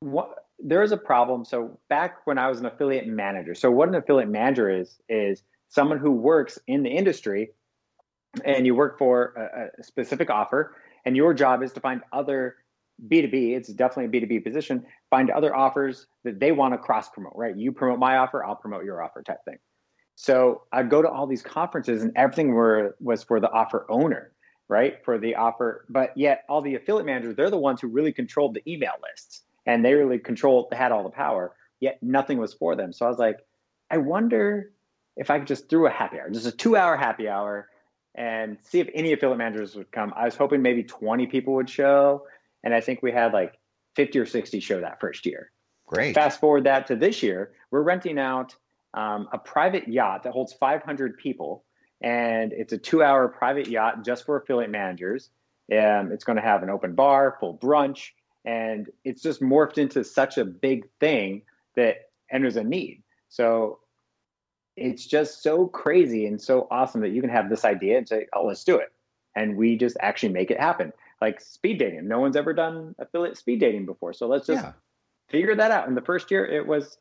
what 0.00 0.46
there 0.58 0.82
is 0.82 0.92
a 0.92 0.96
problem. 0.96 1.44
So 1.44 1.78
back 1.88 2.26
when 2.26 2.38
I 2.38 2.48
was 2.48 2.60
an 2.60 2.66
affiliate 2.66 3.06
manager, 3.06 3.54
so 3.54 3.70
what 3.70 3.88
an 3.88 3.94
affiliate 3.94 4.30
manager 4.30 4.70
is 4.70 4.98
is 5.08 5.42
someone 5.68 5.98
who 5.98 6.12
works 6.12 6.58
in 6.66 6.82
the 6.82 6.90
industry, 6.90 7.50
and 8.44 8.66
you 8.66 8.74
work 8.74 8.98
for 8.98 9.34
a, 9.36 9.80
a 9.80 9.84
specific 9.84 10.30
offer, 10.30 10.74
and 11.04 11.16
your 11.16 11.34
job 11.34 11.62
is 11.62 11.72
to 11.72 11.80
find 11.80 12.02
other 12.12 12.56
B2B, 13.08 13.56
it's 13.56 13.68
definitely 13.68 14.18
a 14.18 14.26
B2B 14.26 14.44
position, 14.44 14.84
find 15.10 15.30
other 15.30 15.54
offers 15.54 16.06
that 16.24 16.40
they 16.40 16.52
want 16.52 16.72
to 16.74 16.78
cross 16.78 17.08
promote, 17.10 17.34
right? 17.36 17.56
You 17.56 17.72
promote 17.72 17.98
my 17.98 18.16
offer, 18.16 18.44
I'll 18.44 18.56
promote 18.56 18.84
your 18.84 19.02
offer 19.02 19.22
type 19.22 19.44
thing. 19.44 19.58
So 20.14 20.62
I'd 20.72 20.88
go 20.88 21.02
to 21.02 21.08
all 21.08 21.26
these 21.26 21.42
conferences 21.42 22.02
and 22.02 22.12
everything 22.16 22.52
were 22.52 22.96
was 23.00 23.22
for 23.22 23.38
the 23.38 23.50
offer 23.50 23.86
owner, 23.90 24.32
right? 24.68 25.04
For 25.04 25.18
the 25.18 25.36
offer, 25.36 25.84
but 25.88 26.16
yet 26.16 26.44
all 26.48 26.60
the 26.60 26.74
affiliate 26.74 27.06
managers, 27.06 27.36
they're 27.36 27.50
the 27.50 27.58
ones 27.58 27.80
who 27.80 27.88
really 27.88 28.12
controlled 28.12 28.54
the 28.54 28.62
email 28.70 28.94
lists 29.02 29.42
and 29.64 29.84
they 29.84 29.94
really 29.94 30.18
controlled, 30.18 30.72
had 30.72 30.92
all 30.92 31.02
the 31.02 31.10
power, 31.10 31.54
yet 31.80 31.98
nothing 32.02 32.38
was 32.38 32.54
for 32.54 32.76
them. 32.76 32.92
So 32.92 33.06
I 33.06 33.08
was 33.08 33.18
like, 33.18 33.38
I 33.90 33.98
wonder 33.98 34.72
if 35.16 35.30
I 35.30 35.38
could 35.38 35.48
just 35.48 35.68
throw 35.68 35.86
a 35.86 35.90
happy 35.90 36.18
hour, 36.18 36.30
just 36.30 36.46
a 36.46 36.52
two 36.52 36.76
hour 36.76 36.96
happy 36.96 37.28
hour, 37.28 37.68
and 38.14 38.58
see 38.62 38.80
if 38.80 38.88
any 38.94 39.12
affiliate 39.12 39.38
managers 39.38 39.74
would 39.76 39.92
come. 39.92 40.12
I 40.16 40.24
was 40.24 40.36
hoping 40.36 40.62
maybe 40.62 40.82
20 40.82 41.26
people 41.26 41.54
would 41.54 41.68
show. 41.68 42.26
And 42.64 42.74
I 42.74 42.80
think 42.80 43.02
we 43.02 43.12
had 43.12 43.32
like 43.32 43.54
50 43.94 44.18
or 44.18 44.26
60 44.26 44.60
show 44.60 44.80
that 44.80 45.00
first 45.00 45.26
year. 45.26 45.52
Great. 45.86 46.14
Fast 46.14 46.40
forward 46.40 46.64
that 46.64 46.86
to 46.88 46.96
this 46.96 47.22
year, 47.22 47.52
we're 47.70 47.82
renting 47.82 48.18
out 48.18 48.54
um, 48.94 49.28
a 49.32 49.38
private 49.38 49.86
yacht 49.86 50.24
that 50.24 50.32
holds 50.32 50.52
500 50.54 51.18
people. 51.18 51.64
And 52.00 52.52
it's 52.52 52.72
a 52.72 52.78
two 52.78 53.02
hour 53.02 53.28
private 53.28 53.68
yacht 53.68 54.04
just 54.04 54.26
for 54.26 54.36
affiliate 54.36 54.70
managers. 54.70 55.30
Um, 55.72 56.12
it's 56.12 56.24
going 56.24 56.36
to 56.36 56.42
have 56.42 56.62
an 56.62 56.70
open 56.70 56.94
bar, 56.94 57.36
full 57.40 57.56
brunch, 57.56 58.10
and 58.44 58.88
it's 59.04 59.20
just 59.20 59.42
morphed 59.42 59.78
into 59.78 60.04
such 60.04 60.38
a 60.38 60.44
big 60.44 60.88
thing 61.00 61.42
that 61.74 62.10
and 62.30 62.42
there's 62.42 62.56
a 62.56 62.64
need. 62.64 63.02
So 63.28 63.80
it's 64.76 65.06
just 65.06 65.42
so 65.42 65.66
crazy 65.66 66.26
and 66.26 66.40
so 66.40 66.68
awesome 66.70 67.00
that 67.00 67.10
you 67.10 67.20
can 67.20 67.30
have 67.30 67.48
this 67.48 67.64
idea 67.64 67.98
and 67.98 68.08
say 68.08 68.26
oh 68.32 68.44
let's 68.46 68.64
do 68.64 68.76
it. 68.76 68.92
And 69.34 69.56
we 69.56 69.76
just 69.76 69.96
actually 70.00 70.32
make 70.32 70.50
it 70.50 70.60
happen. 70.60 70.92
Like 71.20 71.40
speed 71.40 71.78
dating. 71.78 72.06
No 72.08 72.20
one's 72.20 72.36
ever 72.36 72.52
done 72.52 72.94
affiliate 72.98 73.36
speed 73.36 73.60
dating 73.60 73.86
before. 73.86 74.12
So 74.12 74.28
let's 74.28 74.46
just 74.46 74.62
yeah. 74.62 74.72
figure 75.28 75.54
that 75.56 75.70
out. 75.70 75.88
In 75.88 75.94
the 75.94 76.02
first 76.02 76.30
year 76.30 76.46
it 76.46 76.66
was 76.66 76.98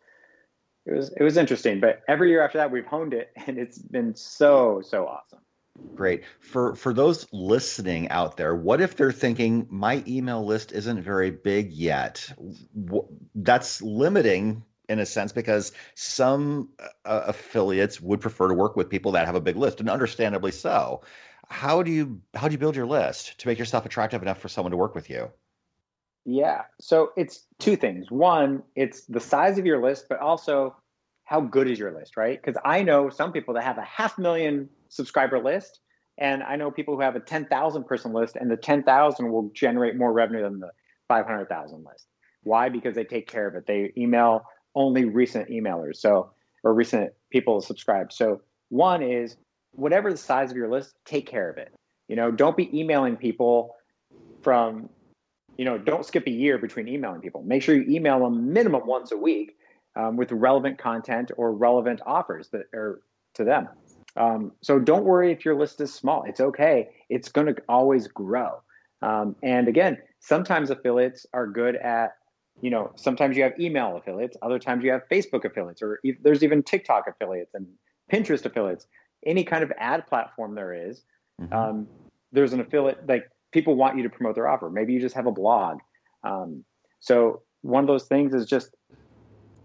it 0.86 0.94
was 0.94 1.14
it 1.18 1.24
was 1.24 1.38
interesting 1.38 1.80
but 1.80 2.02
every 2.08 2.30
year 2.30 2.44
after 2.44 2.58
that 2.58 2.72
we've 2.72 2.86
honed 2.86 3.14
it 3.14 3.32
and 3.48 3.58
it's 3.58 3.80
been 3.80 4.16
so 4.16 4.82
so 4.84 5.08
awesome 5.08 5.40
Great. 5.94 6.24
For 6.40 6.76
for 6.76 6.94
those 6.94 7.28
listening 7.34 8.10
out 8.10 8.38
there, 8.38 8.56
what 8.56 8.80
if 8.80 8.96
they're 8.96 9.12
thinking 9.12 9.68
my 9.70 10.04
email 10.08 10.46
list 10.46 10.72
isn't 10.72 11.02
very 11.02 11.32
big 11.32 11.72
yet? 11.72 12.32
That's 13.36 13.82
limiting 13.82 14.64
in 14.88 15.00
a 15.00 15.06
sense 15.06 15.32
because 15.32 15.72
some 15.96 16.70
uh, 16.80 17.24
affiliates 17.28 18.00
would 18.00 18.22
prefer 18.22 18.48
to 18.48 18.54
work 18.54 18.76
with 18.76 18.90
people 18.90 19.12
that 19.14 19.26
have 19.26 19.36
a 19.36 19.42
big 19.42 19.56
list 19.56 19.80
and 19.80 19.90
understandably 19.90 20.52
so. 20.52 21.02
How 21.50 21.84
do 21.84 21.92
you 21.92 22.22
how 22.34 22.48
do 22.48 22.54
you 22.54 22.58
build 22.58 22.76
your 22.76 22.88
list 22.88 23.38
to 23.40 23.48
make 23.48 23.60
yourself 23.60 23.86
attractive 23.86 24.22
enough 24.22 24.40
for 24.40 24.48
someone 24.48 24.72
to 24.72 24.78
work 24.78 24.96
with 24.96 25.10
you? 25.10 25.32
Yeah. 26.26 26.64
So 26.80 27.12
it's 27.16 27.46
two 27.60 27.76
things. 27.76 28.10
One, 28.10 28.64
it's 28.76 29.06
the 29.06 29.20
size 29.20 29.58
of 29.58 29.66
your 29.66 29.82
list, 29.82 30.08
but 30.10 30.20
also 30.20 30.76
how 31.24 31.42
good 31.42 31.70
is 31.70 31.80
your 31.80 31.98
list, 31.98 32.18
right? 32.18 32.42
Because 32.42 32.60
I 32.66 32.84
know 32.84 33.10
some 33.10 33.32
people 33.32 33.54
that 33.56 33.64
have 33.64 33.78
a 33.78 33.84
half 33.84 34.18
million 34.18 34.70
subscriber 34.90 35.42
list. 35.42 35.80
And 36.18 36.44
I 36.44 36.56
know 36.56 36.72
people 36.72 36.96
who 36.96 37.02
have 37.02 37.16
a 37.16 37.20
10,000 37.20 37.84
person 37.84 38.14
list, 38.14 38.38
and 38.38 38.50
the 38.50 38.56
10,000 38.56 39.32
will 39.32 39.50
generate 39.54 39.98
more 39.98 40.14
revenue 40.14 40.44
than 40.44 40.60
the 40.60 40.72
500,000 41.08 41.84
list. 41.84 42.08
Why? 42.44 42.70
Because 42.70 42.96
they 42.96 43.04
take 43.04 43.28
care 43.28 43.48
of 43.48 43.56
it. 43.56 43.66
They 43.68 43.92
email 43.98 44.46
only 44.76 45.06
recent 45.06 45.50
emailers, 45.50 45.98
so 45.98 46.32
or 46.64 46.74
recent 46.74 47.12
people 47.32 47.62
subscribed. 47.62 48.14
So 48.14 48.42
one 48.70 49.04
is 49.04 49.38
whatever 49.72 50.12
the 50.12 50.18
size 50.18 50.52
of 50.52 50.58
your 50.58 50.70
list, 50.70 50.96
take 51.06 51.28
care 51.28 51.50
of 51.50 51.58
it. 51.58 51.74
You 52.08 52.16
know, 52.16 52.32
don't 52.32 52.58
be 52.58 52.78
emailing 52.78 53.18
people 53.18 53.76
from, 54.42 54.90
you 55.58 55.66
know, 55.66 55.78
don't 55.78 56.06
skip 56.06 56.28
a 56.28 56.32
year 56.32 56.58
between 56.58 56.88
emailing 56.88 57.22
people. 57.22 57.44
Make 57.44 57.62
sure 57.62 57.76
you 57.76 57.96
email 57.96 58.20
them 58.20 58.52
minimum 58.52 58.86
once 58.86 59.12
a 59.12 59.18
week 59.18 59.56
um, 59.96 60.18
with 60.18 60.32
relevant 60.32 60.78
content 60.78 61.32
or 61.38 61.54
relevant 61.54 62.02
offers 62.06 62.50
that 62.50 62.64
are 62.74 63.02
to 63.36 63.44
them. 63.44 63.70
Um, 64.18 64.52
so 64.62 64.80
don't 64.80 65.04
worry 65.04 65.32
if 65.32 65.44
your 65.46 65.56
list 65.56 65.82
is 65.82 65.94
small. 65.94 66.24
It's 66.24 66.40
okay. 66.40 66.90
It's 67.10 67.30
going 67.30 67.48
to 67.48 67.56
always 67.68 68.08
grow. 68.08 68.62
Um, 69.02 69.36
and 69.44 69.68
again, 69.68 69.98
sometimes 70.20 70.70
affiliates 70.70 71.26
are 71.34 71.48
good 71.48 71.76
at, 71.76 72.16
you 72.62 72.70
know, 72.70 72.92
sometimes 72.96 73.36
you 73.36 73.44
have 73.44 73.60
email 73.60 73.98
affiliates, 73.98 74.38
other 74.42 74.58
times 74.58 74.84
you 74.84 74.92
have 74.92 75.02
Facebook 75.12 75.44
affiliates, 75.44 75.82
or 75.82 76.00
e- 76.04 76.14
there's 76.22 76.44
even 76.44 76.64
TikTok 76.64 77.06
affiliates 77.08 77.54
and 77.54 77.68
Pinterest 78.12 78.46
affiliates. 78.46 78.88
Any 79.26 79.44
kind 79.44 79.64
of 79.64 79.72
ad 79.78 80.08
platform 80.08 80.56
there 80.56 80.74
is, 80.74 81.04
mm-hmm. 81.42 81.54
um, 81.54 81.88
there's 82.32 82.54
an 82.54 82.62
affiliate 82.62 83.08
like 83.08 83.30
people 83.56 83.76
want 83.76 83.98
you 83.98 84.04
to 84.04 84.10
promote 84.10 84.36
their 84.36 84.48
offer. 84.48 84.70
Maybe 84.70 84.94
you 84.94 85.00
just 85.00 85.16
have 85.16 85.26
a 85.26 85.32
blog. 85.32 85.80
Um, 86.24 86.66
so 87.00 87.42
one 87.62 87.84
of 87.84 87.88
those 87.88 88.06
things 88.06 88.34
is 88.34 88.46
just 88.46 88.70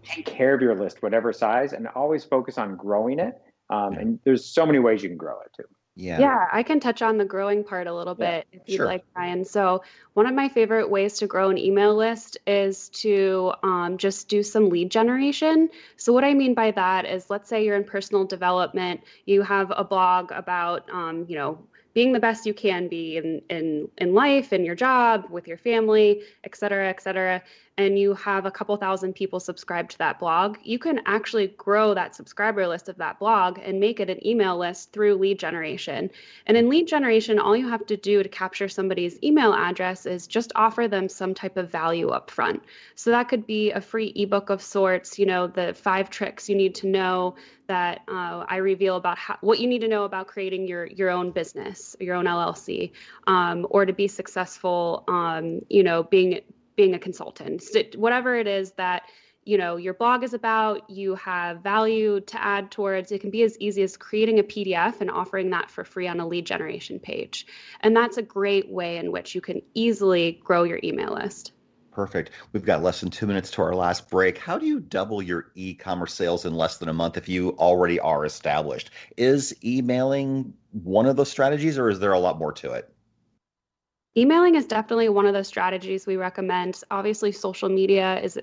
take 0.03 0.25
care 0.25 0.55
of 0.55 0.61
your 0.61 0.75
list, 0.75 1.03
whatever 1.03 1.31
size, 1.33 1.73
and 1.73 1.87
always 1.89 2.23
focus 2.23 2.57
on 2.57 2.75
growing 2.75 3.19
it 3.19 3.35
Um, 3.69 3.93
and 3.97 4.19
there's 4.25 4.45
so 4.45 4.65
many 4.65 4.79
ways 4.79 5.01
you 5.01 5.09
can 5.09 5.17
grow 5.17 5.39
it 5.45 5.51
too. 5.55 5.67
Yeah. 5.95 6.19
Yeah, 6.19 6.45
I 6.51 6.63
can 6.63 6.79
touch 6.79 7.01
on 7.01 7.17
the 7.17 7.25
growing 7.25 7.63
part 7.63 7.87
a 7.87 7.93
little 7.93 8.15
Yeah, 8.17 8.37
bit 8.37 8.47
if 8.51 8.61
you'd 8.67 8.77
sure. 8.77 8.85
like, 8.85 9.03
Ryan. 9.15 9.45
So, 9.45 9.83
one 10.13 10.25
of 10.25 10.33
my 10.33 10.49
favorite 10.49 10.89
ways 10.89 11.19
to 11.19 11.27
grow 11.27 11.49
an 11.49 11.57
email 11.57 11.95
list 11.95 12.37
is 12.47 12.89
to 12.89 13.53
um, 13.63 13.97
just 13.97 14.27
do 14.27 14.43
some 14.43 14.69
lead 14.69 14.91
generation. 14.91 15.69
So, 15.97 16.11
what 16.11 16.23
I 16.23 16.33
mean 16.33 16.53
by 16.53 16.71
that 16.71 17.05
is, 17.05 17.29
let's 17.29 17.47
say 17.49 17.65
you're 17.65 17.75
in 17.75 17.83
personal 17.85 18.25
development, 18.25 19.01
you 19.25 19.41
have 19.41 19.71
a 19.75 19.83
blog 19.83 20.31
about, 20.31 20.89
um, 20.89 21.25
you 21.29 21.35
know, 21.37 21.59
being 21.93 22.13
the 22.13 22.19
best 22.19 22.45
you 22.45 22.53
can 22.53 22.87
be 22.87 23.17
in 23.17 23.41
in 23.49 23.89
in 23.97 24.13
life, 24.13 24.53
in 24.53 24.65
your 24.65 24.75
job, 24.75 25.25
with 25.29 25.47
your 25.47 25.57
family, 25.57 26.21
et 26.43 26.55
cetera, 26.55 26.87
et 26.87 27.01
cetera, 27.01 27.41
and 27.77 27.97
you 27.97 28.13
have 28.13 28.45
a 28.45 28.51
couple 28.51 28.75
thousand 28.77 29.13
people 29.13 29.39
subscribed 29.39 29.91
to 29.91 29.97
that 29.99 30.19
blog, 30.19 30.57
you 30.63 30.77
can 30.77 30.99
actually 31.05 31.47
grow 31.47 31.93
that 31.93 32.15
subscriber 32.15 32.67
list 32.67 32.89
of 32.89 32.97
that 32.97 33.17
blog 33.17 33.59
and 33.63 33.79
make 33.79 33.99
it 33.99 34.09
an 34.09 34.25
email 34.25 34.57
list 34.57 34.91
through 34.91 35.15
lead 35.15 35.39
generation. 35.39 36.09
And 36.45 36.57
in 36.57 36.69
lead 36.69 36.87
generation, 36.87 37.39
all 37.39 37.55
you 37.55 37.69
have 37.69 37.85
to 37.87 37.97
do 37.97 38.21
to 38.21 38.29
capture 38.29 38.67
somebody's 38.67 39.17
email 39.23 39.53
address 39.53 40.05
is 40.05 40.27
just 40.27 40.51
offer 40.55 40.87
them 40.87 41.07
some 41.07 41.33
type 41.33 41.57
of 41.57 41.71
value 41.71 42.09
up 42.09 42.29
front. 42.29 42.63
So 42.95 43.11
that 43.11 43.29
could 43.29 43.47
be 43.47 43.71
a 43.71 43.81
free 43.81 44.11
ebook 44.15 44.49
of 44.49 44.61
sorts, 44.61 45.17
you 45.17 45.25
know, 45.25 45.47
the 45.47 45.73
five 45.73 46.09
tricks 46.09 46.49
you 46.49 46.55
need 46.55 46.75
to 46.75 46.87
know 46.87 47.35
that 47.67 48.01
uh, 48.09 48.45
I 48.49 48.57
reveal 48.57 48.97
about 48.97 49.17
how, 49.17 49.37
what 49.39 49.59
you 49.59 49.67
need 49.67 49.79
to 49.79 49.87
know 49.87 50.03
about 50.03 50.27
creating 50.27 50.67
your 50.67 50.85
your 50.85 51.09
own 51.09 51.31
business, 51.31 51.95
your 52.01 52.15
own 52.15 52.25
LLC, 52.25 52.91
um, 53.27 53.65
or 53.69 53.85
to 53.85 53.93
be 53.93 54.09
successful, 54.09 55.05
um, 55.07 55.61
you 55.69 55.83
know, 55.83 56.03
being 56.03 56.41
being 56.81 56.95
a 56.95 56.99
consultant, 56.99 57.61
So 57.61 57.83
whatever 57.95 58.35
it 58.35 58.47
is 58.47 58.71
that 58.71 59.03
you 59.43 59.55
know 59.55 59.75
your 59.75 59.93
blog 59.93 60.23
is 60.23 60.33
about 60.33 60.89
you 60.89 61.13
have 61.13 61.61
value 61.61 62.19
to 62.21 62.43
add 62.43 62.71
towards 62.71 63.11
it 63.11 63.21
can 63.21 63.29
be 63.29 63.43
as 63.43 63.55
easy 63.59 63.81
as 63.81 63.97
creating 63.97 64.37
a 64.37 64.43
pdf 64.43 65.01
and 65.01 65.09
offering 65.09 65.49
that 65.49 65.71
for 65.71 65.83
free 65.83 66.07
on 66.07 66.19
a 66.19 66.27
lead 66.27 66.45
generation 66.45 66.99
page 66.99 67.47
and 67.79 67.95
that's 67.95 68.17
a 68.17 68.21
great 68.21 68.69
way 68.69 68.97
in 68.97 69.11
which 69.11 69.33
you 69.33 69.41
can 69.41 69.59
easily 69.73 70.39
grow 70.43 70.61
your 70.63 70.79
email 70.83 71.13
list 71.13 71.53
Perfect. 71.91 72.31
We've 72.53 72.63
got 72.63 72.81
less 72.81 73.01
than 73.01 73.09
two 73.09 73.27
minutes 73.27 73.51
to 73.51 73.61
our 73.63 73.75
last 73.75 74.09
break. 74.09 74.37
How 74.37 74.57
do 74.57 74.65
you 74.65 74.79
double 74.79 75.21
your 75.21 75.47
e 75.55 75.73
commerce 75.73 76.13
sales 76.13 76.45
in 76.45 76.55
less 76.55 76.77
than 76.77 76.87
a 76.87 76.93
month 76.93 77.17
if 77.17 77.27
you 77.27 77.49
already 77.57 77.99
are 77.99 78.23
established? 78.23 78.91
Is 79.17 79.53
emailing 79.61 80.53
one 80.71 81.05
of 81.05 81.17
those 81.17 81.29
strategies, 81.29 81.77
or 81.77 81.89
is 81.89 81.99
there 81.99 82.13
a 82.13 82.19
lot 82.19 82.39
more 82.39 82.53
to 82.53 82.71
it? 82.71 82.93
Emailing 84.17 84.55
is 84.55 84.65
definitely 84.65 85.07
one 85.07 85.25
of 85.25 85.33
the 85.33 85.43
strategies 85.43 86.05
we 86.05 86.17
recommend. 86.17 86.81
Obviously, 86.91 87.31
social 87.31 87.69
media 87.69 88.19
is 88.21 88.37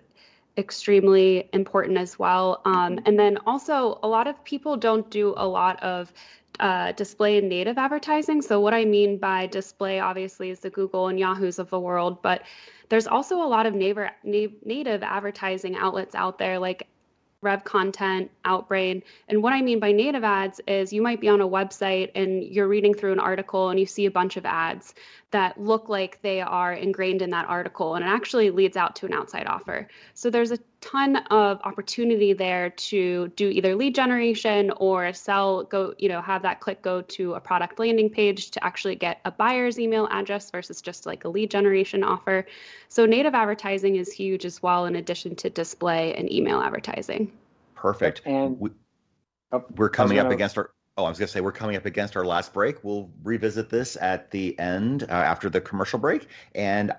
extremely 0.57 1.49
important 1.53 1.99
as 1.99 2.19
well. 2.19 2.63
Um, 2.65 2.99
and 3.05 3.19
then 3.19 3.39
also, 3.47 3.99
a 4.03 4.09
lot 4.09 4.27
of 4.27 4.43
people 4.45 4.79
don't 4.79 5.09
do 5.11 5.35
a 5.37 5.47
lot 5.47 5.83
of 5.83 6.13
uh, 6.59 6.93
display 6.93 7.39
and 7.39 7.49
native 7.51 7.77
advertising. 7.77 8.41
So, 8.41 8.61
what 8.61 8.73
I 8.73 8.87
mean 8.87 9.19
by 9.19 9.47
display, 9.47 10.01
obviously, 10.01 10.49
is 10.49 10.61
the 10.61 10.71
Google 10.71 11.09
and 11.09 11.19
Yahoo's 11.19 11.59
of 11.59 11.69
the 11.69 11.79
world, 11.79 12.23
but 12.23 12.43
there's 12.89 13.07
also 13.07 13.43
a 13.43 13.47
lot 13.47 13.67
of 13.67 13.75
native, 13.75 14.09
native 14.25 15.03
advertising 15.03 15.77
outlets 15.77 16.15
out 16.15 16.39
there 16.39 16.59
like 16.59 16.89
Rev 17.41 17.63
Content, 17.63 18.31
Outbrain. 18.45 19.03
And 19.29 19.43
what 19.43 19.53
I 19.53 19.63
mean 19.63 19.79
by 19.79 19.93
native 19.93 20.25
ads 20.25 20.61
is 20.67 20.93
you 20.93 21.03
might 21.03 21.21
be 21.21 21.29
on 21.29 21.41
a 21.41 21.49
website 21.49 22.11
and 22.15 22.43
you're 22.43 22.67
reading 22.67 22.95
through 22.95 23.13
an 23.13 23.21
article 23.21 23.69
and 23.71 23.79
you 23.79 23.87
see 23.87 24.07
a 24.07 24.11
bunch 24.11 24.37
of 24.37 24.45
ads 24.45 24.95
that 25.31 25.61
look 25.61 25.89
like 25.89 26.21
they 26.23 26.41
are 26.41 26.73
ingrained 26.73 27.23
in 27.23 27.31
that 27.31 27.47
article 27.49 27.95
and 27.95 28.05
it 28.05 28.09
actually 28.09 28.51
leads 28.51 28.77
out 28.77 28.97
to 28.97 29.07
an 29.07 29.13
outside 29.13 29.47
offer. 29.47 29.89
So 30.15 30.31
there's 30.31 30.51
a 30.51 30.59
ton 30.81 31.17
of 31.17 31.61
opportunity 31.65 32.33
there 32.33 32.71
to 32.71 33.29
do 33.35 33.49
either 33.49 33.75
lead 33.75 33.95
generation 33.95 34.71
or 34.77 35.13
sell 35.13 35.65
go 35.65 35.93
you 35.99 36.09
know 36.09 36.21
have 36.21 36.43
that 36.43 36.61
click 36.61 36.83
go 36.83 37.03
to 37.03 37.35
a 37.35 37.41
product 37.41 37.79
landing 37.81 38.09
page 38.09 38.53
to 38.53 38.65
actually 38.65 38.95
get 38.95 39.21
a 39.25 39.31
buyer's 39.31 39.79
email 39.81 40.07
address 40.11 40.51
versus 40.51 40.81
just 40.81 41.05
like 41.05 41.25
a 41.25 41.29
lead 41.29 41.51
generation 41.51 42.05
offer. 42.05 42.47
So 42.89 43.07
native 43.07 43.35
advertising 43.35 43.97
is 43.97 44.13
huge 44.13 44.45
as 44.45 44.63
well 44.63 44.87
in 44.87 44.95
addition 44.95 45.35
to 45.37 45.51
display 45.51 46.15
and 46.15 46.31
email 46.33 46.61
advertising. 46.61 47.33
Perfect. 47.75 48.23
And 48.25 48.61
We- 48.61 48.71
oh, 49.53 49.65
We're 49.77 49.89
coming 49.91 50.19
up 50.19 50.25
gonna- 50.27 50.35
against 50.37 50.59
our. 50.59 50.71
Oh, 50.99 51.05
I 51.05 51.11
was 51.11 51.17
going 51.17 51.29
to 51.29 51.33
say 51.33 51.41
we're 51.41 51.53
coming 51.53 51.77
up 51.77 51.87
against 51.87 52.17
our 52.17 52.25
last 52.25 52.53
break. 52.53 52.83
We'll 52.83 53.09
revisit 53.23 53.71
this 53.71 53.97
at 54.01 54.33
the 54.33 54.59
end 54.59 55.05
uh, 55.05 55.13
after 55.13 55.49
the 55.49 55.61
commercial 55.61 55.97
break. 55.97 56.27
And 56.57 56.93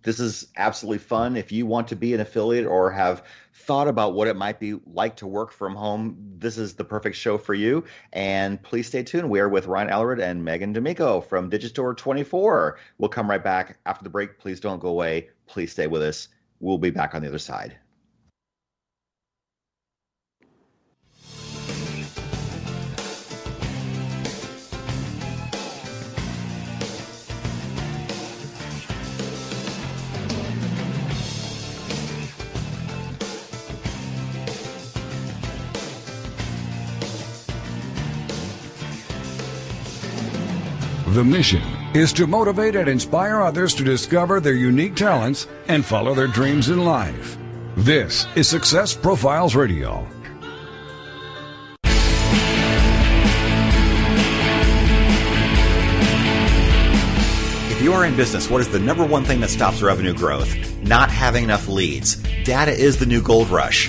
this 0.00 0.18
is 0.18 0.46
absolutely 0.56 0.96
fun. 0.96 1.36
If 1.36 1.52
you 1.52 1.66
want 1.66 1.86
to 1.88 1.94
be 1.94 2.14
an 2.14 2.20
affiliate 2.20 2.64
or 2.64 2.90
have 2.90 3.22
thought 3.52 3.86
about 3.86 4.14
what 4.14 4.28
it 4.28 4.36
might 4.36 4.58
be 4.58 4.80
like 4.86 5.16
to 5.16 5.26
work 5.26 5.52
from 5.52 5.74
home, 5.74 6.16
this 6.38 6.56
is 6.56 6.72
the 6.72 6.84
perfect 6.84 7.16
show 7.16 7.36
for 7.36 7.52
you. 7.52 7.84
And 8.14 8.62
please 8.62 8.86
stay 8.86 9.02
tuned. 9.02 9.28
We 9.28 9.40
are 9.40 9.48
with 9.50 9.66
Ryan 9.66 9.90
Allred 9.90 10.22
and 10.22 10.42
Megan 10.42 10.72
D'Amico 10.72 11.20
from 11.20 11.50
Digistore 11.50 11.94
24. 11.94 12.78
We'll 12.96 13.10
come 13.10 13.28
right 13.28 13.44
back 13.44 13.76
after 13.84 14.04
the 14.04 14.10
break. 14.10 14.38
Please 14.38 14.58
don't 14.58 14.78
go 14.78 14.88
away. 14.88 15.28
Please 15.46 15.70
stay 15.70 15.86
with 15.86 16.00
us. 16.00 16.28
We'll 16.60 16.78
be 16.78 16.88
back 16.88 17.14
on 17.14 17.20
the 17.20 17.28
other 17.28 17.38
side. 17.38 17.76
The 41.14 41.22
mission 41.22 41.62
is 41.94 42.12
to 42.14 42.26
motivate 42.26 42.74
and 42.74 42.88
inspire 42.88 43.40
others 43.40 43.72
to 43.74 43.84
discover 43.84 44.40
their 44.40 44.54
unique 44.54 44.96
talents 44.96 45.46
and 45.68 45.86
follow 45.86 46.12
their 46.12 46.26
dreams 46.26 46.70
in 46.70 46.84
life. 46.84 47.38
This 47.76 48.26
is 48.34 48.48
Success 48.48 48.96
Profiles 48.96 49.54
Radio. 49.54 50.04
If 57.70 57.80
you 57.80 57.92
are 57.92 58.04
in 58.04 58.16
business, 58.16 58.50
what 58.50 58.60
is 58.60 58.68
the 58.68 58.80
number 58.80 59.06
one 59.06 59.22
thing 59.22 59.38
that 59.38 59.50
stops 59.50 59.82
revenue 59.82 60.14
growth? 60.14 60.52
Not 60.82 61.12
having 61.12 61.44
enough 61.44 61.68
leads. 61.68 62.16
Data 62.42 62.72
is 62.72 62.98
the 62.98 63.06
new 63.06 63.22
gold 63.22 63.50
rush. 63.50 63.88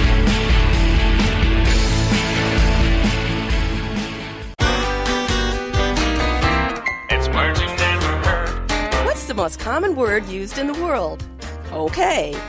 Most 9.41 9.59
common 9.59 9.95
word 9.95 10.23
used 10.27 10.59
in 10.59 10.67
the 10.67 10.83
world? 10.83 11.25
Okay. 11.71 12.39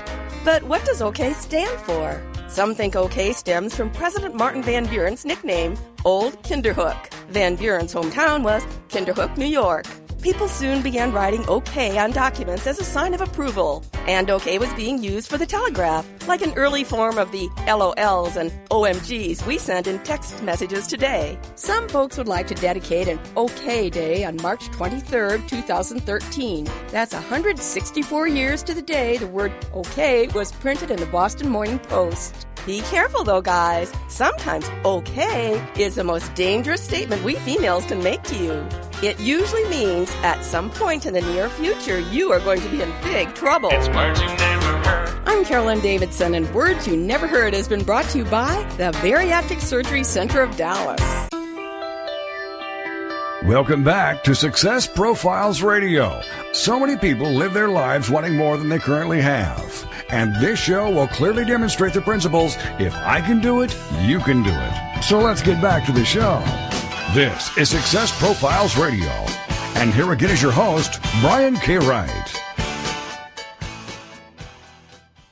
But 0.45 0.63
what 0.65 0.85
does 0.85 1.01
OK 1.01 1.33
stand 1.33 1.81
for? 1.81 2.23
Some 2.49 2.75
think 2.75 2.95
OK 2.97 3.33
stems 3.33 3.75
from 3.75 3.91
President 3.93 4.35
Martin 4.35 4.63
Van 4.63 4.85
Buren's 4.85 5.25
nickname, 5.25 5.79
Old 6.05 6.35
Kinderhook. 6.43 7.11
Van 7.31 7.57
Buren's 7.57 7.95
hometown 7.95 8.43
was 8.43 8.63
Kinderhook, 8.91 9.39
New 9.39 9.47
York. 9.47 9.87
People 10.23 10.47
soon 10.47 10.83
began 10.83 11.13
writing 11.13 11.45
OK 11.49 11.99
on 11.99 12.13
documents 12.13 12.69
as 12.69 12.79
a 12.79 12.85
sign 12.85 13.13
of 13.13 13.21
approval, 13.21 13.83
and 14.07 14.31
OK 14.31 14.57
was 14.61 14.73
being 14.75 15.03
used 15.03 15.29
for 15.29 15.37
the 15.37 15.45
telegraph, 15.45 16.07
like 16.29 16.43
an 16.43 16.53
early 16.55 16.85
form 16.85 17.19
of 17.19 17.33
the 17.33 17.49
LOLs 17.67 18.37
and 18.37 18.53
OMGs 18.69 19.45
we 19.45 19.59
send 19.59 19.89
in 19.89 19.99
text 20.05 20.41
messages 20.41 20.87
today. 20.87 21.37
Some 21.57 21.89
folks 21.89 22.19
would 22.19 22.29
like 22.29 22.47
to 22.47 22.55
dedicate 22.55 23.09
an 23.09 23.19
OK 23.35 23.91
Day 23.91 24.23
on 24.23 24.37
March 24.41 24.65
23, 24.67 25.45
2013. 25.49 26.69
That's 26.93 27.15
164 27.15 28.29
years 28.29 28.63
to 28.63 28.75
the 28.75 28.83
day 28.83 29.17
the 29.17 29.27
word 29.27 29.53
OK 29.75 30.29
was 30.29 30.53
printed 30.53 30.93
in 30.93 31.01
the 31.01 31.07
Boston 31.07 31.49
Morning 31.49 31.81
Post. 31.81 32.47
Be 32.65 32.81
careful 32.83 33.25
though, 33.25 33.41
guys. 33.41 33.93
Sometimes 34.07 34.71
okay 34.85 35.61
is 35.77 35.97
the 35.97 36.05
most 36.05 36.33
dangerous 36.37 36.81
statement 36.81 37.25
we 37.25 37.35
females 37.35 37.85
can 37.87 38.01
make 38.05 38.23
to 38.25 38.37
you. 38.37 38.65
It 39.03 39.19
usually 39.19 39.69
means 39.69 40.13
at 40.23 40.45
some 40.45 40.71
point 40.71 41.05
in 41.05 41.15
the 41.15 41.23
near 41.23 41.49
future 41.49 41.99
you 41.99 42.31
are 42.31 42.39
going 42.39 42.61
to 42.61 42.69
be 42.69 42.81
in 42.81 42.93
big 43.03 43.35
trouble. 43.35 43.71
It's 43.73 43.89
words 43.89 44.21
you 44.21 44.29
never 44.29 44.79
heard. 44.89 45.23
I'm 45.27 45.45
Carolyn 45.45 45.81
Davidson, 45.81 46.37
and 46.37 46.55
Words 46.55 46.87
You 46.87 46.97
Never 46.97 47.27
Heard 47.27 47.53
has 47.53 47.67
been 47.67 47.83
brought 47.83 48.05
to 48.11 48.19
you 48.19 48.25
by 48.27 48.63
the 48.77 48.93
Bariatric 48.99 49.61
Surgery 49.61 50.05
Center 50.05 50.41
of 50.41 50.57
Dallas. 50.57 51.01
Welcome 53.45 53.83
back 53.83 54.23
to 54.23 54.37
Success 54.37 54.87
Profiles 54.87 55.63
Radio. 55.63 56.23
So 56.53 56.79
many 56.79 56.97
people 56.97 57.29
live 57.29 57.55
their 57.55 57.69
lives 57.69 58.09
wanting 58.09 58.37
more 58.37 58.57
than 58.57 58.69
they 58.69 58.79
currently 58.79 59.21
have. 59.21 59.85
And 60.13 60.35
this 60.37 60.59
show 60.59 60.91
will 60.91 61.09
clearly 61.09 61.45
demonstrate 61.45 61.95
the 61.95 62.03
principles 62.03 62.57
if 62.79 62.95
I 62.95 63.23
can 63.23 63.41
do 63.41 63.63
it, 63.63 63.75
you 64.03 64.21
can 64.21 64.43
do 64.43 64.53
it. 64.53 65.03
So 65.03 65.19
let's 65.19 65.43
get 65.43 65.61
back 65.63 65.87
to 65.87 65.93
the 65.93 66.05
show. 66.05 66.43
This 67.15 67.57
is 67.57 67.71
Success 67.71 68.17
Profiles 68.21 68.77
Radio. 68.77 69.11
And 69.77 69.93
here 69.93 70.13
again 70.13 70.31
is 70.31 70.43
your 70.43 70.53
host, 70.53 71.01
Brian 71.23 71.57
K. 71.57 71.79
Wright. 71.79 72.43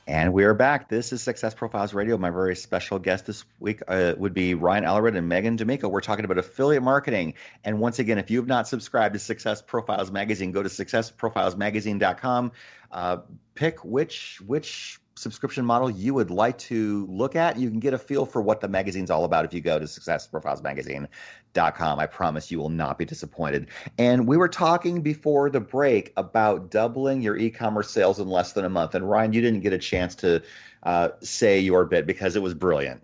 And 0.07 0.33
we 0.33 0.43
are 0.43 0.53
back. 0.53 0.89
This 0.89 1.13
is 1.13 1.21
Success 1.21 1.53
Profiles 1.53 1.93
Radio. 1.93 2.17
My 2.17 2.31
very 2.31 2.55
special 2.55 2.99
guest 2.99 3.27
this 3.27 3.45
week 3.59 3.81
uh, 3.87 4.15
would 4.17 4.33
be 4.33 4.55
Ryan 4.55 4.83
Allred 4.83 5.15
and 5.15 5.29
Megan 5.29 5.55
D'Amico. 5.55 5.87
We're 5.87 6.01
talking 6.01 6.25
about 6.25 6.37
affiliate 6.37 6.83
marketing. 6.83 7.35
And 7.63 7.79
once 7.79 7.97
again, 7.99 8.17
if 8.17 8.29
you 8.29 8.39
have 8.39 8.47
not 8.47 8.67
subscribed 8.67 9.13
to 9.13 9.19
Success 9.19 9.61
Profiles 9.61 10.11
Magazine, 10.11 10.51
go 10.51 10.63
to 10.63 10.69
successprofilesmagazine.com. 10.69 12.51
Uh, 12.91 13.17
pick 13.61 13.85
which 13.85 14.41
which 14.47 14.99
subscription 15.15 15.63
model 15.63 15.87
you 15.87 16.15
would 16.15 16.31
like 16.31 16.57
to 16.57 17.05
look 17.07 17.35
at. 17.35 17.59
You 17.59 17.69
can 17.69 17.79
get 17.79 17.93
a 17.93 17.99
feel 17.99 18.25
for 18.25 18.41
what 18.41 18.59
the 18.59 18.67
magazine's 18.67 19.11
all 19.11 19.23
about 19.23 19.45
if 19.45 19.53
you 19.53 19.61
go 19.61 19.77
to 19.77 19.85
successprofilesmagazine.com. 19.85 21.99
I 21.99 22.07
promise 22.07 22.49
you 22.49 22.57
will 22.57 22.69
not 22.69 22.97
be 22.97 23.05
disappointed. 23.05 23.67
And 23.99 24.27
we 24.27 24.35
were 24.35 24.47
talking 24.47 25.03
before 25.03 25.51
the 25.51 25.59
break 25.59 26.11
about 26.17 26.71
doubling 26.71 27.21
your 27.21 27.37
e-commerce 27.37 27.91
sales 27.91 28.19
in 28.19 28.29
less 28.29 28.53
than 28.53 28.65
a 28.65 28.69
month. 28.69 28.95
And 28.95 29.07
Ryan, 29.07 29.31
you 29.31 29.41
didn't 29.41 29.59
get 29.59 29.73
a 29.73 29.77
chance 29.77 30.15
to 30.15 30.41
uh, 30.81 31.09
say 31.21 31.59
your 31.59 31.85
bit 31.85 32.07
because 32.07 32.35
it 32.35 32.41
was 32.41 32.55
brilliant. 32.55 33.03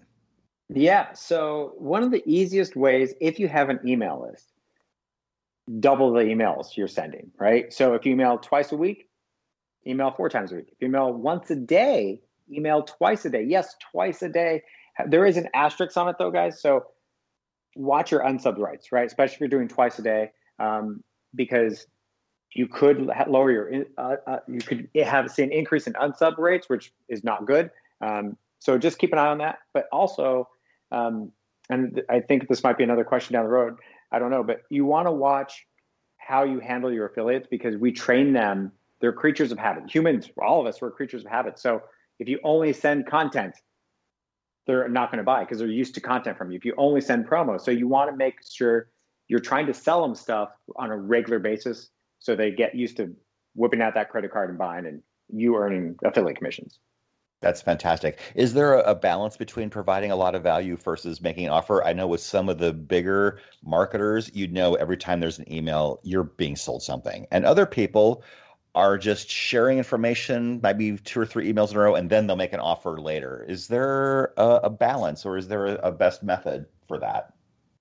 Yeah. 0.70 1.14
So 1.14 1.74
one 1.78 2.02
of 2.02 2.10
the 2.10 2.24
easiest 2.26 2.76
ways, 2.76 3.14
if 3.22 3.40
you 3.40 3.48
have 3.48 3.70
an 3.70 3.80
email 3.86 4.28
list, 4.28 4.52
double 5.80 6.14
the 6.14 6.22
emails 6.22 6.76
you're 6.76 6.88
sending, 6.88 7.30
right? 7.38 7.72
So 7.72 7.94
if 7.94 8.08
you 8.08 8.14
email 8.14 8.40
twice 8.40 8.72
a 8.72 8.78
week, 8.78 9.07
email 9.88 10.12
four 10.12 10.30
times 10.30 10.52
a 10.52 10.56
week. 10.56 10.68
If 10.72 10.82
you 10.82 10.88
email 10.88 11.14
once 11.14 11.50
a 11.50 11.56
day, 11.56 12.22
email 12.52 12.84
twice 12.84 13.26
a 13.26 13.30
day. 13.30 13.44
Yes, 13.44 13.76
twice 13.92 14.22
a 14.22 14.30
day. 14.30 14.64
There 15.08 15.26
is 15.26 15.38
an 15.38 15.48
asterisk 15.54 15.96
on 15.98 16.10
it 16.10 16.16
though, 16.20 16.32
guys. 16.32 16.62
So 16.62 16.86
watch 17.76 18.12
your 18.12 18.22
unsub 18.22 18.58
rates, 18.58 18.92
right? 18.92 19.06
Especially 19.06 19.36
if 19.36 19.40
you're 19.40 19.50
doing 19.50 19.68
twice 19.68 20.00
a 20.00 20.02
day, 20.02 20.32
um, 20.60 21.04
because 21.36 21.86
you 22.54 22.68
could 22.68 23.10
lower 23.28 23.52
your, 23.52 23.72
uh, 23.98 24.16
uh, 24.26 24.40
you 24.48 24.60
could 24.60 24.90
have 25.04 25.30
see 25.30 25.44
an 25.44 25.52
increase 25.52 25.86
in 25.86 25.94
unsub 25.94 26.38
rates, 26.38 26.70
which 26.70 26.92
is 27.10 27.24
not 27.24 27.46
good. 27.46 27.70
Um, 28.02 28.38
so 28.60 28.78
just 28.78 28.98
keep 28.98 29.14
an 29.14 29.20
eye 29.20 29.28
on 29.28 29.38
that. 29.40 29.60
But 29.74 29.88
also, 29.92 30.48
um, 30.92 31.32
and 31.70 32.02
I 32.10 32.22
think 32.22 32.48
this 32.48 32.64
might 32.64 32.78
be 32.78 32.84
another 32.84 33.04
question 33.04 33.34
down 33.34 33.44
the 33.44 33.52
road. 33.52 33.76
I 34.12 34.20
don't 34.20 34.32
know, 34.32 34.44
but 34.44 34.62
you 34.70 34.86
want 34.86 35.08
to 35.08 35.12
watch 35.12 35.66
how 36.18 36.44
you 36.44 36.60
handle 36.60 36.92
your 36.92 37.06
affiliates 37.06 37.48
because 37.50 37.76
we 37.76 37.92
train 37.92 38.34
them 38.34 38.72
they're 39.02 39.14
creatures 39.14 39.52
of 39.52 39.60
habit. 39.60 39.90
Humans, 39.94 40.30
all 40.42 40.62
of 40.62 40.68
us, 40.68 40.82
we're 40.82 40.92
creatures 40.92 41.26
of 41.26 41.32
habit. 41.32 41.60
So 41.60 41.82
if 42.20 42.28
you 42.28 42.40
only 42.44 42.74
send 42.74 43.06
content, 43.06 43.56
they're 44.66 44.90
not 44.90 45.12
going 45.12 45.20
to 45.20 45.24
buy 45.24 45.44
because 45.44 45.60
they're 45.60 45.68
used 45.68 45.96
to 45.96 46.02
content 46.02 46.38
from 46.38 46.52
you. 46.52 46.58
If 46.58 46.66
you 46.66 46.74
only 46.78 47.02
send 47.02 47.28
promos, 47.28 47.62
so 47.62 47.72
you 47.72 47.88
want 47.88 48.12
to 48.12 48.18
make 48.18 48.40
sure 48.50 48.90
you're 49.28 49.40
trying 49.40 49.68
to 49.68 49.74
sell 49.74 50.02
them 50.02 50.16
stuff 50.16 50.50
on 50.76 50.92
a 50.92 50.98
regular 50.98 51.40
basis 51.40 51.90
so 52.20 52.36
they 52.36 52.52
get 52.52 52.76
used 52.76 52.98
to 52.98 53.16
whipping 53.56 53.82
out 53.82 53.94
that 53.96 54.10
credit 54.10 54.32
card 54.32 54.50
and 54.50 54.58
buying 54.58 54.86
and 54.86 55.02
you 55.30 55.56
earning 55.56 55.96
affiliate 56.04 56.38
commissions. 56.38 56.80
That's 57.42 57.62
fantastic. 57.62 58.20
Is 58.34 58.54
there 58.54 58.80
a, 58.80 58.96
balance 58.96 59.38
between 59.38 59.70
providing 59.70 60.10
a 60.12 60.16
lot 60.16 60.34
of 60.34 60.42
value 60.42 60.76
versus 60.76 61.22
making 61.22 61.46
an 61.46 61.52
offer? 61.52 61.84
I 61.84 61.94
know 61.94 62.08
with 62.08 62.22
some 62.22 62.50
of 62.50 62.58
the 62.58 62.74
bigger 62.74 63.40
marketers, 63.64 64.32
you 64.34 64.48
know 64.48 64.74
every 64.74 64.98
time 64.98 65.20
there's 65.20 65.38
an 65.38 65.52
email, 65.54 66.00
you're 66.02 66.24
being 66.24 66.56
sold 66.56 66.82
something. 66.82 67.28
And 67.30 67.46
other 67.46 67.68
people 67.68 68.24
are 68.76 68.98
just 68.98 69.30
sharing 69.30 69.78
information, 69.78 70.60
maybe 70.62 70.98
two 70.98 71.20
or 71.20 71.26
three 71.26 71.52
emails 71.52 71.72
in 71.72 71.78
a 71.78 71.80
row, 71.80 71.96
and 71.96 72.10
then 72.10 72.28
they'll 72.28 72.36
make 72.36 72.54
an 72.54 72.60
offer 72.60 73.00
later. 73.00 73.46
Is 73.48 73.68
there 73.68 74.34
a, 74.38 74.62
a 74.64 74.70
balance 74.70 75.26
or 75.26 75.38
is 75.38 75.48
there 75.48 75.66
a, 75.66 75.76
a 75.76 75.92
best 75.92 76.24
method 76.24 76.68
for 76.88 77.00
that? 77.00 77.34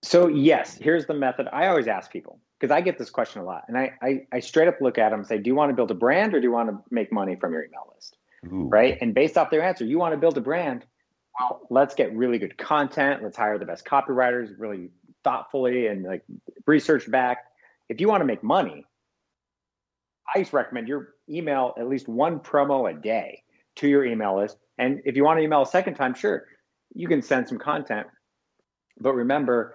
So, 0.03 0.28
yes, 0.28 0.76
here's 0.76 1.07
the 1.07 1.14
method. 1.14 1.49
I 1.53 1.66
always 1.66 1.89
ask 1.89 2.11
people 2.11 2.41
because 2.59 2.72
I 2.72 2.80
get 2.80 2.99
this 2.99 3.11
question 3.11 3.43
a 3.43 3.45
lot. 3.45 3.64
And 3.68 3.76
I, 3.76 3.93
I, 4.03 4.26
I, 4.32 4.41
straight 4.41 4.68
up 4.68 4.80
look 4.80 4.99
at 4.99 5.11
them 5.11 5.20
and 5.20 5.28
say, 5.28 5.39
Do 5.39 5.49
you 5.49 5.55
want 5.55 5.70
to 5.70 5.74
build 5.74 5.91
a 5.91 5.95
brand 5.95 6.34
or 6.34 6.41
do 6.41 6.47
you 6.47 6.53
want 6.53 6.70
to 6.70 6.78
make 6.91 7.12
money 7.12 7.37
from 7.37 7.53
your 7.53 7.64
email 7.64 7.93
list? 7.95 8.16
Ooh. 8.47 8.68
Right. 8.68 8.99
And 9.01 9.14
based 9.14 9.37
off 9.37 9.51
their 9.51 9.62
answer, 9.62 9.84
you 9.84 9.99
want 9.99 10.14
to 10.14 10.18
build 10.18 10.39
a 10.39 10.41
brand. 10.41 10.84
Well, 11.39 11.61
let's 11.68 11.95
get 11.95 12.14
really 12.14 12.39
good 12.39 12.57
content. 12.57 13.22
Let's 13.22 13.37
hire 13.37 13.59
the 13.59 13.66
best 13.66 13.84
copywriters 13.84 14.59
really 14.59 14.91
thoughtfully 15.24 15.89
and 15.89 16.05
like 16.05 16.22
research 16.66 17.11
back. 17.11 17.39
If 17.89 18.01
you 18.01 18.09
want 18.09 18.20
to 18.22 18.24
make 18.24 18.43
money, 18.43 18.84
I 20.34 20.46
recommend 20.52 20.88
your 20.88 21.14
email 21.28 21.74
at 21.78 21.88
least 21.88 22.08
one 22.08 22.40
promo 22.40 22.90
a 22.90 22.94
day 22.94 23.42
to 23.76 23.88
your 23.88 24.04
email 24.04 24.38
list. 24.38 24.56
And 24.78 25.00
if 25.04 25.16
you 25.16 25.24
want 25.24 25.38
to 25.38 25.44
email 25.44 25.62
a 25.62 25.66
second 25.66 25.94
time, 25.94 26.14
sure, 26.14 26.44
you 26.94 27.08
can 27.08 27.22
send 27.22 27.48
some 27.48 27.58
content. 27.58 28.06
But 28.98 29.14
remember, 29.14 29.74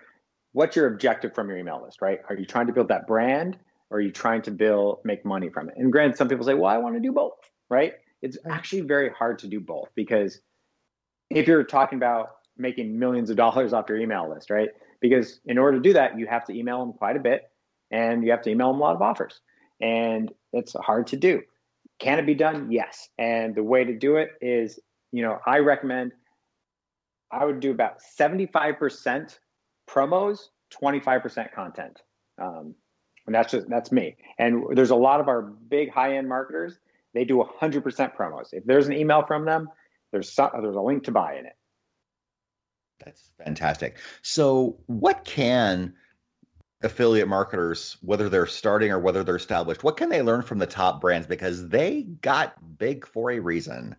what's 0.53 0.75
your 0.75 0.87
objective 0.87 1.33
from 1.33 1.49
your 1.49 1.57
email 1.57 1.81
list, 1.83 2.01
right? 2.01 2.19
Are 2.29 2.35
you 2.35 2.45
trying 2.45 2.67
to 2.67 2.73
build 2.73 2.89
that 2.89 3.07
brand 3.07 3.57
or 3.89 3.97
are 3.97 4.01
you 4.01 4.11
trying 4.11 4.41
to 4.43 4.51
build 4.51 4.99
make 5.03 5.25
money 5.25 5.49
from 5.49 5.69
it? 5.69 5.75
And 5.77 5.91
granted, 5.91 6.17
some 6.17 6.27
people 6.27 6.45
say, 6.45 6.53
well, 6.53 6.71
I 6.71 6.77
want 6.77 6.95
to 6.95 7.01
do 7.01 7.11
both, 7.11 7.33
right? 7.69 7.93
It's 8.21 8.37
actually 8.49 8.81
very 8.81 9.09
hard 9.09 9.39
to 9.39 9.47
do 9.47 9.59
both 9.59 9.89
because 9.95 10.39
if 11.29 11.47
you're 11.47 11.63
talking 11.63 11.97
about 11.97 12.29
making 12.57 12.97
millions 12.97 13.29
of 13.29 13.37
dollars 13.37 13.73
off 13.73 13.85
your 13.89 13.97
email 13.97 14.29
list, 14.29 14.49
right? 14.49 14.69
Because 14.99 15.39
in 15.45 15.57
order 15.57 15.77
to 15.77 15.83
do 15.83 15.93
that, 15.93 16.17
you 16.17 16.27
have 16.27 16.45
to 16.45 16.53
email 16.53 16.79
them 16.79 16.93
quite 16.93 17.15
a 17.15 17.19
bit 17.19 17.43
and 17.89 18.23
you 18.23 18.31
have 18.31 18.41
to 18.43 18.49
email 18.49 18.71
them 18.71 18.79
a 18.79 18.83
lot 18.83 18.95
of 18.95 19.01
offers. 19.01 19.39
And 19.79 20.31
it's 20.53 20.73
hard 20.73 21.07
to 21.07 21.17
do. 21.17 21.41
Can 21.99 22.19
it 22.19 22.25
be 22.25 22.35
done? 22.35 22.71
Yes. 22.71 23.09
And 23.17 23.55
the 23.55 23.63
way 23.63 23.83
to 23.83 23.93
do 23.93 24.17
it 24.17 24.31
is, 24.41 24.79
you 25.11 25.21
know, 25.23 25.39
I 25.45 25.59
recommend 25.59 26.13
I 27.31 27.45
would 27.45 27.59
do 27.59 27.71
about 27.71 27.99
75% 28.19 29.37
promos, 29.89 30.39
25% 30.81 31.53
content. 31.53 32.01
Um, 32.41 32.75
and 33.25 33.35
that's 33.35 33.51
just 33.51 33.69
that's 33.69 33.91
me. 33.91 34.17
And 34.37 34.65
there's 34.75 34.89
a 34.89 34.95
lot 34.95 35.19
of 35.19 35.27
our 35.27 35.41
big 35.41 35.91
high-end 35.91 36.27
marketers, 36.27 36.79
they 37.13 37.23
do 37.23 37.43
100% 37.61 38.15
promos. 38.15 38.47
If 38.51 38.65
there's 38.65 38.87
an 38.87 38.93
email 38.93 39.23
from 39.25 39.45
them, 39.45 39.69
there's 40.11 40.31
some, 40.31 40.49
there's 40.61 40.75
a 40.75 40.81
link 40.81 41.03
to 41.05 41.11
buy 41.11 41.35
in 41.37 41.45
it. 41.45 41.55
That's 43.03 43.31
fantastic. 43.43 43.97
So, 44.21 44.77
what 44.87 45.25
can 45.25 45.93
affiliate 46.83 47.27
marketers, 47.27 47.97
whether 48.01 48.29
they're 48.29 48.45
starting 48.45 48.91
or 48.91 48.99
whether 48.99 49.23
they're 49.23 49.35
established, 49.35 49.83
what 49.83 49.97
can 49.97 50.09
they 50.09 50.21
learn 50.21 50.41
from 50.41 50.59
the 50.59 50.65
top 50.65 51.01
brands? 51.01 51.27
Because 51.27 51.67
they 51.69 52.03
got 52.03 52.55
big 52.77 53.05
for 53.05 53.31
a 53.31 53.39
reason. 53.39 53.95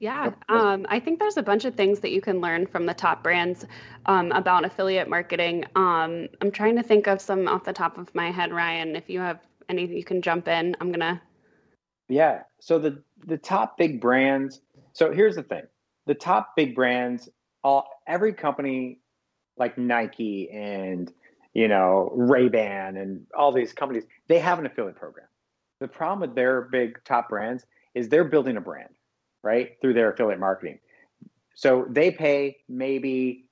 Yeah, 0.00 0.30
um, 0.48 0.86
I 0.88 0.98
think 0.98 1.18
there's 1.18 1.36
a 1.36 1.42
bunch 1.42 1.66
of 1.66 1.74
things 1.74 2.00
that 2.00 2.10
you 2.10 2.22
can 2.22 2.40
learn 2.40 2.66
from 2.66 2.86
the 2.86 2.94
top 2.94 3.22
brands 3.22 3.66
um, 4.06 4.32
about 4.32 4.64
affiliate 4.64 5.10
marketing. 5.10 5.66
Um, 5.76 6.28
I'm 6.40 6.50
trying 6.50 6.76
to 6.76 6.82
think 6.82 7.06
of 7.06 7.20
some 7.20 7.46
off 7.46 7.64
the 7.64 7.74
top 7.74 7.98
of 7.98 8.14
my 8.14 8.30
head, 8.30 8.50
Ryan. 8.50 8.96
If 8.96 9.10
you 9.10 9.20
have 9.20 9.40
anything, 9.68 9.98
you 9.98 10.04
can 10.04 10.22
jump 10.22 10.48
in. 10.48 10.74
I'm 10.80 10.90
gonna. 10.90 11.20
Yeah. 12.08 12.44
So 12.60 12.78
the 12.78 13.02
the 13.26 13.36
top 13.36 13.76
big 13.76 14.00
brands. 14.00 14.62
So 14.94 15.12
here's 15.12 15.36
the 15.36 15.42
thing: 15.42 15.64
the 16.06 16.14
top 16.14 16.56
big 16.56 16.74
brands 16.74 17.28
all 17.62 17.88
every 18.06 18.32
company 18.32 18.98
like 19.56 19.76
Nike 19.78 20.50
and 20.50 21.12
you 21.52 21.68
know 21.68 22.12
Ray 22.14 22.48
Ban 22.48 22.96
and 22.96 23.26
all 23.36 23.52
these 23.52 23.72
companies, 23.72 24.04
they 24.28 24.38
have 24.38 24.58
an 24.58 24.66
affiliate 24.66 24.96
program. 24.96 25.26
The 25.80 25.88
problem 25.88 26.20
with 26.20 26.34
their 26.34 26.62
big 26.62 27.02
top 27.04 27.28
brands 27.28 27.64
is 27.94 28.08
they're 28.08 28.24
building 28.24 28.56
a 28.56 28.60
brand, 28.60 28.90
right, 29.42 29.76
through 29.80 29.94
their 29.94 30.12
affiliate 30.12 30.40
marketing. 30.40 30.78
So 31.54 31.86
they 31.88 32.10
pay 32.10 32.58
maybe 32.68 33.46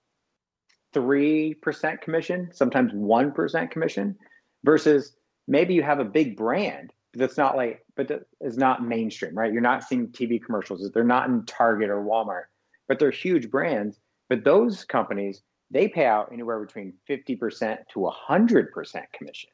three 0.92 1.54
percent 1.54 2.00
commission, 2.00 2.50
sometimes 2.52 2.92
one 2.92 3.32
percent 3.32 3.70
commission, 3.70 4.16
versus 4.64 5.14
maybe 5.46 5.74
you 5.74 5.82
have 5.82 6.00
a 6.00 6.04
big 6.04 6.36
brand 6.36 6.92
that's 7.14 7.36
not 7.36 7.56
like, 7.56 7.84
but 7.96 8.26
is 8.40 8.56
not 8.56 8.86
mainstream, 8.86 9.34
right? 9.34 9.52
You're 9.52 9.62
not 9.62 9.82
seeing 9.82 10.08
TV 10.08 10.42
commercials. 10.42 10.88
They're 10.92 11.04
not 11.04 11.28
in 11.28 11.44
Target 11.46 11.90
or 11.90 12.02
Walmart 12.02 12.44
but 12.88 12.98
they're 12.98 13.10
huge 13.10 13.50
brands. 13.50 14.00
But 14.28 14.44
those 14.44 14.84
companies, 14.84 15.42
they 15.70 15.88
pay 15.88 16.06
out 16.06 16.30
anywhere 16.32 16.58
between 16.60 16.94
50% 17.08 17.78
to 17.92 18.10
100% 18.28 19.02
commission. 19.12 19.50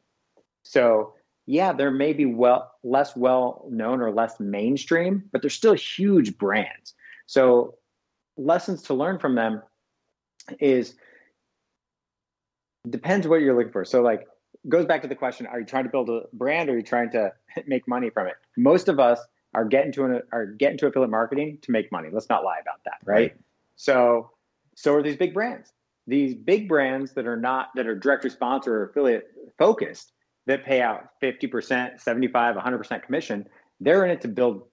So, 0.62 1.14
yeah, 1.46 1.72
there 1.72 1.90
may 1.90 2.12
be 2.12 2.24
well 2.24 2.72
less 2.82 3.14
well 3.14 3.66
known 3.70 4.00
or 4.00 4.10
less 4.10 4.40
mainstream, 4.40 5.24
but 5.30 5.42
they're 5.42 5.50
still 5.50 5.74
huge 5.74 6.38
brands. 6.38 6.94
So, 7.26 7.74
lessons 8.36 8.82
to 8.82 8.94
learn 8.94 9.18
from 9.18 9.34
them 9.34 9.62
is 10.58 10.94
depends 12.88 13.26
what 13.26 13.40
you're 13.40 13.56
looking 13.56 13.72
for. 13.72 13.84
So, 13.84 14.02
like, 14.02 14.26
goes 14.68 14.86
back 14.86 15.02
to 15.02 15.08
the 15.08 15.14
question: 15.14 15.46
Are 15.46 15.60
you 15.60 15.66
trying 15.66 15.84
to 15.84 15.90
build 15.90 16.08
a 16.08 16.22
brand, 16.32 16.70
or 16.70 16.72
are 16.72 16.76
you 16.76 16.82
trying 16.82 17.10
to 17.10 17.32
make 17.66 17.86
money 17.86 18.10
from 18.10 18.26
it? 18.26 18.34
Most 18.56 18.88
of 18.88 18.98
us 18.98 19.20
are 19.54 19.64
getting 19.64 19.92
to 19.92 20.04
an, 20.04 20.22
are 20.32 20.46
getting 20.46 20.78
to 20.78 20.86
affiliate 20.86 21.10
marketing 21.10 21.58
to 21.62 21.70
make 21.70 21.90
money. 21.92 22.08
Let's 22.12 22.28
not 22.28 22.44
lie 22.44 22.58
about 22.60 22.80
that, 22.84 22.98
right? 23.04 23.14
right? 23.14 23.36
So, 23.76 24.30
so 24.74 24.94
are 24.94 25.02
these 25.02 25.16
big 25.16 25.34
brands. 25.34 25.72
these 26.06 26.34
big 26.34 26.68
brands 26.68 27.12
that 27.14 27.26
are 27.26 27.36
not 27.36 27.68
that 27.76 27.86
are 27.86 27.94
direct 27.94 28.24
response 28.24 28.66
or 28.66 28.84
affiliate 28.84 29.26
focused 29.58 30.12
that 30.46 30.64
pay 30.64 30.82
out 30.82 31.08
50%, 31.22 32.00
75, 32.00 32.56
100% 32.56 33.02
commission, 33.02 33.46
they're 33.80 34.04
in 34.04 34.10
it 34.10 34.20
to 34.20 34.28
build 34.28 34.64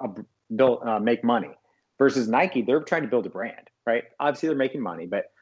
a 0.00 0.08
build 0.54 0.82
uh, 0.86 1.00
make 1.00 1.24
money. 1.24 1.50
Versus 1.98 2.28
Nike, 2.28 2.60
they're 2.60 2.82
trying 2.82 3.02
to 3.02 3.08
build 3.08 3.24
a 3.24 3.30
brand, 3.30 3.70
right? 3.86 4.04
Obviously, 4.20 4.48
they're 4.48 4.56
making 4.56 4.82
money, 4.82 5.06
but 5.06 5.32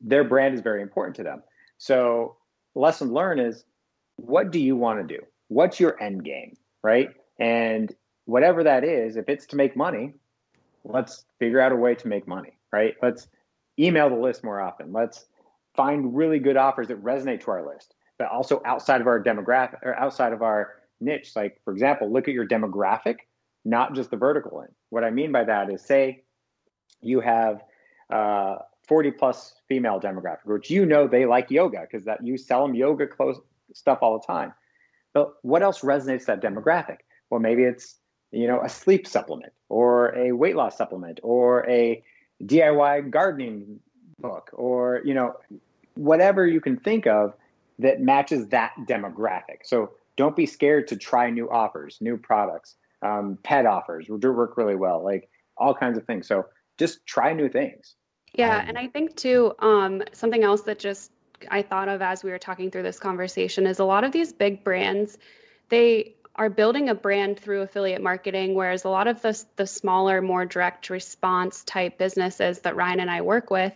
their 0.00 0.24
brand 0.24 0.54
is 0.54 0.60
very 0.60 0.82
important 0.82 1.16
to 1.16 1.22
them. 1.22 1.42
So, 1.78 2.36
lesson 2.74 3.12
learned 3.12 3.40
is 3.40 3.64
what 4.16 4.50
do 4.50 4.60
you 4.60 4.76
want 4.76 5.00
to 5.00 5.16
do? 5.16 5.22
What's 5.48 5.80
your 5.80 6.00
end 6.02 6.24
game, 6.24 6.56
right? 6.82 7.08
And 7.40 7.94
whatever 8.24 8.64
that 8.64 8.84
is, 8.84 9.16
if 9.16 9.28
it's 9.28 9.46
to 9.46 9.56
make 9.56 9.76
money, 9.76 10.14
let's 10.84 11.24
figure 11.38 11.60
out 11.60 11.72
a 11.72 11.76
way 11.76 11.94
to 11.94 12.08
make 12.08 12.26
money, 12.26 12.58
right? 12.72 12.94
Let's 13.02 13.28
email 13.78 14.08
the 14.08 14.16
list 14.16 14.44
more 14.44 14.60
often. 14.60 14.92
Let's 14.92 15.26
find 15.74 16.16
really 16.16 16.38
good 16.38 16.56
offers 16.56 16.88
that 16.88 17.02
resonate 17.02 17.42
to 17.44 17.50
our 17.50 17.66
list, 17.66 17.94
but 18.18 18.28
also 18.28 18.60
outside 18.64 19.00
of 19.00 19.06
our 19.06 19.22
demographic 19.22 19.82
or 19.82 19.94
outside 19.94 20.32
of 20.32 20.42
our 20.42 20.74
niche. 21.00 21.34
Like, 21.34 21.60
for 21.64 21.72
example, 21.72 22.12
look 22.12 22.28
at 22.28 22.34
your 22.34 22.46
demographic, 22.46 23.16
not 23.64 23.94
just 23.94 24.10
the 24.10 24.16
vertical. 24.16 24.60
And 24.60 24.72
what 24.90 25.04
I 25.04 25.10
mean 25.10 25.32
by 25.32 25.44
that 25.44 25.70
is 25.70 25.82
say 25.82 26.24
you 27.00 27.20
have 27.20 27.62
uh, 28.10 28.56
40 28.86 29.12
plus 29.12 29.54
female 29.68 30.00
demographic, 30.00 30.44
which 30.44 30.70
you 30.70 30.84
know 30.84 31.08
they 31.08 31.24
like 31.24 31.50
yoga 31.50 31.80
because 31.80 32.04
that 32.04 32.24
you 32.24 32.36
sell 32.36 32.66
them 32.66 32.74
yoga 32.74 33.06
clothes 33.06 33.40
stuff 33.74 33.98
all 34.02 34.18
the 34.18 34.26
time. 34.26 34.52
But 35.14 35.34
what 35.42 35.62
else 35.62 35.80
resonates 35.80 36.26
that 36.26 36.42
demographic? 36.42 36.98
Well, 37.30 37.40
maybe 37.40 37.64
it's 37.64 37.96
you 38.32 38.46
know 38.46 38.60
a 38.62 38.68
sleep 38.68 39.06
supplement 39.06 39.52
or 39.68 40.16
a 40.16 40.32
weight 40.32 40.56
loss 40.56 40.76
supplement 40.76 41.20
or 41.22 41.68
a 41.68 42.02
DIY 42.42 43.10
gardening 43.10 43.80
book 44.18 44.50
or 44.52 45.00
you 45.04 45.14
know 45.14 45.36
whatever 45.94 46.46
you 46.46 46.60
can 46.60 46.76
think 46.76 47.06
of 47.06 47.34
that 47.78 48.00
matches 48.00 48.48
that 48.48 48.72
demographic. 48.86 49.58
So 49.64 49.92
don't 50.16 50.36
be 50.36 50.46
scared 50.46 50.88
to 50.88 50.96
try 50.96 51.30
new 51.30 51.50
offers, 51.50 51.98
new 52.00 52.16
products, 52.16 52.76
um, 53.02 53.38
pet 53.42 53.66
offers 53.66 54.06
do 54.06 54.32
work 54.32 54.56
really 54.56 54.76
well, 54.76 55.02
like 55.02 55.28
all 55.56 55.74
kinds 55.74 55.98
of 55.98 56.04
things. 56.04 56.26
So 56.26 56.46
just 56.78 57.04
try 57.06 57.32
new 57.32 57.48
things. 57.48 57.96
Yeah, 58.34 58.58
um, 58.58 58.68
and 58.68 58.78
I 58.78 58.86
think 58.88 59.16
too, 59.16 59.52
um, 59.58 60.02
something 60.12 60.42
else 60.42 60.62
that 60.62 60.78
just 60.78 61.12
I 61.50 61.62
thought 61.62 61.88
of 61.88 62.00
as 62.00 62.22
we 62.22 62.30
were 62.30 62.38
talking 62.38 62.70
through 62.70 62.84
this 62.84 62.98
conversation 62.98 63.66
is 63.66 63.78
a 63.78 63.84
lot 63.84 64.04
of 64.04 64.12
these 64.12 64.32
big 64.32 64.64
brands, 64.64 65.18
they 65.68 66.14
are 66.34 66.48
building 66.48 66.88
a 66.88 66.94
brand 66.94 67.38
through 67.38 67.62
affiliate 67.62 68.02
marketing, 68.02 68.54
whereas 68.54 68.84
a 68.84 68.88
lot 68.88 69.06
of 69.06 69.20
the, 69.22 69.44
the 69.56 69.66
smaller, 69.66 70.22
more 70.22 70.46
direct 70.46 70.90
response 70.90 71.62
type 71.64 71.98
businesses 71.98 72.60
that 72.60 72.76
Ryan 72.76 73.00
and 73.00 73.10
I 73.10 73.20
work 73.20 73.50
with, 73.50 73.72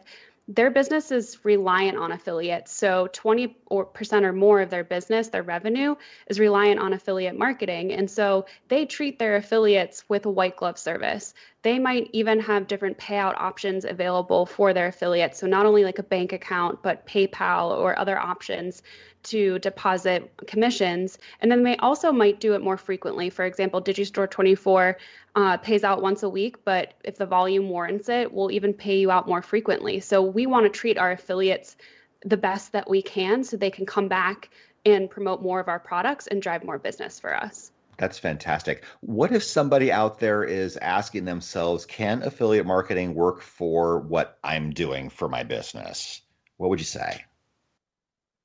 their 0.48 0.70
business 0.70 1.10
is 1.10 1.44
reliant 1.44 1.98
on 1.98 2.12
affiliates. 2.12 2.72
So 2.72 3.08
20% 3.12 3.54
or, 3.66 3.90
or 4.12 4.32
more 4.32 4.60
of 4.60 4.70
their 4.70 4.84
business, 4.84 5.28
their 5.28 5.42
revenue, 5.42 5.96
is 6.28 6.38
reliant 6.38 6.78
on 6.78 6.92
affiliate 6.92 7.36
marketing. 7.36 7.92
And 7.92 8.08
so 8.08 8.46
they 8.68 8.86
treat 8.86 9.18
their 9.18 9.36
affiliates 9.36 10.04
with 10.08 10.24
a 10.24 10.30
white 10.30 10.56
glove 10.56 10.78
service. 10.78 11.34
They 11.66 11.80
might 11.80 12.10
even 12.12 12.38
have 12.38 12.68
different 12.68 12.96
payout 12.96 13.34
options 13.40 13.84
available 13.84 14.46
for 14.46 14.72
their 14.72 14.86
affiliates. 14.86 15.40
So 15.40 15.48
not 15.48 15.66
only 15.66 15.82
like 15.82 15.98
a 15.98 16.04
bank 16.04 16.32
account, 16.32 16.80
but 16.80 17.04
PayPal 17.08 17.76
or 17.76 17.98
other 17.98 18.16
options 18.16 18.84
to 19.24 19.58
deposit 19.58 20.30
commissions. 20.46 21.18
And 21.40 21.50
then 21.50 21.64
they 21.64 21.76
also 21.78 22.12
might 22.12 22.38
do 22.38 22.54
it 22.54 22.62
more 22.62 22.76
frequently. 22.76 23.30
For 23.30 23.44
example, 23.44 23.82
Digistore 23.82 24.30
24 24.30 24.96
uh, 25.34 25.56
pays 25.56 25.82
out 25.82 26.02
once 26.02 26.22
a 26.22 26.28
week, 26.28 26.64
but 26.64 26.94
if 27.02 27.16
the 27.16 27.26
volume 27.26 27.68
warrants 27.68 28.08
it, 28.08 28.32
we'll 28.32 28.52
even 28.52 28.72
pay 28.72 29.00
you 29.00 29.10
out 29.10 29.26
more 29.26 29.42
frequently. 29.42 29.98
So 29.98 30.22
we 30.22 30.46
want 30.46 30.66
to 30.66 30.70
treat 30.70 30.98
our 30.98 31.10
affiliates 31.10 31.76
the 32.24 32.36
best 32.36 32.70
that 32.74 32.88
we 32.88 33.02
can 33.02 33.42
so 33.42 33.56
they 33.56 33.72
can 33.72 33.86
come 33.86 34.06
back 34.06 34.50
and 34.84 35.10
promote 35.10 35.42
more 35.42 35.58
of 35.58 35.66
our 35.66 35.80
products 35.80 36.28
and 36.28 36.40
drive 36.40 36.62
more 36.62 36.78
business 36.78 37.18
for 37.18 37.34
us. 37.36 37.72
That's 37.98 38.18
fantastic. 38.18 38.84
What 39.00 39.32
if 39.32 39.42
somebody 39.42 39.90
out 39.90 40.18
there 40.18 40.44
is 40.44 40.76
asking 40.78 41.24
themselves, 41.24 41.86
can 41.86 42.22
affiliate 42.22 42.66
marketing 42.66 43.14
work 43.14 43.40
for 43.40 44.00
what 44.00 44.38
I'm 44.44 44.70
doing 44.70 45.08
for 45.08 45.28
my 45.28 45.42
business? 45.42 46.20
What 46.58 46.70
would 46.70 46.78
you 46.78 46.84
say? 46.84 47.24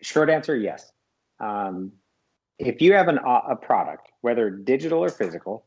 Short 0.02 0.30
answer, 0.30 0.56
yes. 0.56 0.92
Um, 1.40 1.92
if 2.58 2.82
you 2.82 2.94
have 2.94 3.08
an, 3.08 3.18
a 3.18 3.56
product, 3.56 4.10
whether 4.22 4.50
digital 4.50 5.04
or 5.04 5.10
physical, 5.10 5.66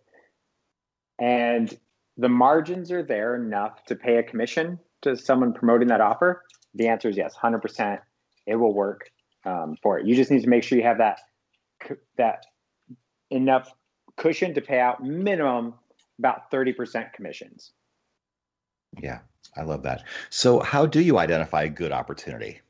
and 1.19 1.77
the 2.17 2.29
margins 2.29 2.91
are 2.91 3.03
there 3.03 3.35
enough 3.35 3.85
to 3.87 3.97
pay 3.97 4.17
a 4.17 4.23
commission 4.23 4.79
to 5.03 5.17
someone 5.17 5.53
promoting 5.53 5.89
that 5.89 6.01
offer, 6.01 6.43
the 6.75 6.89
answer 6.89 7.09
is 7.09 7.17
yes, 7.17 7.35
100%. 7.41 7.99
It 8.47 8.57
will 8.57 8.73
work 8.73 9.11
um, 9.45 9.77
for 9.83 9.99
it. 9.99 10.07
You 10.07 10.15
just 10.15 10.31
need 10.31 10.43
to 10.43 10.49
make 10.49 10.63
sure 10.63 10.79
you 10.79 10.85
have 10.85 10.99
that 10.99 11.21
that 12.17 12.47
enough 13.31 13.73
cushion 14.17 14.55
to 14.55 14.61
pay 14.61 14.81
out 14.81 15.05
minimum 15.05 15.75
about 16.19 16.51
30% 16.51 17.13
commissions. 17.13 17.73
Yeah, 19.01 19.21
I 19.57 19.63
love 19.63 19.83
that. 19.83 20.05
So, 20.31 20.61
how 20.61 20.87
do 20.87 21.01
you 21.01 21.19
identify 21.19 21.65
a 21.65 21.69
good 21.69 21.93
opportunity? 21.93 22.61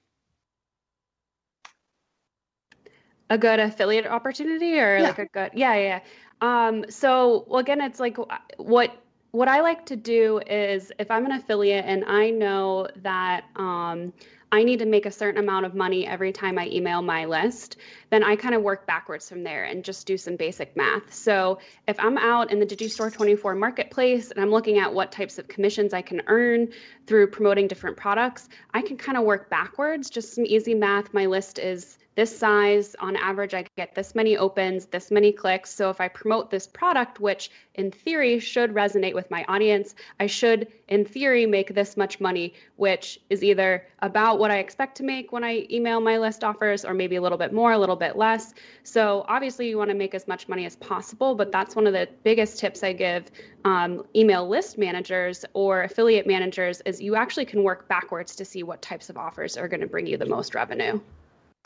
a 3.30 3.38
good 3.38 3.58
affiliate 3.58 4.06
opportunity 4.06 4.78
or 4.78 4.98
yeah. 4.98 5.02
like 5.04 5.18
a 5.18 5.26
good 5.26 5.50
yeah 5.54 5.74
yeah 5.74 6.00
um 6.40 6.84
so 6.88 7.44
well 7.48 7.60
again 7.60 7.80
it's 7.80 7.98
like 7.98 8.16
what 8.58 8.96
what 9.30 9.48
i 9.48 9.60
like 9.60 9.86
to 9.86 9.96
do 9.96 10.40
is 10.46 10.92
if 10.98 11.10
i'm 11.10 11.24
an 11.26 11.32
affiliate 11.32 11.84
and 11.86 12.04
i 12.04 12.30
know 12.30 12.86
that 12.96 13.44
um 13.56 14.12
I 14.52 14.62
need 14.62 14.78
to 14.80 14.86
make 14.86 15.06
a 15.06 15.10
certain 15.10 15.42
amount 15.42 15.66
of 15.66 15.74
money 15.74 16.06
every 16.06 16.32
time 16.32 16.58
I 16.58 16.68
email 16.68 17.02
my 17.02 17.24
list, 17.24 17.76
then 18.10 18.22
I 18.22 18.36
kind 18.36 18.54
of 18.54 18.62
work 18.62 18.86
backwards 18.86 19.28
from 19.28 19.42
there 19.42 19.64
and 19.64 19.84
just 19.84 20.06
do 20.06 20.16
some 20.16 20.36
basic 20.36 20.76
math. 20.76 21.12
So 21.12 21.58
if 21.88 21.98
I'm 21.98 22.18
out 22.18 22.52
in 22.52 22.60
the 22.60 22.66
Digistore 22.66 23.12
24 23.12 23.54
marketplace 23.54 24.30
and 24.30 24.40
I'm 24.40 24.50
looking 24.50 24.78
at 24.78 24.92
what 24.92 25.10
types 25.10 25.38
of 25.38 25.48
commissions 25.48 25.92
I 25.92 26.02
can 26.02 26.22
earn 26.26 26.68
through 27.06 27.28
promoting 27.28 27.66
different 27.66 27.96
products, 27.96 28.48
I 28.72 28.82
can 28.82 28.96
kind 28.96 29.18
of 29.18 29.24
work 29.24 29.50
backwards, 29.50 30.10
just 30.10 30.34
some 30.34 30.46
easy 30.46 30.74
math. 30.74 31.12
My 31.12 31.26
list 31.26 31.58
is 31.58 31.98
this 32.14 32.36
size 32.36 32.94
on 33.00 33.16
average 33.16 33.54
i 33.54 33.64
get 33.76 33.94
this 33.94 34.14
many 34.14 34.36
opens 34.36 34.86
this 34.86 35.10
many 35.10 35.32
clicks. 35.32 35.70
So 35.70 35.90
if 35.90 36.00
i 36.00 36.08
promote 36.08 36.50
this 36.50 36.66
product 36.66 37.20
which 37.20 37.50
in 37.74 37.90
theory 37.90 38.38
should 38.38 38.72
resonate 38.72 39.14
with 39.14 39.30
my 39.30 39.44
audience 39.48 39.94
i 40.20 40.26
should 40.26 40.68
in 40.88 41.04
theory 41.04 41.46
make 41.46 41.74
this 41.74 41.96
much 41.96 42.20
money 42.20 42.54
which 42.76 43.20
is 43.30 43.42
either 43.42 43.86
about 44.00 44.38
what 44.38 44.50
i 44.50 44.58
expect 44.58 44.96
to 44.96 45.02
make 45.02 45.32
when 45.32 45.44
i 45.44 45.66
email 45.70 46.00
my 46.00 46.18
list 46.18 46.44
offers 46.44 46.84
or 46.84 46.94
maybe 46.94 47.16
a 47.16 47.22
little 47.22 47.38
bit 47.38 47.52
more 47.52 47.72
a 47.72 47.78
little 47.78 47.96
bit 47.96 48.16
less. 48.16 48.54
So 48.82 49.24
obviously 49.28 49.68
you 49.68 49.78
want 49.78 49.90
to 49.90 49.96
make 49.96 50.14
as 50.14 50.28
much 50.28 50.48
money 50.48 50.66
as 50.66 50.76
possible 50.76 51.34
but 51.34 51.50
that's 51.50 51.74
one 51.74 51.86
of 51.86 51.92
the 51.92 52.08
biggest 52.22 52.58
tips 52.58 52.82
i 52.82 52.92
give 52.92 53.30
um, 53.64 54.04
email 54.14 54.46
list 54.48 54.78
managers 54.78 55.44
or 55.54 55.82
affiliate 55.82 56.26
managers 56.26 56.82
is 56.84 57.00
you 57.00 57.16
actually 57.16 57.46
can 57.46 57.62
work 57.62 57.88
backwards 57.88 58.36
to 58.36 58.44
see 58.44 58.62
what 58.62 58.82
types 58.82 59.08
of 59.10 59.16
offers 59.16 59.56
are 59.56 59.68
going 59.68 59.80
to 59.80 59.86
bring 59.86 60.06
you 60.06 60.16
the 60.16 60.26
most 60.26 60.54
revenue 60.54 61.00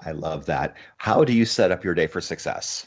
I 0.04 0.12
love 0.12 0.46
that. 0.46 0.76
How 0.96 1.24
do 1.24 1.32
you 1.32 1.44
set 1.44 1.72
up 1.72 1.84
your 1.84 1.94
day 1.94 2.06
for 2.06 2.20
success? 2.20 2.86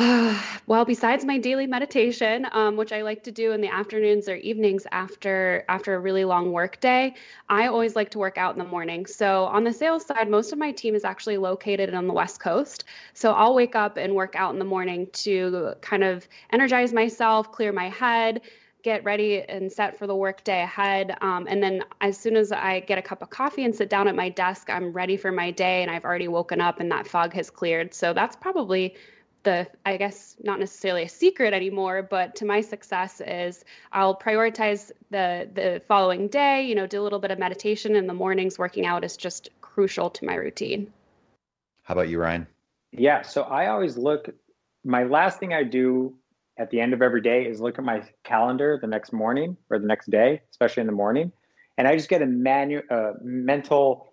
well, 0.66 0.84
besides 0.86 1.26
my 1.26 1.36
daily 1.36 1.66
meditation, 1.66 2.46
um, 2.52 2.76
which 2.76 2.90
I 2.90 3.02
like 3.02 3.22
to 3.24 3.30
do 3.30 3.52
in 3.52 3.60
the 3.60 3.68
afternoons 3.68 4.30
or 4.30 4.36
evenings 4.36 4.86
after 4.92 5.62
after 5.68 5.94
a 5.94 5.98
really 5.98 6.24
long 6.24 6.52
work 6.52 6.80
day, 6.80 7.14
I 7.50 7.66
always 7.66 7.96
like 7.96 8.10
to 8.12 8.18
work 8.18 8.38
out 8.38 8.54
in 8.54 8.58
the 8.58 8.64
morning. 8.64 9.04
So 9.04 9.44
on 9.44 9.62
the 9.62 9.72
sales 9.72 10.06
side, 10.06 10.30
most 10.30 10.52
of 10.52 10.58
my 10.58 10.72
team 10.72 10.94
is 10.94 11.04
actually 11.04 11.36
located 11.36 11.92
on 11.92 12.06
the 12.06 12.14
West 12.14 12.40
Coast. 12.40 12.84
So 13.12 13.32
I'll 13.32 13.54
wake 13.54 13.74
up 13.74 13.98
and 13.98 14.14
work 14.14 14.34
out 14.36 14.54
in 14.54 14.58
the 14.58 14.64
morning 14.64 15.06
to 15.12 15.74
kind 15.82 16.02
of 16.02 16.26
energize 16.50 16.94
myself, 16.94 17.52
clear 17.52 17.72
my 17.72 17.90
head, 17.90 18.40
get 18.82 19.04
ready 19.04 19.42
and 19.42 19.70
set 19.70 19.98
for 19.98 20.06
the 20.06 20.14
work 20.14 20.44
day 20.44 20.62
ahead. 20.62 21.16
Um, 21.20 21.46
and 21.48 21.62
then 21.62 21.84
as 22.00 22.18
soon 22.18 22.36
as 22.36 22.52
I 22.52 22.80
get 22.80 22.98
a 22.98 23.02
cup 23.02 23.22
of 23.22 23.30
coffee 23.30 23.64
and 23.64 23.74
sit 23.74 23.90
down 23.90 24.08
at 24.08 24.14
my 24.14 24.28
desk, 24.28 24.70
I'm 24.70 24.92
ready 24.92 25.16
for 25.16 25.32
my 25.32 25.50
day 25.50 25.82
and 25.82 25.90
I've 25.90 26.04
already 26.04 26.28
woken 26.28 26.60
up 26.60 26.80
and 26.80 26.90
that 26.92 27.06
fog 27.06 27.32
has 27.34 27.50
cleared. 27.50 27.94
So 27.94 28.12
that's 28.12 28.36
probably 28.36 28.94
the 29.42 29.66
i 29.86 29.96
guess 29.96 30.36
not 30.42 30.58
necessarily 30.58 31.04
a 31.04 31.08
secret 31.08 31.54
anymore 31.54 32.02
but 32.02 32.36
to 32.36 32.44
my 32.44 32.60
success 32.60 33.20
is 33.26 33.64
i'll 33.92 34.16
prioritize 34.16 34.90
the 35.10 35.48
the 35.54 35.80
following 35.88 36.28
day 36.28 36.66
you 36.66 36.74
know 36.74 36.86
do 36.86 37.00
a 37.00 37.04
little 37.04 37.18
bit 37.18 37.30
of 37.30 37.38
meditation 37.38 37.96
in 37.96 38.06
the 38.06 38.14
mornings 38.14 38.58
working 38.58 38.84
out 38.84 39.04
is 39.04 39.16
just 39.16 39.48
crucial 39.60 40.10
to 40.10 40.24
my 40.24 40.34
routine 40.34 40.92
how 41.82 41.94
about 41.94 42.08
you 42.08 42.20
ryan 42.20 42.46
yeah 42.92 43.22
so 43.22 43.42
i 43.42 43.68
always 43.68 43.96
look 43.96 44.28
my 44.84 45.04
last 45.04 45.38
thing 45.38 45.54
i 45.54 45.62
do 45.62 46.14
at 46.60 46.68
the 46.70 46.78
end 46.78 46.92
of 46.92 47.00
every 47.00 47.22
day 47.22 47.46
is 47.46 47.58
look 47.58 47.78
at 47.78 47.84
my 47.84 48.02
calendar 48.22 48.78
the 48.80 48.86
next 48.86 49.14
morning 49.14 49.56
or 49.70 49.78
the 49.78 49.86
next 49.86 50.10
day, 50.10 50.42
especially 50.50 50.82
in 50.82 50.86
the 50.86 50.92
morning, 50.92 51.32
and 51.78 51.88
I 51.88 51.96
just 51.96 52.10
get 52.10 52.20
a 52.20 52.26
manu- 52.26 52.86
uh, 52.90 53.14
mental 53.22 54.12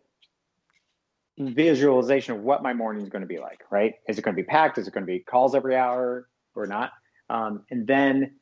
visualization 1.38 2.36
of 2.36 2.42
what 2.42 2.64
my 2.64 2.74
morning 2.74 3.04
is 3.04 3.10
going 3.10 3.22
to 3.22 3.28
be 3.28 3.38
like. 3.38 3.64
Right? 3.70 3.96
Is 4.08 4.18
it 4.18 4.22
going 4.22 4.34
to 4.36 4.42
be 4.42 4.48
packed? 4.48 4.78
Is 4.78 4.88
it 4.88 4.94
going 4.94 5.06
to 5.06 5.12
be 5.12 5.20
calls 5.20 5.56
every 5.56 5.76
hour 5.76 6.30
or 6.56 6.66
not? 6.66 6.92
Um, 7.30 7.64
and 7.70 7.86
then 7.86 8.36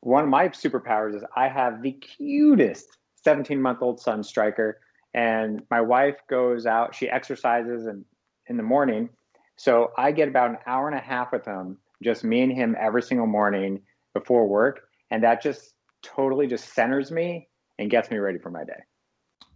one 0.00 0.24
of 0.24 0.30
my 0.30 0.48
superpowers 0.48 1.14
is 1.14 1.22
I 1.36 1.48
have 1.48 1.82
the 1.82 1.92
cutest 1.92 2.98
17 3.22 3.62
month 3.62 3.78
old 3.80 4.00
son, 4.00 4.24
Striker, 4.24 4.80
and 5.14 5.62
my 5.70 5.80
wife 5.80 6.16
goes 6.28 6.66
out. 6.66 6.96
She 6.96 7.08
exercises 7.08 7.86
and 7.86 8.04
in 8.48 8.56
the 8.56 8.64
morning, 8.64 9.08
so 9.54 9.92
I 9.96 10.10
get 10.10 10.26
about 10.26 10.50
an 10.50 10.56
hour 10.66 10.88
and 10.88 10.98
a 10.98 11.02
half 11.02 11.30
with 11.30 11.44
him, 11.44 11.78
just 12.02 12.24
me 12.24 12.42
and 12.42 12.52
him 12.52 12.76
every 12.78 13.02
single 13.02 13.26
morning 13.26 13.80
before 14.14 14.46
work, 14.46 14.82
and 15.10 15.22
that 15.22 15.42
just 15.42 15.74
totally 16.02 16.46
just 16.46 16.74
centers 16.74 17.10
me 17.10 17.48
and 17.78 17.90
gets 17.90 18.10
me 18.10 18.18
ready 18.18 18.38
for 18.38 18.50
my 18.50 18.64
day. 18.64 18.82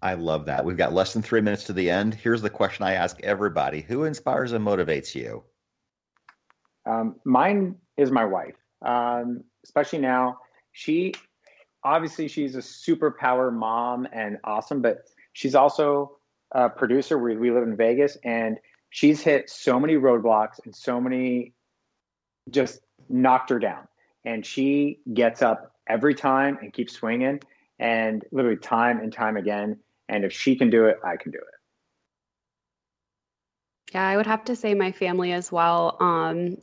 I 0.02 0.14
love 0.14 0.46
that. 0.46 0.64
We've 0.64 0.76
got 0.76 0.92
less 0.92 1.12
than 1.14 1.22
three 1.22 1.40
minutes 1.40 1.64
to 1.64 1.72
the 1.72 1.90
end. 1.90 2.14
Here's 2.14 2.42
the 2.42 2.50
question 2.50 2.84
I 2.84 2.92
ask 2.92 3.20
everybody 3.22 3.80
Who 3.80 4.04
inspires 4.04 4.52
and 4.52 4.64
motivates 4.64 5.14
you? 5.14 5.44
Um, 6.86 7.16
mine 7.24 7.76
is 7.96 8.10
my 8.10 8.24
wife, 8.24 8.56
um, 8.84 9.44
especially 9.64 10.00
now. 10.00 10.38
She 10.72 11.14
obviously 11.82 12.28
she's 12.28 12.56
a 12.56 12.58
superpower 12.58 13.52
mom 13.52 14.06
and 14.12 14.38
awesome, 14.44 14.82
but 14.82 15.04
she's 15.32 15.54
also 15.54 16.18
a 16.52 16.68
producer. 16.68 17.18
We, 17.18 17.36
we 17.36 17.50
live 17.50 17.62
in 17.62 17.76
Vegas, 17.76 18.18
and 18.24 18.58
she's 18.90 19.22
hit 19.22 19.48
so 19.48 19.80
many 19.80 19.94
roadblocks 19.94 20.60
and 20.64 20.74
so 20.74 21.00
many 21.00 21.54
just 22.50 22.80
knocked 23.08 23.50
her 23.50 23.58
down. 23.58 23.86
And 24.24 24.44
she 24.44 25.00
gets 25.12 25.42
up 25.42 25.72
every 25.86 26.14
time 26.14 26.58
and 26.62 26.72
keeps 26.72 26.94
swinging, 26.94 27.40
and 27.78 28.24
literally 28.32 28.56
time 28.56 29.00
and 29.00 29.12
time 29.12 29.36
again. 29.36 29.78
And 30.08 30.24
if 30.24 30.32
she 30.32 30.56
can 30.56 30.70
do 30.70 30.86
it, 30.86 30.98
I 31.04 31.16
can 31.16 31.32
do 31.32 31.38
it. 31.38 31.44
Yeah, 33.94 34.06
I 34.06 34.16
would 34.16 34.26
have 34.26 34.44
to 34.46 34.56
say 34.56 34.74
my 34.74 34.92
family 34.92 35.32
as 35.32 35.52
well. 35.52 35.96
Um, 36.00 36.56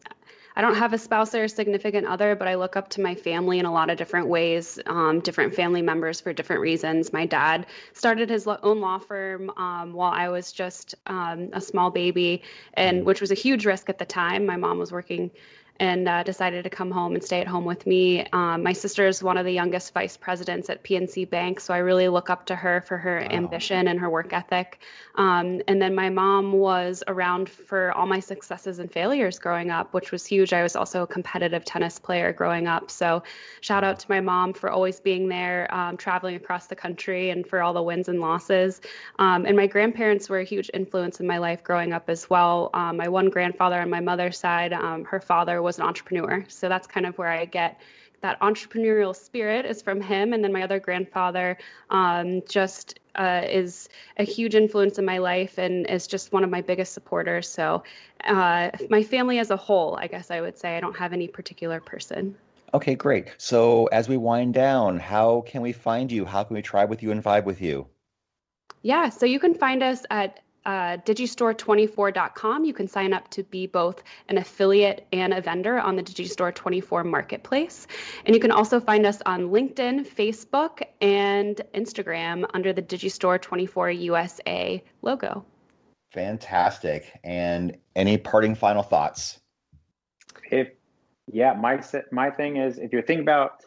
I 0.55 0.61
don't 0.61 0.75
have 0.75 0.91
a 0.91 0.97
spouse 0.97 1.33
or 1.33 1.45
a 1.45 1.49
significant 1.49 2.07
other, 2.07 2.35
but 2.35 2.47
I 2.47 2.55
look 2.55 2.75
up 2.75 2.89
to 2.89 3.01
my 3.01 3.15
family 3.15 3.59
in 3.59 3.65
a 3.65 3.71
lot 3.71 3.89
of 3.89 3.97
different 3.97 4.27
ways, 4.27 4.79
um, 4.85 5.21
different 5.21 5.55
family 5.55 5.81
members 5.81 6.19
for 6.19 6.33
different 6.33 6.61
reasons. 6.61 7.13
My 7.13 7.25
dad 7.25 7.67
started 7.93 8.29
his 8.29 8.47
own 8.47 8.81
law 8.81 8.97
firm 8.97 9.49
um, 9.51 9.93
while 9.93 10.11
I 10.11 10.27
was 10.27 10.51
just 10.51 10.95
um, 11.07 11.49
a 11.53 11.61
small 11.61 11.89
baby, 11.89 12.43
and 12.73 13.05
which 13.05 13.21
was 13.21 13.31
a 13.31 13.35
huge 13.35 13.65
risk 13.65 13.89
at 13.89 13.97
the 13.97 14.05
time. 14.05 14.45
My 14.45 14.57
mom 14.57 14.77
was 14.77 14.91
working 14.91 15.31
and 15.81 16.07
uh, 16.07 16.21
decided 16.21 16.63
to 16.63 16.69
come 16.69 16.91
home 16.91 17.15
and 17.15 17.23
stay 17.23 17.41
at 17.41 17.47
home 17.47 17.65
with 17.65 17.87
me. 17.87 18.23
Um, 18.31 18.61
my 18.61 18.71
sister 18.71 19.07
is 19.07 19.23
one 19.23 19.35
of 19.35 19.45
the 19.45 19.51
youngest 19.51 19.95
vice 19.95 20.15
presidents 20.15 20.69
at 20.69 20.83
PNC 20.83 21.27
Bank, 21.27 21.59
so 21.59 21.73
I 21.73 21.79
really 21.79 22.07
look 22.07 22.29
up 22.29 22.45
to 22.45 22.55
her 22.55 22.81
for 22.81 22.99
her 22.99 23.19
wow. 23.19 23.35
ambition 23.35 23.87
and 23.87 23.99
her 23.99 24.07
work 24.07 24.31
ethic. 24.31 24.79
Um, 25.15 25.63
and 25.67 25.81
then 25.81 25.95
my 25.95 26.09
mom 26.09 26.53
was 26.53 27.03
around 27.07 27.49
for 27.49 27.91
all 27.93 28.05
my 28.05 28.19
successes 28.19 28.77
and 28.77 28.91
failures 28.91 29.39
growing 29.39 29.71
up, 29.71 29.91
which 29.91 30.11
was 30.11 30.23
huge. 30.23 30.53
I 30.53 30.61
was 30.61 30.75
also 30.75 31.01
a 31.01 31.07
competitive 31.07 31.65
tennis 31.65 31.97
player 31.97 32.31
growing 32.31 32.67
up. 32.67 32.91
So 32.91 33.23
shout 33.61 33.83
out 33.83 33.97
to 34.01 34.05
my 34.07 34.21
mom 34.21 34.53
for 34.53 34.69
always 34.69 34.99
being 34.99 35.29
there, 35.29 35.67
um, 35.73 35.97
traveling 35.97 36.35
across 36.35 36.67
the 36.67 36.75
country, 36.75 37.31
and 37.31 37.45
for 37.45 37.59
all 37.59 37.73
the 37.73 37.81
wins 37.81 38.07
and 38.07 38.21
losses. 38.21 38.81
Um, 39.17 39.47
and 39.47 39.57
my 39.57 39.65
grandparents 39.65 40.29
were 40.29 40.41
a 40.41 40.45
huge 40.45 40.69
influence 40.75 41.19
in 41.19 41.25
my 41.25 41.39
life 41.39 41.63
growing 41.63 41.91
up 41.91 42.07
as 42.07 42.29
well. 42.29 42.69
Um, 42.75 42.97
my 42.97 43.07
one 43.07 43.31
grandfather 43.31 43.81
on 43.81 43.89
my 43.89 43.99
mother's 43.99 44.37
side, 44.37 44.73
um, 44.73 45.05
her 45.05 45.19
father 45.19 45.59
was 45.59 45.70
was 45.71 45.79
an 45.79 45.85
entrepreneur. 45.85 46.43
So 46.49 46.67
that's 46.67 46.85
kind 46.85 47.05
of 47.05 47.17
where 47.17 47.29
I 47.29 47.45
get 47.45 47.79
that 48.19 48.39
entrepreneurial 48.41 49.15
spirit 49.15 49.65
is 49.65 49.81
from 49.81 50.01
him. 50.01 50.33
And 50.33 50.43
then 50.43 50.51
my 50.51 50.63
other 50.63 50.79
grandfather 50.79 51.57
um, 51.89 52.41
just 52.47 52.99
uh, 53.15 53.43
is 53.49 53.87
a 54.17 54.23
huge 54.23 54.53
influence 54.53 54.99
in 54.99 55.05
my 55.05 55.19
life 55.19 55.57
and 55.57 55.89
is 55.89 56.07
just 56.07 56.33
one 56.33 56.43
of 56.43 56.49
my 56.49 56.59
biggest 56.59 56.93
supporters. 56.93 57.47
So 57.47 57.83
uh, 58.25 58.71
my 58.89 59.01
family 59.01 59.39
as 59.39 59.49
a 59.49 59.55
whole, 59.55 59.95
I 59.95 60.07
guess 60.07 60.29
I 60.29 60.41
would 60.41 60.57
say, 60.57 60.75
I 60.75 60.81
don't 60.81 60.97
have 60.97 61.13
any 61.13 61.29
particular 61.29 61.79
person. 61.79 62.35
Okay, 62.73 62.95
great. 62.95 63.33
So 63.37 63.85
as 63.87 64.09
we 64.09 64.17
wind 64.17 64.53
down, 64.53 64.99
how 64.99 65.41
can 65.47 65.61
we 65.61 65.71
find 65.71 66.11
you? 66.11 66.25
How 66.25 66.43
can 66.43 66.55
we 66.55 66.61
try 66.61 66.83
with 66.83 67.01
you 67.01 67.11
and 67.11 67.23
vibe 67.23 67.45
with 67.45 67.61
you? 67.61 67.87
Yeah, 68.81 69.07
so 69.07 69.25
you 69.25 69.39
can 69.39 69.53
find 69.53 69.81
us 69.83 70.05
at 70.09 70.41
uh, 70.65 70.97
digistore24.com, 71.05 72.65
you 72.65 72.73
can 72.73 72.87
sign 72.87 73.13
up 73.13 73.29
to 73.31 73.43
be 73.43 73.67
both 73.67 74.03
an 74.29 74.37
affiliate 74.37 75.07
and 75.11 75.33
a 75.33 75.41
vendor 75.41 75.79
on 75.79 75.95
the 75.95 76.03
Digistore 76.03 76.53
24 76.53 77.03
marketplace. 77.03 77.87
And 78.25 78.35
you 78.35 78.41
can 78.41 78.51
also 78.51 78.79
find 78.79 79.05
us 79.05 79.21
on 79.25 79.49
LinkedIn, 79.49 80.07
Facebook, 80.07 80.83
and 81.01 81.61
Instagram 81.73 82.45
under 82.53 82.73
the 82.73 82.81
Digistore 82.81 83.41
24 83.41 83.91
USA 83.91 84.83
logo. 85.01 85.45
Fantastic. 86.13 87.19
And 87.23 87.77
any 87.95 88.17
parting 88.17 88.53
final 88.55 88.83
thoughts? 88.83 89.39
If 90.51 90.69
yeah, 91.31 91.53
my 91.53 91.81
my 92.11 92.29
thing 92.29 92.57
is 92.57 92.77
if 92.77 92.91
you're 92.91 93.01
thinking 93.01 93.23
about 93.23 93.63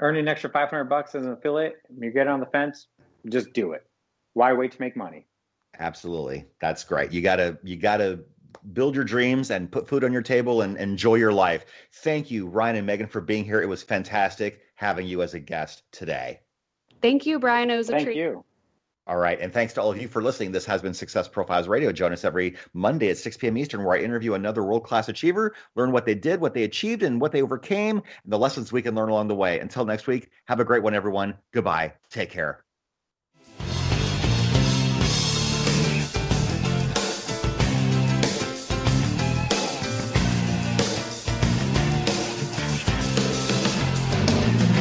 earning 0.00 0.22
an 0.22 0.28
extra 0.28 0.48
500 0.50 0.84
bucks 0.84 1.14
as 1.14 1.26
an 1.26 1.32
affiliate, 1.32 1.76
you 1.98 2.10
get 2.10 2.28
on 2.28 2.40
the 2.40 2.46
fence, 2.46 2.86
just 3.28 3.52
do 3.52 3.72
it. 3.72 3.84
Why 4.32 4.52
wait 4.54 4.72
to 4.72 4.80
make 4.80 4.96
money? 4.96 5.27
Absolutely. 5.78 6.46
That's 6.60 6.84
great. 6.84 7.12
You 7.12 7.22
gotta 7.22 7.58
you 7.62 7.76
gotta 7.76 8.20
build 8.72 8.94
your 8.94 9.04
dreams 9.04 9.50
and 9.50 9.70
put 9.70 9.88
food 9.88 10.04
on 10.04 10.12
your 10.12 10.22
table 10.22 10.62
and 10.62 10.76
enjoy 10.76 11.14
your 11.14 11.32
life. 11.32 11.64
Thank 11.92 12.30
you, 12.30 12.46
Ryan 12.46 12.76
and 12.76 12.86
Megan, 12.86 13.06
for 13.06 13.20
being 13.20 13.44
here. 13.44 13.62
It 13.62 13.68
was 13.68 13.82
fantastic 13.82 14.60
having 14.74 15.06
you 15.06 15.22
as 15.22 15.34
a 15.34 15.40
guest 15.40 15.82
today. 15.92 16.40
Thank 17.00 17.26
you, 17.26 17.38
Brian. 17.38 17.70
It 17.70 17.76
was 17.76 17.88
a 17.88 17.92
Thank 17.92 18.04
treat. 18.04 18.14
Thank 18.14 18.34
you. 18.34 18.44
All 19.06 19.16
right. 19.16 19.40
And 19.40 19.52
thanks 19.52 19.72
to 19.72 19.80
all 19.80 19.90
of 19.90 20.00
you 20.00 20.06
for 20.06 20.22
listening. 20.22 20.52
This 20.52 20.66
has 20.66 20.82
been 20.82 20.92
Success 20.92 21.28
Profiles 21.28 21.66
Radio. 21.66 21.92
Join 21.92 22.12
us 22.12 22.26
every 22.26 22.56
Monday 22.74 23.08
at 23.08 23.16
6 23.16 23.38
p.m. 23.38 23.56
Eastern, 23.56 23.82
where 23.82 23.96
I 23.96 24.02
interview 24.02 24.34
another 24.34 24.62
world 24.62 24.84
class 24.84 25.08
achiever, 25.08 25.54
learn 25.74 25.92
what 25.92 26.04
they 26.04 26.14
did, 26.14 26.42
what 26.42 26.52
they 26.52 26.64
achieved, 26.64 27.02
and 27.02 27.18
what 27.18 27.32
they 27.32 27.40
overcame, 27.40 28.02
and 28.24 28.32
the 28.32 28.38
lessons 28.38 28.70
we 28.70 28.82
can 28.82 28.94
learn 28.94 29.08
along 29.08 29.28
the 29.28 29.34
way. 29.34 29.60
Until 29.60 29.86
next 29.86 30.06
week, 30.06 30.28
have 30.44 30.60
a 30.60 30.64
great 30.64 30.82
one, 30.82 30.94
everyone. 30.94 31.38
Goodbye. 31.52 31.94
Take 32.10 32.30
care. 32.30 32.64